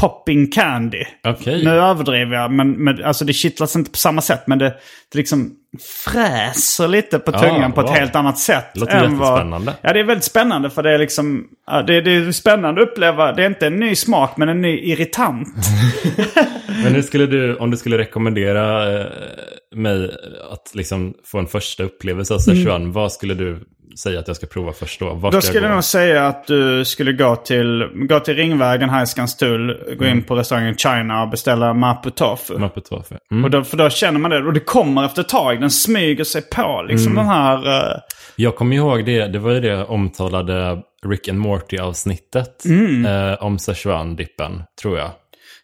popping 0.00 0.46
candy. 0.50 1.04
Okej. 1.26 1.64
Nu 1.64 1.70
överdriver 1.70 2.36
jag, 2.36 2.50
men, 2.50 2.70
men 2.72 3.04
alltså 3.04 3.24
det 3.24 3.32
kittlas 3.32 3.76
inte 3.76 3.90
på 3.90 3.96
samma 3.96 4.20
sätt. 4.20 4.42
Men 4.46 4.58
det, 4.58 4.74
det 5.12 5.18
liksom 5.18 5.52
fräser 6.04 6.88
lite 6.88 7.18
på 7.18 7.30
Ja, 7.34 7.38
tungan 7.38 7.72
på 7.72 7.80
wow. 7.82 7.90
ett 7.90 7.98
helt 7.98 8.16
annat 8.16 8.38
sätt. 8.38 8.64
Låter 8.74 8.96
än 9.04 9.18
vad- 9.18 9.28
jättespännande. 9.28 9.74
Ja, 9.82 9.92
det 9.92 10.00
är 10.00 10.04
väldigt 10.04 10.24
spännande 10.24 10.70
för 10.70 10.82
det 10.82 10.90
är 10.94 10.98
liksom... 10.98 11.44
ja, 11.66 11.82
Det, 11.82 12.00
det 12.00 12.10
är 12.14 12.32
spännande 12.32 12.82
att 12.82 12.88
uppleva. 12.88 13.32
Det 13.32 13.42
är 13.42 13.46
inte 13.46 13.66
en 13.66 13.76
ny 13.80 13.94
smak, 13.94 14.36
men 14.36 14.48
en 14.48 14.60
ny 14.62 14.78
irritant. 14.78 15.48
Men 16.84 16.94
hur 16.94 17.02
skulle 17.02 17.26
du, 17.26 17.56
om 17.56 17.70
du 17.70 17.76
skulle 17.76 17.98
rekommendera 17.98 18.92
eh, 19.00 19.06
mig 19.74 20.10
att 20.52 20.74
liksom 20.74 21.14
få 21.24 21.38
en 21.38 21.46
första 21.46 21.82
upplevelse 21.82 22.34
av 22.34 22.38
Sichuan, 22.38 22.92
vad 22.92 23.12
skulle 23.12 23.34
du 23.34 23.60
säga 23.98 24.20
att 24.20 24.26
jag 24.28 24.36
ska 24.36 24.46
prova 24.46 24.72
först 24.72 25.00
då? 25.00 25.06
Var 25.06 25.12
Mm. 25.18 25.30
Då 25.30 25.40
skulle 25.40 25.66
jag 25.66 25.74
nog 25.74 25.84
säga 25.84 26.26
att 26.26 26.46
du 26.46 26.84
skulle 26.84 27.12
gå 27.12 27.36
till, 27.36 27.88
gå 27.94 28.20
till 28.20 28.34
Ringvägen 28.34 28.90
här 28.90 29.02
i 29.02 29.06
Skanstull, 29.06 29.66
gå 29.98 30.04
Mm. 30.04 30.18
in 30.18 30.22
på 30.24 30.34
restaurangen 30.36 30.76
China 30.76 31.22
och 31.22 31.28
beställa 31.28 31.74
mapo 31.74 32.10
tofu. 32.10 32.58
Mapo 32.58 32.80
tofu. 32.80 33.14
Mm. 33.30 33.44
Och 33.44 33.50
då, 33.50 33.64
för 33.64 33.76
då 33.76 33.90
känner 33.90 34.18
man 34.20 34.30
det. 34.30 34.38
Och 34.44 34.52
det 34.52 34.60
kommer 34.60 35.04
efter 35.04 35.20
ett 35.22 35.28
tag. 35.28 35.60
Den 35.60 35.70
smyger 35.70 36.24
sig 36.24 36.42
på. 36.42 36.84
Liksom 36.88 37.12
Mm. 37.12 37.24
den 37.26 37.34
här... 37.34 37.66
eh, 37.92 37.98
Jag 38.36 38.56
kommer 38.56 38.76
ihåg 38.76 39.04
det, 39.04 39.26
det 39.26 39.38
var 39.38 39.50
ju 39.50 39.60
det 39.60 39.84
omtalade 39.84 40.78
Rick 41.06 41.28
and 41.28 41.38
Morty-avsnittet 41.38 42.64
Mm. 42.64 43.06
eh, 43.06 43.42
om 43.42 43.58
Sichuan-dippen, 43.58 44.62
tror 44.82 44.98
jag. 44.98 45.10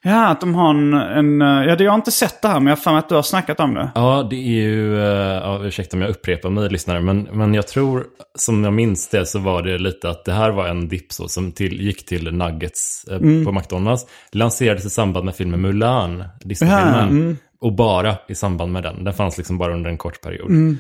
Ja, 0.03 0.29
att 0.29 0.41
de 0.41 0.55
har 0.55 0.71
en... 0.71 0.95
en 0.95 1.43
eh, 1.43 1.65
ja, 1.69 1.77
det, 1.77 1.85
jag 1.85 1.91
har 1.93 1.97
inte 1.99 2.11
sett 2.11 2.43
det 2.43 2.49
här, 2.49 2.61
men 2.61 2.67
jag 2.67 2.77
har 2.77 2.83
för 2.83 2.91
mig 2.91 2.99
att 2.99 3.09
du 3.09 3.15
har 3.15 3.23
snackat 3.23 3.61
om 3.61 3.75
det. 3.75 3.91
Ja, 3.95 4.27
det 4.31 4.37
är 4.37 4.63
ju, 4.63 4.99
eh, 5.03 5.35
ja, 5.43 5.61
ursäkta 5.65 5.97
om 5.97 6.01
jag 6.03 6.11
upprepar 6.11 6.51
mig 6.51 6.69
lyssnare, 6.69 7.01
men, 7.01 7.23
men 7.33 7.55
jag 7.55 7.67
tror, 7.69 8.05
som 8.39 8.65
jag 8.65 8.73
minns 8.73 9.09
det, 9.09 9.27
så 9.27 9.39
var 9.39 9.63
det 9.63 9.79
lite 9.79 10.11
att 10.11 10.25
det 10.25 10.33
här 10.33 10.51
var 10.51 10.69
en 10.69 10.89
dippsås 10.89 11.33
som 11.33 11.53
till, 11.53 11.81
gick 11.81 12.07
till 12.07 12.33
Nuggets 12.35 13.05
eh, 13.11 13.17
Mm. 13.17 13.45
på 13.45 13.53
McDonalds. 13.53 14.07
Lanserades 14.33 14.85
i 14.85 14.91
samband 14.91 15.25
med 15.25 15.35
filmen 15.37 15.61
Mulan, 15.61 16.25
Disney-filmen. 16.41 16.95
Ja, 16.95 17.01
mm. 17.03 17.37
Och 17.61 17.73
bara 17.73 18.17
i 18.29 18.35
samband 18.35 18.73
med 18.73 18.83
den. 18.83 19.05
Den 19.05 19.15
fanns 19.15 19.39
liksom 19.39 19.59
bara 19.59 19.75
under 19.75 19.91
en 19.91 19.99
kort 19.99 20.21
period. 20.23 20.51
Mm. 20.51 20.79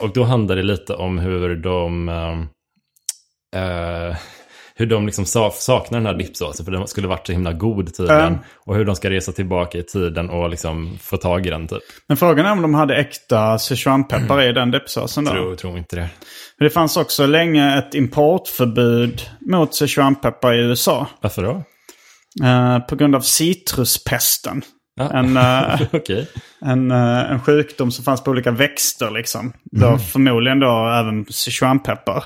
Och 0.00 0.12
då 0.12 0.24
handlade 0.24 0.60
det 0.60 0.66
lite 0.66 0.94
om 0.94 1.18
hur 1.18 1.56
de... 1.56 2.08
eh, 2.08 2.32
eh, 3.62 4.16
hur 4.76 4.86
de 4.86 5.06
liksom 5.06 5.24
sa- 5.26 5.50
saknar 5.50 5.98
den 5.98 6.06
här 6.06 6.14
dippsåsen, 6.14 6.64
för 6.64 6.72
den 6.72 6.86
skulle 6.86 7.08
varit 7.08 7.26
så 7.26 7.32
himla 7.32 7.52
god 7.52 7.94
tydligen. 7.94 8.32
Ja. 8.32 8.38
Och 8.66 8.76
hur 8.76 8.84
de 8.84 8.96
ska 8.96 9.10
resa 9.10 9.32
tillbaka 9.32 9.78
i 9.78 9.82
tiden 9.82 10.30
och 10.30 10.50
liksom 10.50 10.98
få 11.02 11.16
tag 11.16 11.46
i 11.46 11.50
den 11.50 11.68
typ. 11.68 11.82
Men 12.08 12.16
frågan 12.16 12.46
är 12.46 12.52
om 12.52 12.62
de 12.62 12.74
hade 12.74 12.96
äkta 12.96 13.58
Sichuanpeppar 13.58 14.42
i 14.42 14.52
den 14.52 14.70
dippsåsen 14.70 15.24
då. 15.24 15.30
Tror, 15.30 15.54
tror 15.56 15.78
inte 15.78 15.96
det. 15.96 16.08
För 16.58 16.64
det 16.64 16.70
fanns 16.70 16.96
också 16.96 17.26
länge 17.26 17.78
ett 17.78 17.94
importförbud 17.94 19.22
mot 19.40 19.74
Sichuanpeppar 19.74 20.52
i 20.54 20.58
USA. 20.58 21.06
Varför 21.20 21.42
då? 21.42 21.62
eh, 22.46 22.78
på 22.78 22.96
grund 22.96 23.14
av 23.14 23.20
citruspesten. 23.20 24.62
Ja. 24.96 25.10
En, 25.10 25.36
eh, 25.36 25.80
Okej. 25.92 26.28
en, 26.64 26.90
eh, 26.90 27.30
en 27.32 27.40
sjukdom 27.40 27.90
som 27.90 28.04
fanns 28.04 28.24
på 28.24 28.30
olika 28.30 28.50
växter 28.50 29.10
liksom. 29.10 29.52
Då 29.64 29.98
förmodligen 29.98 30.60
då 30.60 30.88
även 31.00 31.26
Sichuanpeppar. 31.30 32.24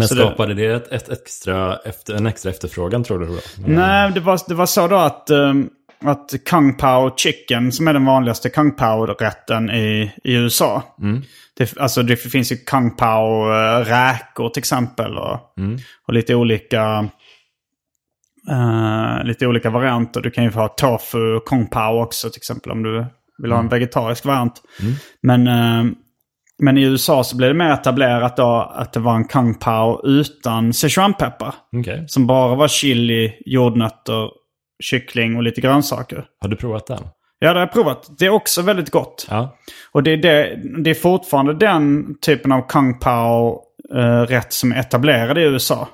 Men 0.00 0.08
Så 0.08 0.14
det- 0.14 0.20
skapade 0.20 0.54
det 0.54 0.66
ett, 0.66 0.88
ett 0.92 1.08
extra 1.08 1.76
efter, 1.84 2.14
en 2.14 2.26
extra 2.26 2.50
efterfrågan 2.50 3.04
tror 3.04 3.18
du 3.18 3.26
då? 3.26 3.38
Nej, 3.66 4.12
det 4.12 4.20
var, 4.20 4.40
det 4.48 4.54
var 4.54 4.66
så 4.66 4.88
då 4.88 4.96
att, 4.96 5.30
um, 5.30 5.70
att 6.04 6.30
Kung 6.46 6.76
Pao 6.76 7.16
Chicken, 7.16 7.72
som 7.72 7.88
är 7.88 7.92
den 7.92 8.04
vanligaste 8.04 8.48
Kung 8.50 8.76
Pao-rätten 8.76 9.70
i, 9.70 10.12
i 10.24 10.34
USA. 10.34 10.82
Det, 11.56 11.78
alltså 11.78 12.02
det 12.02 12.16
finns 12.16 12.52
ju 12.52 12.56
Kung 12.56 12.96
Pao 12.96 13.48
uh, 13.50 13.84
räkor 13.84 14.48
till 14.50 14.60
exempel. 14.60 15.18
Och, 15.18 15.34
och 16.08 16.14
lite 16.14 16.34
olika 16.34 17.08
eh, 18.50 19.24
lite 19.24 19.46
olika 19.46 19.70
varianter. 19.70 20.20
Du 20.20 20.30
kan 20.30 20.44
ju 20.44 20.50
få 20.50 20.60
ha 20.60 20.68
tofu 20.68 21.40
Kung 21.46 21.66
Pao 21.66 22.02
också 22.02 22.30
till 22.30 22.38
exempel 22.38 22.72
om 22.72 22.82
du 22.82 23.06
vill 23.42 23.52
ha 23.52 23.58
en 23.58 23.68
vegetarisk 23.68 24.24
variant. 24.24 24.62
Men, 25.22 25.46
eh, 25.46 25.84
men 26.60 26.78
i 26.78 26.82
USA 26.82 27.24
så 27.24 27.36
blev 27.36 27.48
det 27.48 27.54
mer 27.54 27.70
etablerat 27.70 28.36
då 28.36 28.72
att 28.74 28.92
det 28.92 29.00
var 29.00 29.14
en 29.14 29.24
Kung 29.24 29.54
Pao 29.54 30.00
utan 30.06 30.72
Sichuanpeppar. 30.72 31.54
Okej. 31.76 32.04
Som 32.08 32.26
bara 32.26 32.54
var 32.54 32.68
chili, 32.68 33.32
jordnötter, 33.46 34.30
kyckling 34.82 35.36
och 35.36 35.42
lite 35.42 35.60
grönsaker. 35.60 36.24
Har 36.40 36.48
du 36.48 36.56
provat 36.56 36.86
den? 36.86 37.02
Ja, 37.38 37.48
det 37.48 37.54
har 37.54 37.60
jag 37.60 37.72
provat. 37.72 38.10
Det 38.18 38.26
är 38.26 38.30
också 38.30 38.62
väldigt 38.62 38.90
gott. 38.90 39.26
Ja. 39.30 39.56
Och 39.92 40.02
det 40.02 40.12
är, 40.12 40.16
det, 40.16 40.60
det 40.82 40.90
är 40.90 40.94
fortfarande 40.94 41.54
den 41.54 42.14
typen 42.20 42.52
av 42.52 42.68
Kung 42.68 42.98
Pao-rätt 42.98 44.52
som 44.52 44.72
är 44.72 44.76
etablerad 44.80 45.38
i 45.38 45.42
USA. 45.42 45.88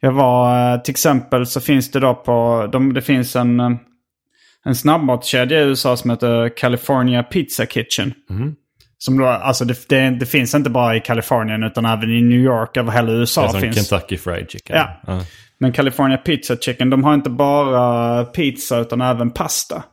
Jag 0.00 0.12
var, 0.12 0.72
eh, 0.74 0.80
till 0.80 0.92
exempel 0.92 1.46
så 1.46 1.60
finns 1.60 1.90
det 1.90 2.00
då 2.00 2.14
på, 2.14 2.68
de, 2.72 2.94
det 2.94 3.02
finns 3.02 3.36
en, 3.36 3.60
eh, 3.60 3.70
en 4.64 4.74
snabbmatskedja 4.74 5.60
i 5.60 5.64
USA 5.64 5.96
som 5.96 6.10
heter 6.10 6.56
California 6.56 7.22
Pizza 7.22 7.66
Kitchen. 7.66 8.14
Som 9.04 9.18
då, 9.18 9.26
alltså 9.26 9.64
det, 9.64 9.88
det, 9.88 10.10
det 10.10 10.26
finns 10.26 10.54
inte 10.54 10.70
bara 10.70 10.96
i 10.96 11.00
Kalifornien 11.00 11.62
utan 11.62 11.84
även 11.86 12.10
i 12.10 12.22
New 12.22 12.38
York, 12.40 12.76
över 12.76 12.92
hela 12.92 13.06
Det 13.06 13.12
är 13.12 13.18
USA 13.20 13.48
finns. 13.60 13.88
Kentucky 13.88 14.16
Fried 14.18 14.50
Chicken. 14.50 14.76
Ja. 14.76 15.20
Men 15.58 15.72
California 15.72 16.16
Pizza 16.18 16.56
Chicken, 16.56 16.90
de 16.90 17.04
har 17.04 17.14
inte 17.14 17.30
bara 17.30 18.24
pizza 18.24 18.78
utan 18.78 19.00
även 19.00 19.30
pasta. 19.30 19.84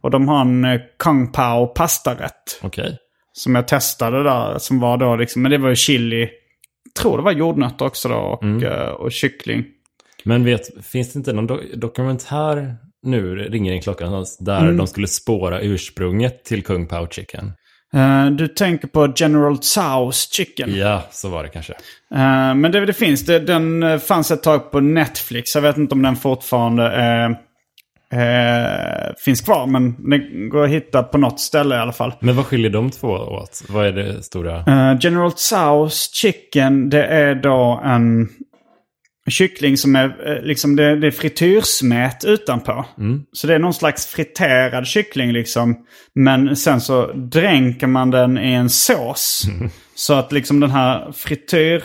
Och 0.00 0.10
de 0.10 0.28
har 0.28 0.40
en 0.40 0.64
eh, 0.64 0.80
Kung 0.98 1.32
Pao 1.32 1.66
pastarätt. 1.66 2.60
Okej. 2.62 2.98
Som 3.32 3.54
jag 3.54 3.68
testade 3.68 4.22
där. 4.22 4.58
Som 4.58 4.80
var 4.80 4.96
då 4.96 5.16
liksom, 5.16 5.42
men 5.42 5.50
det 5.50 5.58
var 5.58 5.68
ju 5.68 5.76
chili. 5.76 6.28
tror 7.00 7.16
det 7.16 7.22
var 7.24 7.32
jordnötter 7.32 7.84
också 7.84 8.08
då 8.08 8.14
och, 8.16 8.62
eh, 8.62 8.88
och 8.88 9.12
kyckling. 9.12 9.64
Men 10.24 10.44
vet, 10.44 10.86
finns 10.86 11.12
det 11.12 11.16
inte 11.18 11.32
någon 11.32 11.48
do- 11.48 11.76
dokumentär 11.76 12.76
nu, 13.02 13.34
ringer 13.34 13.72
en 13.72 13.82
klocka 13.82 14.04
där 14.40 14.60
Mm. 14.60 14.76
de 14.76 14.86
skulle 14.86 15.06
spåra 15.06 15.60
ursprunget 15.60 16.44
till 16.44 16.62
Kung 16.64 16.86
Pao 16.86 17.08
Chicken? 17.10 17.52
Eh, 17.94 18.26
du 18.26 18.48
tänker 18.48 18.88
på 18.88 19.12
General 19.16 19.54
Tso's 19.54 20.32
Chicken. 20.32 20.74
Ja, 20.76 21.02
så 21.10 21.28
var 21.28 21.42
det 21.42 21.48
kanske. 21.48 21.72
Eh, 22.14 22.54
men 22.54 22.72
det, 22.72 22.86
det 22.86 22.92
finns, 22.92 23.26
det, 23.26 23.38
den 23.38 23.82
eh, 23.82 23.98
fanns 23.98 24.30
ett 24.30 24.42
tag 24.42 24.70
på 24.70 24.80
Netflix. 24.80 25.54
Jag 25.54 25.62
vet 25.62 25.76
inte 25.76 25.94
om 25.94 26.02
den 26.02 26.16
fortfarande 26.16 26.84
eh, 26.96 27.30
eh, 28.20 29.12
finns 29.24 29.40
kvar. 29.40 29.66
Men 29.66 30.10
den 30.10 30.48
går 30.48 30.64
att 30.64 30.70
hitta 30.70 31.02
på 31.02 31.18
något 31.18 31.40
ställe 31.40 31.74
i 31.74 31.78
alla 31.78 31.92
fall. 31.92 32.12
Men 32.20 32.36
vad 32.36 32.46
skiljer 32.46 32.70
de 32.70 32.90
två 32.90 33.08
åt? 33.08 33.62
Vad 33.68 33.86
är 33.86 33.92
det 33.92 34.22
stora? 34.22 34.64
General 35.00 35.30
Tso's 35.30 36.08
Chicken, 36.12 36.90
det 36.90 37.04
är 37.04 37.34
då 37.34 37.80
en 37.84 38.28
kyckling 39.26 39.76
som 39.76 39.96
är 39.96 40.36
eh, 40.36 40.42
liksom 40.42 40.76
det, 40.76 40.96
det 40.96 41.06
är 41.06 41.10
frityrsmet 41.10 42.24
utanpå. 42.24 42.84
Så 43.32 43.46
det 43.46 43.54
är 43.54 43.58
någon 43.58 43.74
slags 43.74 44.06
friterad 44.06 44.86
kyckling 44.86 45.32
liksom. 45.32 45.76
Men 46.14 46.56
sen 46.56 46.80
så 46.80 47.12
dränker 47.12 47.86
man 47.86 48.10
den 48.10 48.38
i 48.38 48.52
en 48.52 48.70
sås. 48.70 49.42
Så 49.94 50.14
att 50.14 50.32
liksom 50.32 50.60
den 50.60 50.70
här 50.70 51.12
frityr, 51.12 51.82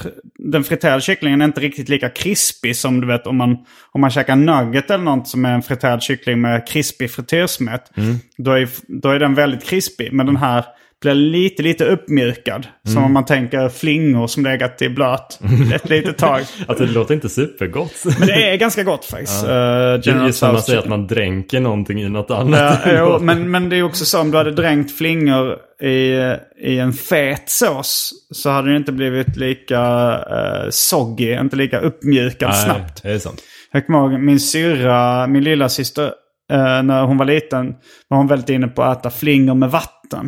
den 0.51 0.63
friterade 0.63 1.01
kycklingen 1.01 1.41
är 1.41 1.45
inte 1.45 1.61
riktigt 1.61 1.89
lika 1.89 2.09
krispig 2.09 2.75
som 2.75 3.01
du 3.01 3.07
vet 3.07 3.27
om 3.27 3.37
man, 3.37 3.57
om 3.91 4.01
man 4.01 4.09
käkar 4.09 4.35
nugget 4.35 4.91
eller 4.91 5.03
något 5.03 5.27
som 5.27 5.45
är 5.45 5.53
en 5.53 5.61
friterad 5.61 6.03
kyckling 6.03 6.41
med 6.41 6.67
krispig 6.67 7.11
frityrsmet. 7.11 7.91
Då, 8.37 8.51
är, 8.51 8.69
då 8.87 9.09
är 9.09 9.19
den 9.19 9.35
väldigt 9.35 9.63
krispig. 9.63 10.13
Men 10.13 10.25
den 10.25 10.37
här 10.37 10.65
blir 11.01 11.13
lite, 11.13 11.63
lite 11.63 11.85
uppmjukad. 11.85 12.67
Som 12.87 13.03
om 13.03 13.13
man 13.13 13.25
tänker 13.25 13.69
flingor 13.69 14.27
som 14.27 14.43
legat 14.43 14.81
i 14.81 14.89
blöt 14.89 15.39
ett 15.73 15.89
litet 15.89 16.17
tag. 16.17 16.41
Alltså 16.67 16.85
det 16.85 16.91
låter 16.91 17.13
inte 17.13 17.29
supergott. 17.29 18.05
Men 18.19 18.27
det 18.27 18.51
är 18.51 18.57
ganska 18.57 18.83
gott 18.83 19.05
faktiskt. 19.05 19.43
Ja. 19.47 19.93
Uh, 19.93 19.99
det 19.99 20.11
är 20.11 20.25
ju 20.25 20.33
som 20.33 20.53
man 20.53 20.61
säger 20.61 20.79
att 20.79 20.87
man 20.87 21.07
dränker 21.07 21.59
någonting 21.59 22.01
i 22.01 22.09
något 22.09 22.31
annat. 22.31 22.79
Ja, 22.85 22.91
jo, 22.97 23.19
men, 23.21 23.51
men 23.51 23.69
det 23.69 23.75
är 23.75 23.83
också 23.83 24.05
så 24.05 24.21
om 24.21 24.31
du 24.31 24.37
hade 24.37 24.51
dränkt 24.51 24.97
flingor 24.97 25.57
i, 25.81 26.35
i 26.61 26.79
en 26.79 26.93
fet 26.93 27.49
sås 27.49 28.11
så 28.31 28.49
hade 28.49 28.69
det 28.69 28.77
inte 28.77 28.91
blivit 28.91 29.37
lika 29.37 30.11
uh, 30.17 30.69
soggy, 30.69 31.33
inte 31.33 31.55
lika 31.55 31.79
uppmjukad 31.79 32.49
Nej, 32.49 32.65
snabbt. 32.65 33.03
det 33.03 33.11
är 33.11 33.19
sant. 33.19 33.41
Jag 33.71 33.85
kommer 33.85 33.99
ihåg 33.99 34.19
min 34.19 34.39
syrra, 34.39 35.27
min 35.27 35.43
lilla 35.43 35.69
syster, 35.69 36.05
eh, 36.51 36.83
när 36.83 37.03
hon 37.03 37.17
var 37.17 37.25
liten 37.25 37.75
var 38.07 38.17
hon 38.17 38.27
väldigt 38.27 38.49
inne 38.49 38.67
på 38.67 38.83
att 38.83 38.99
äta 38.99 39.09
flingor 39.09 39.55
med 39.55 39.71
vatten. 39.71 40.00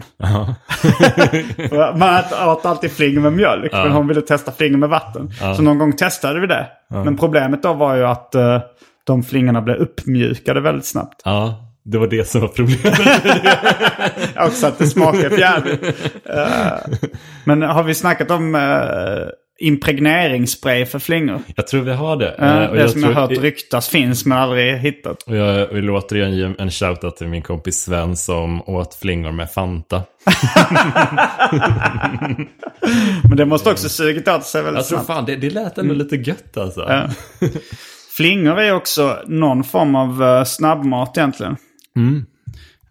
Man 1.96 2.24
åt, 2.48 2.66
alltid 2.66 2.92
flingor 2.92 3.22
med 3.22 3.34
mjölk, 3.34 3.72
men 3.72 3.92
hon 3.92 4.08
ville 4.08 4.22
testa 4.22 4.52
flingor 4.52 4.78
med 4.78 4.90
vatten. 4.90 5.32
Så 5.56 5.62
någon 5.62 5.78
gång 5.78 5.94
testade 5.94 6.40
vi 6.40 6.48
det. 6.48 6.68
Men 6.88 7.18
problemet 7.18 7.64
då 7.64 7.74
var 7.74 7.96
ju 7.96 8.04
att 8.04 8.36
eh, 8.36 8.62
de 9.04 9.24
flingorna 9.24 9.62
blev 9.62 9.78
uppmjukade 9.78 10.62
väldigt 10.62 10.86
snabbt. 10.86 11.22
Ja, 11.26 11.56
det 11.84 11.98
var 11.98 12.08
det 12.08 12.28
som 12.28 12.42
var 12.42 12.48
problemet. 12.48 13.00
Också 14.48 14.68
att 14.68 14.78
det 14.78 14.88
smakar 14.88 15.30
jävligt. 15.40 15.84
Eh, 16.26 16.78
men 17.44 17.62
har 17.62 17.84
vi 17.84 17.96
snackat 17.96 18.32
om 18.32 18.56
uh, 18.56 18.62
impregneringsspray 19.64 20.86
för 20.86 21.00
flingor? 21.00 21.40
jag 21.56 21.68
tror 21.68 21.82
vi 21.82 21.94
har 21.94 22.16
det. 22.18 22.36
Uh, 22.40 22.64
Eh, 22.64 22.70
och 22.70 22.76
det 22.76 22.90
som 22.90 23.02
jag 23.02 23.10
tror- 23.12 23.22
har 23.22 23.30
hört 23.30 23.40
ryktas 23.42 23.90
finns 23.90 24.26
men 24.26 24.38
aldrig 24.38 24.78
hittat. 24.78 25.24
Och 25.24 25.36
jag 25.36 25.68
vill 25.68 25.90
återigen 25.90 26.36
ge 26.36 26.54
en 26.60 26.72
shoutout 26.72 27.18
till 27.18 27.28
min 27.28 27.42
kompis 27.42 27.80
Sven 27.84 28.18
som 28.18 28.62
åt 28.70 28.96
flingor 28.96 29.32
med 29.32 29.52
Fanta. 29.52 30.04
Men 33.30 33.38
det 33.38 33.46
måste 33.46 33.72
också 33.72 33.90
sugit 33.90 34.28
åt 34.28 34.44
sig 34.46 34.64
väldigt 34.64 34.80
Jag 34.80 34.88
tror 34.88 34.98
snabbt. 34.98 35.08
fan, 35.08 35.26
det, 35.26 35.36
det 35.36 35.50
lät 35.50 35.78
ändå 35.78 35.94
lite 35.94 36.16
gött 36.16 36.58
alltså. 36.58 36.86
Ja. 36.90 37.10
Flingor 38.18 38.60
är 38.60 38.74
också 38.74 39.18
någon 39.28 39.64
form 39.64 39.96
av 39.96 40.22
uh, 40.24 40.44
snabbmat 40.44 41.18
egentligen. 41.18 41.56
Mm. 41.96 42.26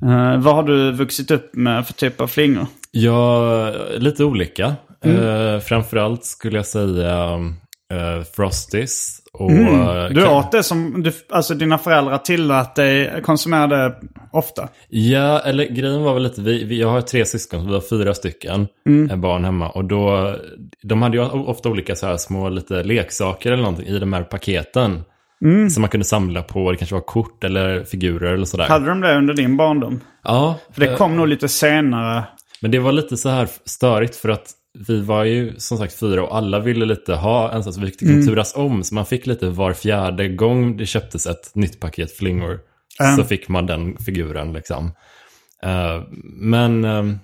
Eh, 0.02 0.36
vad 0.42 0.54
har 0.54 0.62
du 0.62 0.92
vuxit 0.92 1.30
upp 1.30 1.50
med 1.54 1.86
för 1.86 1.92
typ 1.92 2.20
av 2.20 2.26
flingor? 2.26 2.66
Ja, 2.90 3.70
lite 3.96 4.24
olika. 4.24 4.74
Mm. 5.04 5.54
Eh, 5.54 5.60
framförallt 5.60 6.24
skulle 6.24 6.56
jag 6.58 6.66
säga 6.66 7.36
uh, 7.36 8.22
Frosties. 8.36 9.18
Och, 9.32 9.50
Mm. 9.50 9.80
eh, 9.80 10.04
Du 10.04 10.28
åt 10.28 10.52
det 10.52 10.62
som 10.62 11.02
du, 11.02 11.12
alltså 11.30 11.54
dina 11.54 11.78
föräldrar 11.78 12.18
tillät 12.18 12.74
dig 12.74 13.22
konsumera 13.22 13.66
det 13.66 13.94
ofta? 14.32 14.68
Ja, 14.88 15.38
eller 15.40 15.64
grejen 15.64 16.02
var 16.02 16.14
väl 16.14 16.22
lite, 16.22 16.40
vi, 16.40 16.64
vi, 16.64 16.80
jag 16.80 16.88
har 16.88 17.00
tre 17.00 17.24
syskon, 17.24 17.60
så 17.60 17.66
vi 17.66 17.74
har 17.74 17.80
fyra 17.80 18.14
stycken 18.14 18.66
Mm. 18.88 19.20
barn 19.20 19.44
hemma. 19.44 19.68
Och 19.70 19.84
då, 19.84 20.34
de 20.82 21.02
hade 21.02 21.16
ju 21.16 21.22
ofta 21.24 21.68
olika 21.68 21.96
så 21.96 22.06
här 22.06 22.16
små 22.16 22.48
lite 22.48 22.82
leksaker 22.82 23.52
eller 23.52 23.62
någonting 23.62 23.86
i 23.86 23.98
de 23.98 24.12
här 24.12 24.22
paketen. 24.22 25.02
Mm. 25.44 25.70
Som 25.70 25.80
man 25.80 25.90
kunde 25.90 26.04
samla 26.04 26.42
på, 26.42 26.70
det 26.70 26.76
kanske 26.76 26.94
var 26.94 27.02
kort 27.02 27.44
eller 27.44 27.84
figurer 27.84 28.32
eller 28.34 28.44
sådär. 28.44 28.68
Hade 28.68 28.86
de 28.88 29.00
det 29.00 29.16
under 29.16 29.34
din 29.34 29.56
barndom? 29.56 30.00
Ja, 30.24 30.58
För 30.72 30.80
det 30.80 30.96
kom 30.96 31.16
nog 31.16 31.28
lite 31.28 31.48
senare. 31.48 32.24
Men 32.60 32.70
det 32.70 32.78
var 32.78 32.92
lite 32.92 33.16
så 33.16 33.28
här 33.28 33.48
störigt 33.64 34.16
för 34.16 34.28
att 34.28 34.46
vi 34.78 35.00
var 35.00 35.24
ju 35.24 35.54
som 35.58 35.78
sagt 35.78 35.98
fyra 35.98 36.22
och 36.22 36.36
alla 36.36 36.58
ville 36.58 36.84
lite 36.84 37.14
ha 37.14 37.52
en 37.52 37.64
sån, 37.64 37.72
så 37.72 37.80
vi 37.80 37.86
fick 37.86 38.00
liksom 38.00 38.16
Mm. 38.16 38.26
turas 38.26 38.56
om. 38.56 38.84
Så 38.84 38.94
man 38.94 39.06
fick 39.06 39.26
lite 39.26 39.50
var 39.50 39.72
fjärde 39.72 40.28
gång 40.28 40.76
det 40.76 40.86
köptes 40.86 41.26
ett 41.26 41.50
nytt 41.54 41.80
paket 41.80 42.16
flingor. 42.16 42.58
Ja. 42.98 43.16
Så 43.16 43.24
fick 43.24 43.48
man 43.48 43.66
den 43.66 43.96
figuren 43.96 44.52
liksom. 44.52 44.92
Eh, 45.62 46.02
men 46.34 46.84
um, 46.84 47.18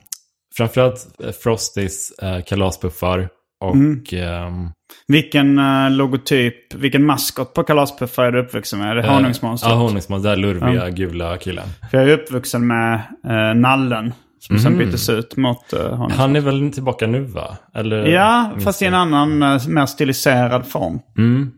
framförallt 0.57 1.07
uh, 1.25 1.31
Frosties 1.31 2.13
uh, 2.23 2.41
kalaspuffar 2.43 3.29
och 3.61 3.75
Mm. 3.75 4.03
ehm, 4.13 4.69
Vilken 5.07 5.59
uh, 5.59 5.91
logotyp, 5.91 6.75
vilken 6.75 7.07
maskot 7.07 7.55
på 7.55 7.63
kalaspuffar 7.63 8.25
är 8.25 8.33
du 8.33 8.41
uppvuxen 8.41 8.79
med? 8.79 8.91
Är 8.91 8.95
det 8.95 9.03
eh, 9.03 9.15
honungsmonstret? 9.15 9.71
Ja, 9.73 9.77
honungsmonstret. 9.79 10.33
Den 10.35 10.41
lurviga 10.41 10.91
gula 10.91 11.37
killen. 11.37 11.69
För 11.91 11.99
jag 11.99 12.09
är 12.09 12.13
uppvuxen 12.13 12.67
med 12.67 13.03
uh, 13.27 13.61
nallen. 13.61 14.15
Som 14.41 14.59
sen 14.59 14.73
Mhm. 14.73 14.79
byttes 14.79 15.09
ut 15.09 15.37
mot 15.37 15.73
uh, 15.75 15.81
honungsmonstret. 15.81 16.19
Han 16.21 16.37
är 16.37 16.41
väl 16.41 16.73
tillbaka 16.73 17.07
nu 17.07 17.21
va? 17.21 17.57
Eller, 17.75 18.07
Ja, 18.07 18.51
fast 18.65 18.83
i 18.83 18.85
en 18.85 18.95
annan 18.95 19.43
uh, 19.43 19.69
mer 19.69 19.87
stiliserad 19.87 20.67
form. 20.67 20.99
Mm. 21.19 21.51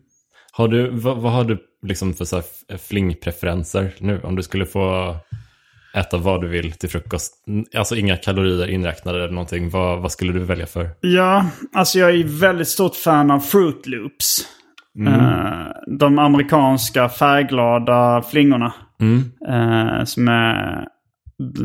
Har 0.53 0.69
du, 0.69 0.91
vad, 0.91 1.17
vad 1.19 1.33
har 1.33 1.45
du 1.45 1.59
liksom 1.87 2.15
för 2.15 2.25
så 2.25 2.37
här 2.37 2.45
f- 2.73 2.81
flingpreferenser 2.89 3.95
nu? 3.99 4.21
Om 4.25 4.37
du 4.37 4.43
skulle 4.43 4.67
få 4.67 5.17
äta 5.95 6.17
vad 6.17 6.41
du 6.41 6.49
vill 6.49 6.73
till 6.73 6.89
frukost. 6.89 7.35
Alltså 7.77 7.97
inga 7.97 8.17
kalorier 8.17 8.71
inräknade 8.71 9.19
eller 9.25 9.33
någonting. 9.33 9.71
Vad, 9.71 10.01
vad 10.03 10.13
skulle 10.13 10.33
du 10.33 10.39
välja 10.39 10.67
för? 10.67 10.91
Ja, 11.01 11.47
alltså 11.73 11.99
jag 11.99 12.11
är 12.11 12.41
väldigt 12.41 12.69
stort 12.69 12.97
fan 12.97 13.31
av 13.31 13.41
Fruit 13.41 13.87
Loops. 13.87 14.37
Mm. 14.99 15.13
Eh, 15.15 15.67
de 15.99 16.19
amerikanska 16.19 17.09
färgglada 17.09 18.23
flingorna. 18.31 18.73
Mm. 19.01 19.25
Eh, 19.49 20.05
som 20.05 20.29
är... 20.29 20.87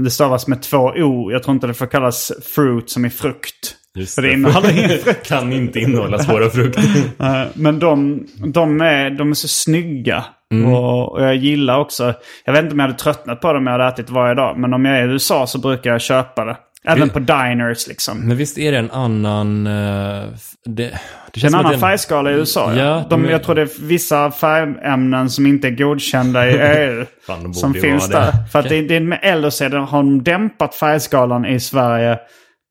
Det 0.03 0.09
stavas 0.09 0.47
med 0.47 0.61
två 0.61 0.77
O. 0.77 1.31
Jag 1.31 1.43
tror 1.43 1.53
inte 1.55 1.67
det 1.67 1.73
får 1.73 1.85
kallas 1.85 2.31
fruit 2.55 2.89
som 2.89 3.05
i 3.05 3.09
frukt. 3.09 3.75
Just 3.95 4.21
det 4.21 4.37
frukt. 5.03 5.27
kan 5.27 5.53
inte 5.53 5.79
innehålla 5.79 6.19
svåra 6.19 6.49
frukter. 6.49 6.83
Eh, 7.19 7.47
Men 7.53 7.79
de, 7.79 8.27
de, 8.53 8.81
är, 8.81 9.09
de 9.09 9.29
är 9.29 9.33
så 9.33 9.47
snygga. 9.47 10.25
Mm. 10.53 10.73
Och, 10.73 11.11
och 11.11 11.23
jag 11.23 11.35
gillar 11.35 11.79
också... 11.79 12.13
Jag 12.45 12.53
vet 12.53 12.63
inte 12.63 12.73
om 12.73 12.79
jag 12.79 12.87
hade 12.87 12.99
tröttnat 12.99 13.41
på 13.41 13.47
dem 13.53 13.57
om 13.57 13.67
jag 13.67 13.71
hade 13.71 13.85
ätit 13.87 14.09
varje 14.09 14.33
dag. 14.35 14.57
Men 14.59 14.73
om 14.73 14.85
jag 14.85 14.97
är 14.97 15.07
i 15.07 15.11
USA 15.11 15.47
så 15.47 15.59
brukar 15.59 15.91
jag 15.91 16.01
köpa 16.01 16.45
det. 16.45 16.57
Även 16.87 17.03
Vi- 17.07 17.09
på 17.13 17.19
diners 17.19 17.87
liksom. 17.87 18.27
Men 18.27 18.37
visst 18.37 18.57
är 18.57 18.71
det 18.71 18.77
en 18.77 18.91
annan... 18.91 19.67
eh, 19.67 19.73
det, 19.73 20.29
det 20.65 20.91
Det 21.33 21.47
en 21.47 21.55
annan 21.55 21.71
det 21.71 21.77
är 21.77 21.79
färgskala 21.79 22.31
i 22.31 22.33
USA. 22.33 22.73
Ja. 22.73 22.83
Ja, 22.83 23.05
de, 23.09 23.23
de 23.23 23.29
Jag 23.31 23.43
tror 23.43 23.55
det 23.55 23.61
är 23.61 23.69
vissa 23.81 24.31
färgämnen 24.31 25.29
som 25.29 25.45
inte 25.45 25.67
är 25.67 25.71
godkända 25.71 26.49
i 26.49 26.53
EU. 26.77 27.05
Fan, 27.27 27.53
som 27.53 27.73
finns 27.73 28.09
vara 28.09 28.25
det. 28.25 28.31
där. 28.31 28.45
För 28.51 28.59
att 28.59 28.69
det, 28.69 28.81
det 28.81 28.95
är 28.95 28.99
med, 28.99 29.19
eller 29.21 29.49
så 29.49 29.69
det, 29.69 29.77
har 29.77 29.97
de 29.97 30.23
dämpat 30.23 30.75
färgskalan 30.75 31.45
i 31.45 31.59
Sverige 31.59 32.19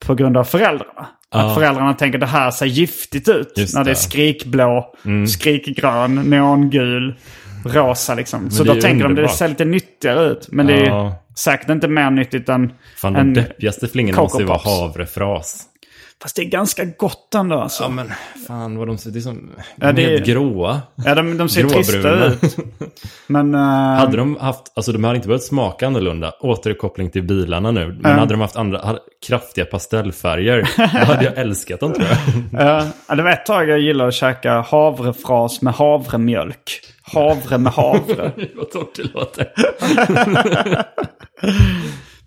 på 0.06 0.14
grund 0.14 0.36
av 0.36 0.44
föräldrarna. 0.44 1.06
Att 1.30 1.54
föräldrarna 1.54 1.94
tänker 1.94 2.18
det 2.18 2.26
här 2.26 2.50
ser 2.50 2.66
giftigt 2.66 3.28
ut. 3.28 3.52
Just 3.56 3.74
när 3.74 3.84
det 3.84 3.90
är 3.90 3.94
det. 3.94 3.98
skrikblå, 4.00 4.94
Mm. 5.04 5.26
skrikgrön, 5.26 6.14
neongul, 6.14 7.14
rosa 7.64 8.14
liksom. 8.14 8.50
Så 8.50 8.64
det 8.64 8.74
då 8.74 8.80
tänker 8.80 8.90
de 8.96 8.98
det 9.02 9.06
underbart. 9.08 9.36
ser 9.36 9.48
lite 9.48 9.64
nyttigare 9.64 10.24
ut. 10.26 10.48
Men 10.52 10.66
det 10.66 10.86
är. 10.86 11.12
Säkert 11.34 11.68
inte 11.70 11.88
mer 11.88 12.10
nyttigt 12.10 12.48
än 12.48 12.72
Fan, 12.96 13.12
de 13.12 13.18
en 13.20 13.34
deppigaste 13.34 13.88
flingorna 13.88 14.22
måste 14.22 14.38
ju 14.42 14.44
vara 14.48 14.60
havrefras. 14.64 15.62
Fast 16.22 16.36
det 16.36 16.42
är 16.42 16.46
ganska 16.46 16.84
gott 16.84 17.34
ändå 17.34 17.58
alltså. 17.60 17.82
Ja, 17.82 17.88
men 17.88 18.12
fan 18.48 18.78
vad 18.78 18.86
de 18.86 18.98
ser... 18.98 19.10
Det 19.10 19.18
är 19.18 19.20
som... 19.20 19.50
Ja, 19.76 19.86
det 19.86 19.92
de 19.92 20.04
är 20.04 20.10
helt 20.10 20.26
gråa. 20.26 20.82
Ja, 20.94 21.14
de, 21.14 21.38
de 21.38 21.48
ser 21.48 21.64
trista 21.68 22.24
ut. 22.26 22.56
Men... 23.26 23.54
eh, 23.54 23.60
Hade 23.60 24.16
de 24.16 24.36
haft, 24.36 24.62
alltså 24.76 24.92
de 24.92 25.04
hade 25.04 25.16
inte 25.16 25.28
behövt 25.28 25.42
smaka 25.42 25.86
annorlunda, 25.86 26.32
återkoppling 26.40 27.10
till 27.10 27.22
bilarna 27.22 27.70
nu, 27.70 27.86
men 28.00 28.12
Ja. 28.12 28.18
hade 28.18 28.34
de 28.34 28.40
haft 28.40 28.56
andra, 28.56 28.86
hade, 28.86 28.98
kraftiga 29.26 29.64
pastellfärger, 29.64 30.68
då 30.76 31.12
hade 31.12 31.24
jag 31.24 31.38
älskat 31.38 31.80
dem 31.80 31.92
tror 31.92 32.06
jag. 32.52 32.86
ja, 33.08 33.14
det 33.14 33.22
var 33.22 33.30
ett 33.30 33.46
tag 33.46 33.68
jag 33.68 33.80
gillade 33.80 34.08
att 34.08 34.14
käka 34.14 34.60
havrefras 34.60 35.62
med 35.62 35.74
havremjölk. 35.74 36.80
Havre 37.12 37.58
med 37.58 37.72
havre. 37.72 38.32
Vad 38.54 38.70
torrt 38.72 38.96
det 38.96 39.14
låter. 39.14 39.46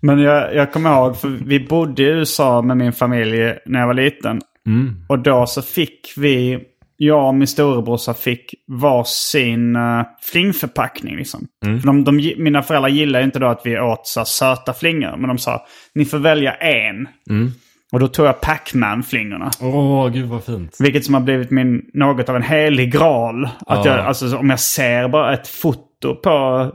Men 0.00 0.18
jag, 0.18 0.54
jag 0.54 0.72
kommer 0.72 0.90
ihåg, 0.90 1.16
för 1.16 1.28
vi 1.28 1.60
bodde 1.60 2.02
i 2.02 2.06
USA 2.06 2.62
med 2.62 2.76
min 2.76 2.92
familj 2.92 3.54
när 3.66 3.80
jag 3.80 3.86
var 3.86 3.94
liten. 3.94 4.40
Mm. 4.66 4.94
Och 5.08 5.18
då 5.18 5.46
så 5.46 5.62
fick 5.62 6.12
vi, 6.16 6.58
jag 6.96 7.28
och 7.28 7.34
min 7.34 7.46
storebrorsa 7.46 8.14
fick 8.14 8.54
varsin 8.66 9.76
uh, 9.76 10.02
flingförpackning. 10.22 11.16
Liksom. 11.16 11.46
Mm. 11.66 11.80
För 11.80 11.86
de, 11.86 12.04
de, 12.04 12.34
mina 12.38 12.62
föräldrar 12.62 12.88
gillade 12.88 13.24
inte 13.24 13.38
då 13.38 13.46
att 13.46 13.60
vi 13.64 13.78
åt 13.78 14.06
så 14.06 14.24
söta 14.24 14.74
flingor. 14.74 15.16
Men 15.16 15.28
de 15.28 15.38
sa, 15.38 15.66
ni 15.94 16.04
får 16.04 16.18
välja 16.18 16.54
en. 16.54 17.08
Mm. 17.30 17.52
Och 17.92 18.00
då 18.00 18.08
tog 18.08 18.26
jag 18.26 18.40
Pac-Man-flingorna. 18.40 19.50
Åh, 19.60 20.08
gud 20.08 20.26
vad 20.28 20.44
fint. 20.44 20.76
Vilket 20.80 21.04
som 21.04 21.14
har 21.14 21.20
blivit 21.20 21.50
min, 21.50 21.82
något 21.94 22.28
av 22.28 22.36
en 22.36 22.42
helig 22.42 22.92
graal. 22.92 23.44
Att 23.44 23.84
Ja. 23.84 23.86
jag, 23.86 23.98
alltså, 24.06 24.36
om 24.36 24.50
jag 24.50 24.60
ser 24.60 25.08
bara 25.08 25.34
ett 25.34 25.48
foto 25.48 26.14
på 26.14 26.30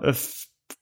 eh, 0.08 0.14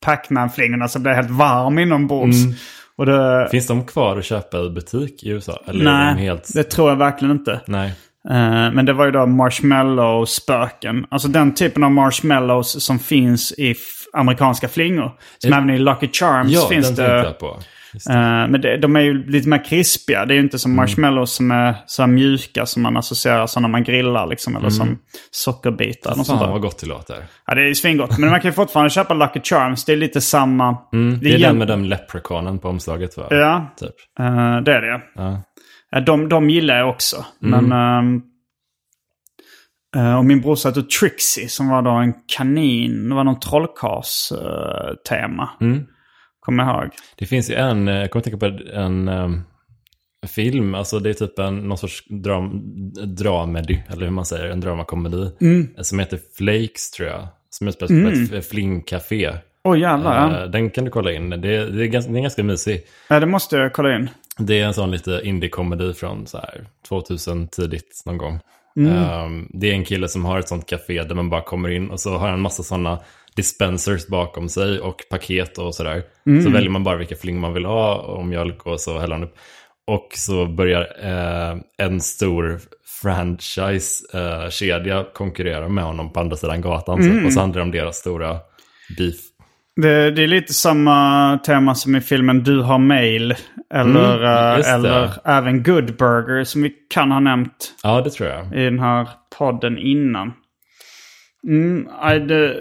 Pac-Man-flingorna 0.04 0.88
så 0.88 0.98
blir 0.98 1.10
jag 1.10 1.16
helt 1.16 1.30
varm 1.30 1.78
inombords. 1.78 2.44
Mm. 2.44 2.54
Och 2.96 3.06
det, 3.06 3.48
Finns 3.50 3.66
de 3.66 3.86
kvar 3.86 4.16
att 4.18 4.24
köpa 4.24 4.58
i 4.58 4.70
butik 4.70 5.22
i 5.24 5.28
USA? 5.30 5.62
Eller 5.66 5.84
nej, 5.84 6.14
de 6.14 6.20
helt... 6.22 6.54
det 6.54 6.62
tror 6.64 6.88
jag 6.88 6.96
verkligen 6.96 7.32
inte. 7.32 7.60
Nej. 7.66 7.88
Eh, 8.30 8.72
men 8.72 8.86
det 8.86 8.92
var 8.92 9.04
ju 9.04 9.10
då 9.10 9.26
marshmallow-spöken. 9.26 11.06
Alltså 11.10 11.28
den 11.28 11.54
typen 11.54 11.84
av 11.84 11.90
marshmallows 11.90 12.84
som 12.84 12.98
finns 12.98 13.52
i 13.52 13.74
amerikanska 14.12 14.68
flingor. 14.68 15.12
Som 15.38 15.52
även 15.52 15.70
i 15.70 15.78
Lucky 15.78 16.08
Charms 16.12 16.52
Ja, 16.52 16.66
finns 16.68 16.96
den 16.96 17.08
det. 17.08 17.16
jag 17.16 17.38
på. 17.38 17.58
Det. 17.92 18.12
Eh, 18.12 18.48
men 18.48 18.60
det, 18.60 18.76
de 18.76 18.96
är 18.96 19.00
ju 19.00 19.26
lite 19.26 19.48
mer 19.48 19.64
krispiga. 19.64 20.24
Det 20.26 20.34
är 20.34 20.36
ju 20.36 20.40
inte 20.42 20.54
Mm. 20.54 20.58
som 20.58 20.76
marshmallows 20.76 21.30
som 21.32 21.50
är 21.50 21.74
så 21.86 22.02
här 22.02 22.06
mjuka 22.06 22.66
som 22.66 22.82
man 22.82 22.96
associerar 22.96 23.46
som 23.46 23.62
när 23.62 23.68
man 23.68 23.84
grillar. 23.84 24.26
Liksom, 24.26 24.56
eller 24.56 24.70
som 24.70 24.98
sockerbitar. 25.30 26.14
sånt 26.14 26.28
Mm. 26.28 26.38
Fan 26.38 26.46
där. 26.46 26.52
vad 26.52 26.62
gott 26.62 26.78
det 26.80 26.86
låter. 26.86 27.24
Ja, 27.46 27.54
det 27.54 27.60
är 27.62 27.66
ju 27.66 27.74
svingott. 27.74 28.18
Men 28.18 28.30
man 28.30 28.40
kan 28.40 28.48
ju 28.48 28.52
fortfarande 28.54 28.90
köpa 28.90 29.14
Lucky 29.14 29.40
Charms. 29.40 29.84
Det 29.84 29.92
är 29.92 29.96
lite 29.96 30.20
samma. 30.20 30.76
Mm, 30.92 31.18
det 31.22 31.34
är 31.34 31.38
den 31.38 31.58
med 31.58 31.68
den 31.68 31.88
leprechaunen 31.88 32.58
på 32.58 32.68
omslaget 32.68 33.16
va? 33.16 33.26
Ja, 33.30 33.74
Typ. 33.76 33.94
eh, 34.18 34.56
det 34.60 34.72
är 34.74 34.82
det. 34.82 35.00
Ja. 35.14 35.42
De, 36.06 36.28
de 36.28 36.50
gillar 36.50 36.78
jag 36.78 36.88
också. 36.88 37.24
Mm. 37.44 37.64
Men... 37.68 38.22
eh, 39.96 40.18
och 40.18 40.24
min 40.24 40.40
brorsa 40.40 40.68
hette 40.68 40.82
Trixie 40.82 41.48
som 41.48 41.68
var 41.68 41.82
då 41.82 41.90
en 41.90 42.14
kanin. 42.36 43.08
Det 43.08 43.14
var 43.14 43.24
någon 43.24 43.40
trollkarls-tema. 43.40 45.50
Mm. 45.60 45.86
Kommer 46.42 46.64
ihåg. 46.82 46.90
Det 47.16 47.26
finns 47.26 47.50
ju 47.50 47.54
en, 47.54 47.88
eh, 47.88 47.94
jag 47.94 48.10
kommer 48.10 48.20
att 48.20 48.24
tänka 48.24 48.38
på 48.38 48.58
en 48.78 49.08
um, 49.08 49.42
film, 50.26 50.74
alltså 50.74 50.98
det 50.98 51.10
är 51.10 51.14
typ 51.14 51.38
en, 51.38 51.56
någon 51.58 51.78
sorts 51.78 52.04
dram, 52.08 52.60
dramedy, 53.16 53.78
eller 53.88 54.04
hur 54.04 54.10
man 54.10 54.26
säger, 54.26 54.44
en 54.48 54.60
dramakomedi. 54.60 55.30
Mm. 55.40 55.68
Som 55.78 55.98
heter 55.98 56.18
Flakes 56.36 56.90
tror 56.90 57.08
jag. 57.08 57.26
som 57.50 57.68
utspelar 57.68 57.88
sig 57.88 57.98
Mm. 57.98 58.28
på 58.28 58.34
ett 58.36 58.48
flingcafé. 58.48 59.32
Åh 59.64 59.78
jävlar. 59.78 60.30
ja. 60.30 60.42
Eh, 60.44 60.50
Den 60.50 60.70
kan 60.70 60.84
du 60.84 60.90
kolla 60.90 61.12
in. 61.12 61.30
Det, 61.30 61.36
det, 61.36 61.82
är, 61.82 61.86
ganska, 61.86 62.12
det 62.12 62.18
är 62.18 62.22
ganska 62.22 62.42
mysig. 62.42 62.82
Ja, 63.08 63.20
det 63.20 63.26
måste 63.26 63.56
jag 63.56 63.72
kolla 63.72 63.96
in. 63.96 64.10
Det 64.38 64.60
är 64.60 64.66
en 64.66 64.74
sån 64.74 64.90
lite 64.90 65.20
indie-komedi 65.24 65.94
från 65.94 66.26
så 66.26 66.38
här 66.38 66.66
2000 66.88 67.48
tidigt 67.48 68.02
någon 68.06 68.18
gång. 68.18 68.40
Mm. 68.76 68.92
Ehm, 68.92 69.48
det 69.50 69.70
är 69.70 69.74
en 69.74 69.84
kille 69.84 70.08
som 70.08 70.24
har 70.24 70.38
ett 70.38 70.48
sånt 70.48 70.66
café 70.66 71.02
där 71.02 71.14
man 71.14 71.30
bara 71.30 71.42
kommer 71.42 71.68
in 71.68 71.90
och 71.90 72.00
så 72.00 72.16
har 72.18 72.28
han 72.28 72.40
massa 72.40 72.62
sådana 72.62 72.98
dispensers 73.36 74.06
bakom 74.06 74.48
sig 74.48 74.80
och 74.80 74.96
paket 75.10 75.58
och 75.58 75.74
sådär. 75.74 76.02
Mm. 76.26 76.42
Så 76.42 76.50
väljer 76.50 76.70
man 76.70 76.84
bara 76.84 76.96
vilka 76.96 77.16
fling 77.16 77.40
man 77.40 77.52
vill 77.52 77.64
ha 77.64 77.94
och 77.94 78.26
mjölk 78.26 78.66
och 78.66 78.80
så 78.80 78.98
häller 78.98 79.14
han 79.14 79.24
upp. 79.24 79.34
Och 79.86 80.08
så 80.14 80.46
börjar 80.46 80.80
eh, 81.02 81.56
en 81.78 82.00
stor 82.00 82.60
franchise-kedja 83.02 85.04
konkurrera 85.14 85.68
med 85.68 85.84
honom 85.84 86.12
på 86.12 86.20
andra 86.20 86.36
sidan 86.36 86.60
gatan. 86.60 87.00
Mm. 87.00 87.20
Så, 87.20 87.26
och 87.26 87.32
så 87.32 87.40
handlar 87.40 87.60
det 87.60 87.64
om 87.64 87.70
deras 87.70 87.96
stora 87.96 88.36
beef. 88.98 89.16
Det, 89.76 90.10
det 90.10 90.22
är 90.22 90.26
lite 90.26 90.54
samma 90.54 91.38
tema 91.46 91.74
som 91.74 91.96
i 91.96 92.00
filmen 92.00 92.44
Du 92.44 92.60
har 92.60 92.78
mail. 92.78 93.34
Eller, 93.74 94.16
Mm, 94.16 94.60
eh, 94.60 94.74
eller 94.74 95.10
även 95.24 95.62
Good 95.62 95.96
Burger 95.96 96.44
som 96.44 96.62
vi 96.62 96.72
kan 96.94 97.10
ha 97.10 97.20
nämnt 97.20 97.74
Ja, 97.82 98.00
det 98.00 98.10
tror 98.10 98.28
jag. 98.28 98.54
i 98.54 98.64
den 98.64 98.78
här 98.78 99.08
podden 99.38 99.78
innan. 99.78 100.32
Mm, 101.48 101.88
nej, 102.02 102.20
det, 102.20 102.56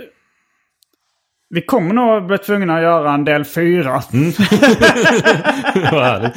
vi 1.53 1.61
kommer 1.61 1.93
nog 1.93 2.27
bli 2.27 2.37
tvungna 2.37 2.75
att 2.75 2.81
göra 2.83 3.13
en 3.13 3.25
del 3.25 3.45
fyra. 3.45 4.01
Mm. 4.13 4.31
Vad 5.91 6.03
härligt. 6.03 6.33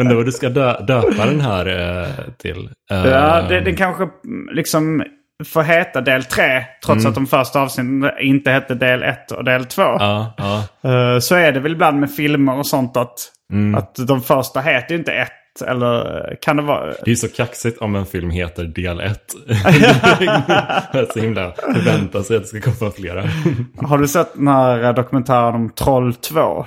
Undrar 0.00 0.14
vad 0.16 0.24
du 0.24 0.32
ska 0.32 0.48
dö 0.48 0.80
döpa 0.80 1.26
den 1.26 1.40
här 1.40 1.66
eh, 1.66 2.08
till. 2.38 2.70
Eh, 2.90 3.06
Ja, 3.06 3.42
det, 3.48 3.60
det 3.60 3.72
kanske 3.72 4.02
mm, 4.02 4.54
liksom 4.54 5.04
får 5.46 5.62
heta 5.62 6.00
del 6.00 6.24
tre. 6.24 6.64
Trots 6.86 7.00
Mm. 7.04 7.08
att 7.08 7.14
de 7.14 7.26
första 7.26 7.60
avsnitten 7.60 8.10
inte 8.20 8.50
hette 8.50 8.74
del 8.74 9.02
ett 9.02 9.30
och 9.30 9.44
del 9.44 9.64
två. 9.64 9.82
Ja, 9.82 10.34
ja. 10.36 10.56
Eh, 10.90 11.18
Så 11.18 11.34
är 11.34 11.52
det 11.52 11.60
väl 11.60 11.72
ibland 11.72 12.00
med 12.00 12.10
filmer 12.14 12.58
och 12.58 12.66
sånt 12.66 12.96
att, 12.96 13.14
Mm. 13.52 13.74
att 13.74 13.94
de 14.08 14.22
första 14.22 14.60
heter 14.60 14.94
inte 14.94 15.12
Eller 15.62 16.28
eh, 16.30 16.36
kan 16.40 16.56
det 16.56 16.62
vara... 16.62 16.94
Det 17.04 17.10
är 17.10 17.14
så 17.14 17.28
kaxigt 17.28 17.78
om 17.78 17.94
en 17.96 18.06
film 18.06 18.30
heter 18.30 18.64
del 18.64 19.00
1. 19.00 19.20
det 20.92 20.98
är 20.98 21.12
så 21.12 21.20
himla 21.20 21.52
förvänta 21.52 22.22
sig 22.22 22.36
att 22.36 22.42
det 22.42 22.60
ska 22.60 22.72
komma 22.72 22.90
flera. 22.90 23.24
Har 23.76 23.98
du 23.98 24.08
sett 24.08 24.34
den 24.34 24.48
här 24.48 24.84
eh, 24.84 24.94
dokumentären 24.94 25.54
om 25.54 25.70
Troll 25.70 26.14
2? 26.14 26.66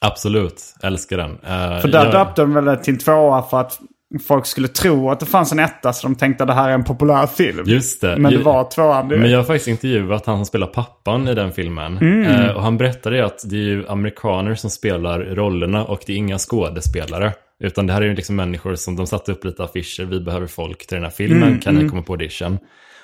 Absolut, 0.00 0.62
älskar 0.82 1.16
den. 1.16 1.30
Eh, 1.30 1.80
För 1.80 1.88
där 1.88 2.04
jag- 2.04 2.12
döpte 2.12 2.42
de 2.42 2.54
väl 2.54 2.76
till 2.76 2.94
en 2.94 2.98
tvåa 3.00 3.42
för 3.42 3.60
att 3.60 3.78
folk 4.26 4.46
skulle 4.46 4.68
tro 4.68 5.10
att 5.10 5.20
det 5.20 5.26
fanns 5.26 5.52
en 5.52 5.58
etta. 5.58 5.92
Så 5.92 6.06
de 6.06 6.14
tänkte 6.14 6.44
att 6.44 6.48
det 6.48 6.54
här 6.54 6.68
är 6.68 6.74
en 6.74 6.84
populär 6.84 7.26
film. 7.26 7.64
Just 7.66 8.00
det. 8.00 8.16
Men 8.16 8.32
det 8.32 8.38
var 8.38 8.70
tvåan 8.70 9.08
direkt. 9.08 9.22
Men 9.22 9.30
jag 9.30 9.38
har 9.38 9.44
faktiskt 9.44 9.68
intervjuat 9.68 10.26
han 10.26 10.36
som 10.36 10.46
spelar 10.46 10.66
pappan 10.66 11.28
i 11.28 11.34
den 11.34 11.52
filmen. 11.52 11.98
Mm. 11.98 12.24
Eh, 12.24 12.50
och 12.50 12.62
han 12.62 12.78
berättade 12.78 13.24
att 13.24 13.50
det 13.50 13.56
är 13.56 13.60
ju 13.60 13.88
amerikaner 13.88 14.54
som 14.54 14.70
spelar 14.70 15.20
rollerna 15.20 15.84
och 15.84 16.00
det 16.06 16.12
är 16.12 16.16
inga 16.16 16.38
skådespelare. 16.38 17.32
Utan 17.60 17.86
det 17.86 17.92
här 17.92 18.02
är 18.02 18.06
ju 18.06 18.14
liksom 18.14 18.36
människor 18.36 18.74
som 18.74 18.96
de 18.96 19.06
satte 19.06 19.32
upp 19.32 19.44
lite 19.44 19.64
affischer. 19.64 20.04
Vi 20.04 20.20
behöver 20.20 20.46
folk 20.46 20.86
till 20.86 20.94
den 20.94 21.04
här 21.04 21.10
filmen. 21.10 21.48
Mm, 21.48 21.60
kan 21.60 21.74
ni 21.74 21.80
mm. 21.80 21.90
komma 21.90 22.02
på 22.02 22.12
audition? 22.12 22.58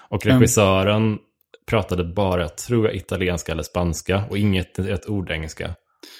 Och 0.09 0.27
regissören 0.27 1.19
pratade 1.67 2.05
bara, 2.05 2.49
tror 2.49 2.87
jag, 2.87 2.95
italienska 2.95 3.53
eller 3.53 3.63
spanska 3.63 4.23
och 4.31 4.39
inget 4.39 4.79
ett 4.79 5.09
ord 5.09 5.31
engelska. 5.31 5.71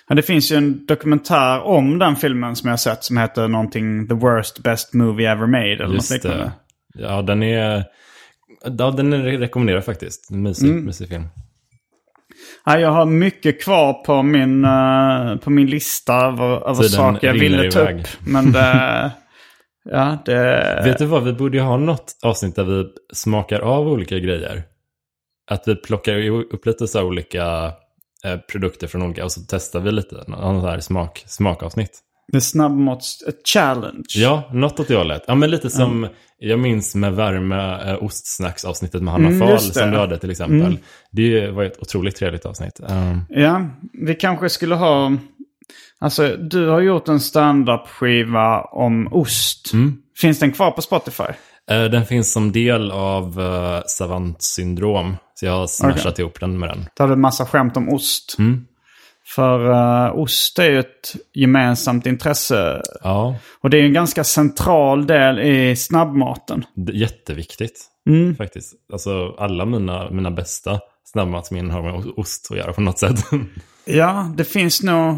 Ja, 0.09 0.15
det 0.15 0.23
finns 0.23 0.53
ju 0.53 0.57
en 0.57 0.87
dokumentär 0.87 1.61
om 1.61 1.99
den 1.99 2.17
filmen 2.17 2.57
som 2.57 2.67
jag 2.69 2.73
har 2.73 2.77
sett 2.77 3.05
som 3.05 3.17
heter 3.17 3.49
någonting 3.49 4.09
The 4.09 4.15
Worst 4.15 4.59
Best 4.63 4.95
Movie 4.95 5.31
Ever 5.31 5.47
Made. 5.47 5.73
Eller 5.73 5.85
något 5.87 5.95
Just 5.95 6.11
liknande. 6.13 6.53
det. 6.95 7.03
Ja, 7.03 7.23
den 7.23 7.43
är... 7.43 7.85
Ja, 8.79 8.91
den 8.91 9.13
är 9.13 9.19
rekommenderad 9.19 9.85
faktiskt. 9.85 10.31
En 10.31 10.43
Mysig, 10.43 10.69
Mm. 10.71 10.85
mysig 10.85 11.09
film. 11.09 11.25
Ja, 12.65 12.79
jag 12.79 12.91
har 12.91 13.07
mycket 13.07 13.63
kvar 13.63 13.93
på 13.93 14.23
min, 14.23 14.65
eh, 14.65 15.37
på 15.37 15.51
min 15.51 15.67
lista 15.67 16.15
över, 16.15 16.75
saker 16.83 17.27
jag 17.27 17.35
ville 17.35 17.71
ta 17.71 17.91
upp. 17.91 18.07
Men 18.27 18.53
det... 18.53 19.11
ja, 19.91 20.19
det... 20.25 20.81
Vet 20.85 20.99
du 20.99 21.05
vad, 21.07 21.25
vi 21.25 21.33
borde 21.33 21.57
ju 21.57 21.63
ha 21.63 21.77
något 21.77 22.19
avsnitt 22.23 22.57
där 22.57 22.65
vi 22.65 22.85
smakar 23.13 23.61
av 23.61 23.89
olika 23.89 24.19
grejer. 24.19 24.63
Att 25.51 25.69
vi 25.69 25.77
plockar 25.77 26.29
upp 26.55 26.67
lite 26.67 26.87
så 26.87 27.03
olika 27.05 27.73
produkter 28.53 28.87
från 28.87 29.03
olika 29.03 29.25
och 29.25 29.33
så 29.33 29.41
testar 29.49 29.81
vi 29.81 29.93
lite. 29.93 30.25
Någon 30.27 30.61
så 30.61 30.67
här 30.69 30.81
smak, 30.81 31.25
smakavsnitt. 31.27 32.01
Det 32.33 32.37
är 32.39 32.41
snabbmåtts 32.41 33.23
a 33.29 33.33
challenge. 33.45 34.05
Ja, 34.15 34.51
något 34.53 34.81
åt 34.81 34.89
det 34.89 34.97
hållet. 34.97 35.25
Ja, 35.27 35.35
men 35.35 35.51
lite 35.51 35.71
som 35.71 36.09
jag 36.39 36.59
minns 36.59 36.95
med 36.95 37.15
värme 37.15 37.91
eh, 37.91 38.05
ostsnacksavsnittet 38.05 39.03
med 39.03 39.13
Hanna 39.13 39.29
Mm, 39.29 39.41
Fahl 39.41 39.59
som 39.61 39.91
du 39.91 39.99
hade 39.99 40.19
till 40.19 40.31
exempel. 40.31 40.61
Mm. 40.61 40.79
Det 41.11 41.51
var 41.51 41.65
ett 41.65 41.83
otroligt 41.83 42.17
trevligt 42.17 42.47
avsnitt. 42.47 42.81
Um, 42.81 43.21
Ja, 43.29 43.67
vi 43.93 44.15
kanske 44.15 44.49
skulle 44.49 44.75
ha... 44.75 45.13
Alltså, 46.01 46.37
du 46.37 46.69
har 46.69 46.81
gjort 46.81 47.09
en 47.09 47.21
stand-up-skiva 47.21 48.61
om 48.63 49.09
ost. 49.13 49.73
Mm. 49.73 49.97
Finns 50.21 50.39
den 50.39 50.53
kvar 50.53 50.71
på 50.71 50.83
Spotify? 50.83 51.25
Eh, 51.71 51.85
Den 51.85 52.05
finns 52.07 52.33
som 52.33 52.53
del 52.53 52.91
av 52.91 53.41
uh, 53.41 53.81
Savant 53.87 54.43
syndrom. 54.43 55.17
Så 55.35 55.47
jag 55.47 55.53
har 55.53 55.67
smashat 55.67 56.07
Okej. 56.07 56.23
ihop 56.23 56.41
den 56.41 56.59
med 56.59 56.69
den. 56.69 56.79
Där 56.97 57.05
hade 57.05 57.13
en 57.13 57.21
massa 57.21 57.47
skämt 57.47 57.77
om 57.77 57.89
ost. 57.89 58.37
Mm. 58.39 58.65
För 59.27 59.71
eh, 60.07 60.19
ost 60.19 60.59
är 60.59 60.71
ju 60.71 60.79
ett 60.79 61.15
gemensamt 61.35 62.07
intresse. 62.07 62.83
Ja, 63.03 63.37
Och 63.61 63.71
det 63.71 63.79
är 63.79 63.83
en 63.85 63.93
ganska 63.93 64.25
central 64.25 65.07
del 65.07 65.39
i 65.39 65.77
snabbmaten. 65.77 66.65
jätteviktigt 66.93 67.91
Mm. 68.09 68.37
faktiskt. 68.37 68.75
Alltså 68.93 69.35
alla 69.39 69.65
mina, 69.65 70.11
mina 70.11 70.31
bästa 70.31 70.81
snabbmatsminnen 71.13 71.71
har 71.71 71.83
med 71.83 72.13
ost 72.17 72.49
att 72.51 72.57
göra 72.57 72.73
på 72.73 72.81
något 72.81 72.99
sätt. 72.99 73.19
Ja, 73.87 74.33
det 74.37 74.45
finns 74.45 74.83
nog... 74.83 75.15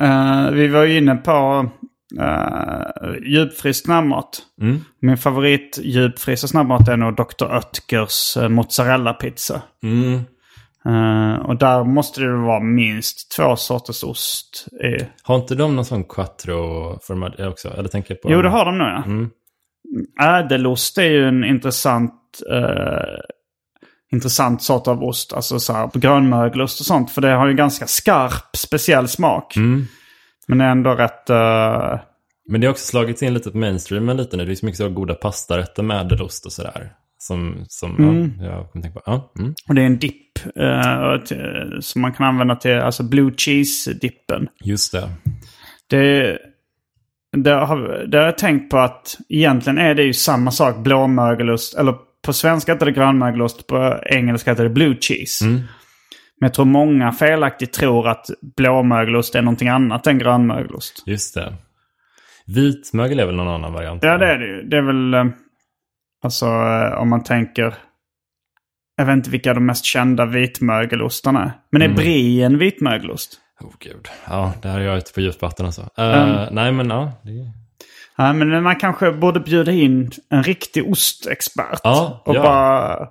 eh, 0.00 0.50
vi 0.50 0.68
var 0.68 0.82
ju 0.84 0.98
inne 0.98 1.16
på 1.16 1.68
uh, 2.20 3.30
djupfryst 3.32 3.84
snabbmat. 3.84 4.42
Mm. 4.60 4.80
Min 5.00 5.18
favorit 5.18 5.78
djupfrysta 5.82 6.48
snabbmat 6.48 6.88
är 6.88 6.96
nog 6.96 7.16
Dr. 7.16 7.44
Oetkers 7.44 8.36
uh, 8.36 8.48
mozzarella-pizza. 8.48 9.62
Mm. 9.82 10.20
Eh, 10.86 11.46
och 11.46 11.56
där 11.56 11.84
måste 11.84 12.20
det 12.20 12.36
vara 12.36 12.60
minst 12.60 13.30
två 13.30 13.56
sorters 13.56 14.04
ost. 14.04 14.66
i. 14.84 15.04
Har 15.22 15.36
inte 15.36 15.54
de 15.54 15.76
någon 15.76 15.84
sån 15.84 16.04
quattro-formad 16.04 17.40
också? 17.40 17.68
Eller 17.68 17.88
tänker 17.88 18.14
på... 18.14 18.32
Jo, 18.32 18.42
det 18.42 18.48
har 18.48 18.64
de 18.64 18.78
nog 18.78 18.88
ja. 18.88 19.02
Mm. 19.04 19.30
Ädelost 20.20 20.98
är 20.98 21.10
ju 21.10 21.28
en 21.28 21.44
intressant, 21.44 22.40
eh, 22.50 23.18
intressant 24.12 24.62
sort 24.62 24.88
av 24.88 25.04
ost. 25.04 25.32
Alltså 25.32 25.60
så 25.60 25.72
här, 25.72 25.90
grönmögelost 25.94 26.80
och 26.80 26.86
sånt. 26.86 27.10
För 27.10 27.20
det 27.20 27.30
har 27.30 27.46
ju 27.46 27.54
ganska 27.54 27.86
skarp, 27.86 28.56
speciell 28.56 29.08
smak. 29.08 29.56
Mm. 29.56 29.86
Men 30.48 30.60
ändå 30.60 30.94
rätt... 30.94 31.30
eh, 31.30 31.98
Men 32.48 32.60
det 32.60 32.66
har 32.66 32.72
också 32.72 32.86
slagits 32.86 33.22
in 33.22 33.34
lite 33.34 33.50
på 33.50 33.58
mainstreamen 33.58 34.16
lite 34.16 34.36
nu. 34.36 34.44
Det 34.44 34.52
är 34.52 34.54
så 34.54 34.66
mycket 34.66 34.78
så 34.78 34.88
goda 34.88 35.14
pastarätter 35.14 35.82
med 35.82 36.00
ädelost 36.00 36.46
och 36.46 36.52
sådär. 36.52 36.90
Som, 37.18 37.64
som 37.68 37.96
Mm. 37.96 38.32
ja, 38.40 38.46
jag 38.46 38.72
kommer 38.72 38.82
tänka 38.82 39.00
på. 39.00 39.02
Ja, 39.06 39.32
mm. 39.38 39.54
och 39.68 39.74
det 39.74 39.82
är 39.82 39.86
en 39.86 39.98
dipp 39.98 40.22
till- 41.26 41.78
som 41.80 42.02
man 42.02 42.12
kan 42.12 42.26
använda 42.26 42.56
till, 42.56 42.78
alltså 42.78 43.02
blue 43.02 43.32
cheese-dippen. 43.36 44.48
Just 44.64 44.92
det. 44.92 45.08
Det, 45.90 46.38
det, 47.36 47.50
har, 47.50 48.06
det 48.08 48.18
har 48.18 48.24
jag 48.24 48.38
tänkt 48.38 48.70
på 48.70 48.78
att 48.78 49.16
egentligen 49.28 49.78
är 49.78 49.94
det 49.94 50.02
ju 50.02 50.12
samma 50.12 50.50
sak, 50.50 50.76
blåmögelost. 50.76 51.74
Eller 51.74 51.94
på 52.26 52.32
svenska 52.32 52.72
heter 52.72 52.86
det 52.86 52.92
grönmögelost, 52.92 53.66
på 53.66 54.00
engelska 54.06 54.50
heter 54.50 54.64
det 54.64 54.70
blue 54.70 54.96
cheese. 55.00 55.44
Mm. 55.44 55.60
Men 56.40 56.46
jag 56.46 56.54
tror 56.54 56.64
många 56.64 57.12
felaktigt 57.12 57.72
tror 57.72 58.08
att 58.08 58.26
blåmögelost 58.56 59.34
är 59.34 59.42
någonting 59.42 59.68
annat 59.68 60.06
än 60.06 60.18
grönmögelost. 60.18 61.02
Just 61.06 61.34
det. 61.34 61.54
Vitmögel 62.46 63.20
är 63.20 63.26
väl 63.26 63.34
någon 63.36 63.48
annan 63.48 63.72
variant? 63.72 64.02
Ja, 64.02 64.18
det 64.18 64.26
är 64.26 64.38
det 64.38 64.46
ju. 64.46 64.62
Det 64.62 64.76
är 64.76 64.82
väl... 64.82 65.14
eh, 65.14 65.24
Alltså 66.24 66.46
eh, 66.46 66.98
om 67.00 67.08
man 67.08 67.22
tänker... 67.22 67.74
Jag 68.96 69.06
vet 69.06 69.12
inte 69.16 69.30
vilka 69.30 69.54
de 69.54 69.66
mest 69.66 69.84
kända 69.84 70.26
vitmögelostarna 70.26 71.42
är. 71.44 71.52
Men 71.70 71.82
är 71.82 71.86
Mm. 71.86 71.96
brie 71.96 72.42
en 72.44 72.58
vitmögelost? 72.58 73.40
Oh, 73.60 73.72
gud. 73.78 74.08
Ja, 74.28 74.52
det 74.62 74.68
här 74.68 74.80
är 74.80 74.84
jag 74.84 74.96
ute 74.98 75.12
på 75.12 75.20
djupt 75.20 75.42
vatten 75.42 75.66
alltså. 75.66 75.80
Uh, 75.82 75.88
Mm. 75.98 76.54
Nej, 76.54 76.72
men 76.72 76.90
ja. 76.90 77.12
Det... 77.22 77.30
Ja, 78.16 78.32
men 78.32 78.62
man 78.62 78.76
kanske 78.76 79.12
borde 79.12 79.40
bjuda 79.40 79.72
in 79.72 80.10
en 80.30 80.42
riktig 80.42 80.88
ostexpert. 80.90 81.80
Ja, 81.84 82.22
och 82.26 82.36
ja. 82.36 82.42
bara... 82.42 83.08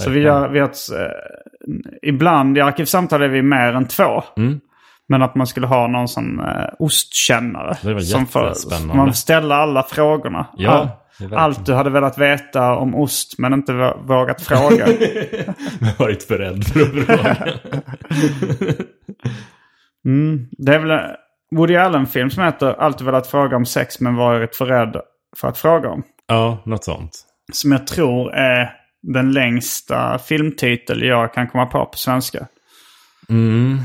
Så 0.00 0.10
vi 0.10 0.20
gör, 0.20 0.48
vi 0.48 0.58
har 0.60 0.68
ett, 0.68 0.76
eh, 0.92 2.08
ibland 2.08 2.58
i 2.58 2.60
Arkivsamtal 2.60 3.22
är 3.22 3.28
vi 3.28 3.42
mer 3.42 3.72
än 3.72 3.88
två. 3.88 4.22
Mm. 4.36 4.60
Men 5.08 5.22
att 5.22 5.34
man 5.34 5.46
skulle 5.46 5.66
ha 5.66 5.86
någon 5.86 6.08
sån 6.08 6.40
eh, 6.40 6.64
ostkännare. 6.78 7.76
Det 7.82 7.94
var 7.94 8.00
som 8.00 8.20
jättespännande. 8.20 8.94
Man 8.94 9.14
ställer 9.14 9.54
alla 9.54 9.82
frågorna. 9.82 10.46
Ja, 10.56 11.00
All- 11.20 11.34
allt 11.34 11.66
du 11.66 11.74
hade 11.74 11.90
velat 11.90 12.18
veta 12.18 12.76
om 12.76 12.94
ost 12.94 13.38
men 13.38 13.52
inte 13.52 13.72
vå- 13.72 14.06
vågat 14.06 14.42
fråga. 14.42 14.86
Har 15.80 15.98
varit 15.98 16.28
beredd 16.28 16.64
för 16.64 16.80
att 16.80 17.06
fråga. 17.06 17.36
mm. 20.06 20.46
Det 20.58 20.74
är 20.74 20.78
väl 20.78 20.90
en 20.90 21.00
Woody 21.56 21.76
Allen-film 21.76 22.30
som 22.30 22.44
heter 22.44 22.74
Alltid 22.80 23.06
velat 23.06 23.26
fråga 23.26 23.56
om 23.56 23.66
sex 23.66 24.00
men 24.00 24.14
varit 24.16 24.56
för 24.56 24.66
rädd 24.66 24.96
för 25.36 25.48
att 25.48 25.58
fråga 25.58 25.88
om. 25.88 26.02
ja, 26.26 26.62
något 26.64 26.84
sånt. 26.84 27.10
Som 27.52 27.72
jag 27.72 27.86
tror 27.86 28.32
är 28.34 28.72
den 29.12 29.32
längsta 29.32 30.18
filmtitel 30.18 31.02
jag 31.02 31.34
kan 31.34 31.48
komma 31.48 31.66
på 31.66 31.86
på 31.86 31.98
svenska. 31.98 32.46
Mm. 33.28 33.80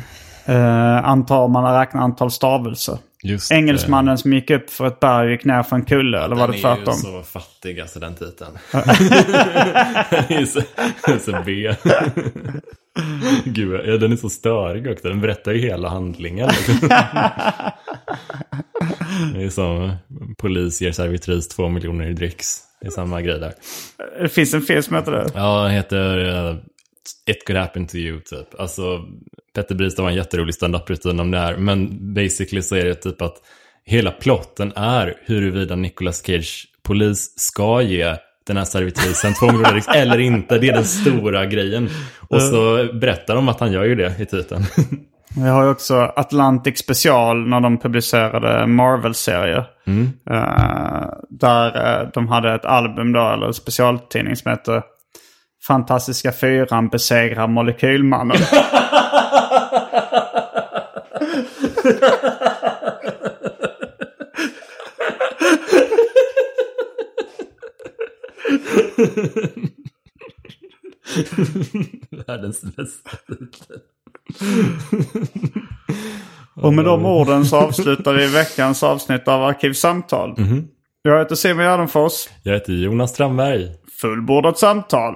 Uh, 0.49 1.05
antar 1.09 1.47
man 1.47 1.79
räknar 1.79 2.01
antal 2.01 2.31
stavelser. 2.31 2.97
Just 3.23 3.51
Engelsmannen 3.51 4.17
som 4.17 4.33
gick 4.33 4.49
upp 4.49 4.69
för 4.69 4.87
ett 4.87 4.99
berg 4.99 5.25
och 5.25 5.31
gick 5.31 5.45
ner 5.45 5.63
för 5.63 5.75
en 5.75 5.85
kulle. 5.85 6.23
eller 6.23 6.35
var 6.35 6.47
det 6.47 6.53
Den 6.53 6.65
är 6.65 6.75
tvärtom? 6.75 6.93
ju 6.93 7.23
så 7.23 7.23
fattig 7.23 7.79
alltså 7.79 7.99
den 7.99 8.15
titeln. 8.15 8.57
den 10.09 10.25
är 10.29 10.45
så, 10.45 10.61
så 11.19 11.41
B. 11.45 11.75
Gud, 13.45 13.81
ja, 13.85 13.97
den 13.97 14.11
är 14.11 14.15
så 14.15 14.29
störig 14.29 14.87
också. 14.87 15.07
Den 15.07 15.21
berättar 15.21 15.51
ju 15.51 15.59
hela 15.59 15.89
handlingen. 15.89 16.49
det 19.33 19.43
är 19.43 19.49
som 19.49 19.95
polis 20.37 20.81
ger 20.81 20.91
servitris 20.91 21.47
två 21.47 21.69
miljoner 21.69 22.09
i 22.09 22.13
dricks. 22.13 22.61
Det 22.81 22.87
är 22.87 22.91
samma 22.91 23.21
grej 23.21 23.39
där. 23.39 23.53
Det 24.21 24.29
finns 24.29 24.53
en 24.53 24.61
film 24.61 24.83
som 24.83 24.95
heter 24.95 25.11
det. 25.11 25.27
Ja, 25.35 25.63
den 25.63 25.71
heter 25.71 26.17
uh, 26.17 26.55
It 27.29 27.45
could 27.45 27.59
happen 27.59 27.87
to 27.87 27.95
you 27.95 28.21
typ. 28.21 28.59
Alltså, 28.59 29.05
Petter 29.55 29.75
Bristav 29.75 30.05
har 30.05 30.09
en 30.11 30.17
jätterolig 30.17 30.55
stand-up-rutin 30.55 31.19
om 31.19 31.31
det 31.31 31.37
här. 31.37 31.57
Men 31.57 32.13
basically 32.13 32.61
så 32.61 32.75
är 32.75 32.85
det 32.85 32.95
typ 32.95 33.21
att 33.21 33.35
hela 33.85 34.11
plotten 34.11 34.73
är 34.75 35.17
huruvida 35.25 35.75
Nicolas 35.75 36.25
Cage 36.25 36.67
polis 36.83 37.33
ska 37.39 37.81
ge 37.81 38.15
den 38.49 38.57
här 38.57 38.65
servitrisen 38.65 39.33
två 39.33 39.45
miljoner 39.45 39.71
dricks 39.71 39.87
eller 39.95 40.19
inte. 40.19 40.57
Det 40.57 40.69
är 40.69 40.73
den 40.73 40.85
stora 40.85 41.45
grejen. 41.45 41.89
Och 42.29 42.41
så 42.41 42.87
berättar 42.93 43.35
de 43.35 43.49
att 43.49 43.59
han 43.59 43.71
gör 43.71 43.83
ju 43.83 43.95
det 43.95 44.15
i 44.19 44.25
titeln. 44.25 44.63
Vi 45.35 45.47
har 45.47 45.63
ju 45.63 45.69
också 45.69 46.11
Atlantic 46.15 46.79
Special 46.79 47.47
när 47.47 47.59
de 47.59 47.77
publicerade 47.77 48.67
Marvel-serier. 48.67 49.65
Eh, 50.31 51.05
där 51.29 52.01
eh, 52.01 52.07
de 52.13 52.27
hade 52.27 52.53
ett 52.53 52.65
album 52.65 53.13
då, 53.13 53.29
eller 53.29 53.51
specialtidning 53.51 54.35
som 54.35 54.51
heter 54.51 54.81
Fantastiska 55.67 56.31
Fyran 56.31 56.89
besegrar 56.89 57.47
Molekylmannen. 57.47 58.37
Världens 72.27 72.61
bästa 72.61 73.09
titel. 73.27 73.79
Och 76.61 76.73
med 76.73 76.85
de 76.85 77.05
orden 77.05 77.45
så 77.45 77.57
avslutar 77.57 78.13
vi 78.13 78.27
veckans 78.27 78.83
avsnitt 78.83 79.27
av 79.27 79.43
Arkivsamtal. 79.43 80.35
Jag 81.01 81.19
heter 81.19 81.35
Simon 81.35 81.63
Gärdenfors. 81.63 82.29
Jag 82.43 82.53
heter 82.53 82.73
Jonas 82.73 83.11
Strandberg. 83.11 83.69
Fullbordat 84.01 84.57
samtal. 84.57 85.15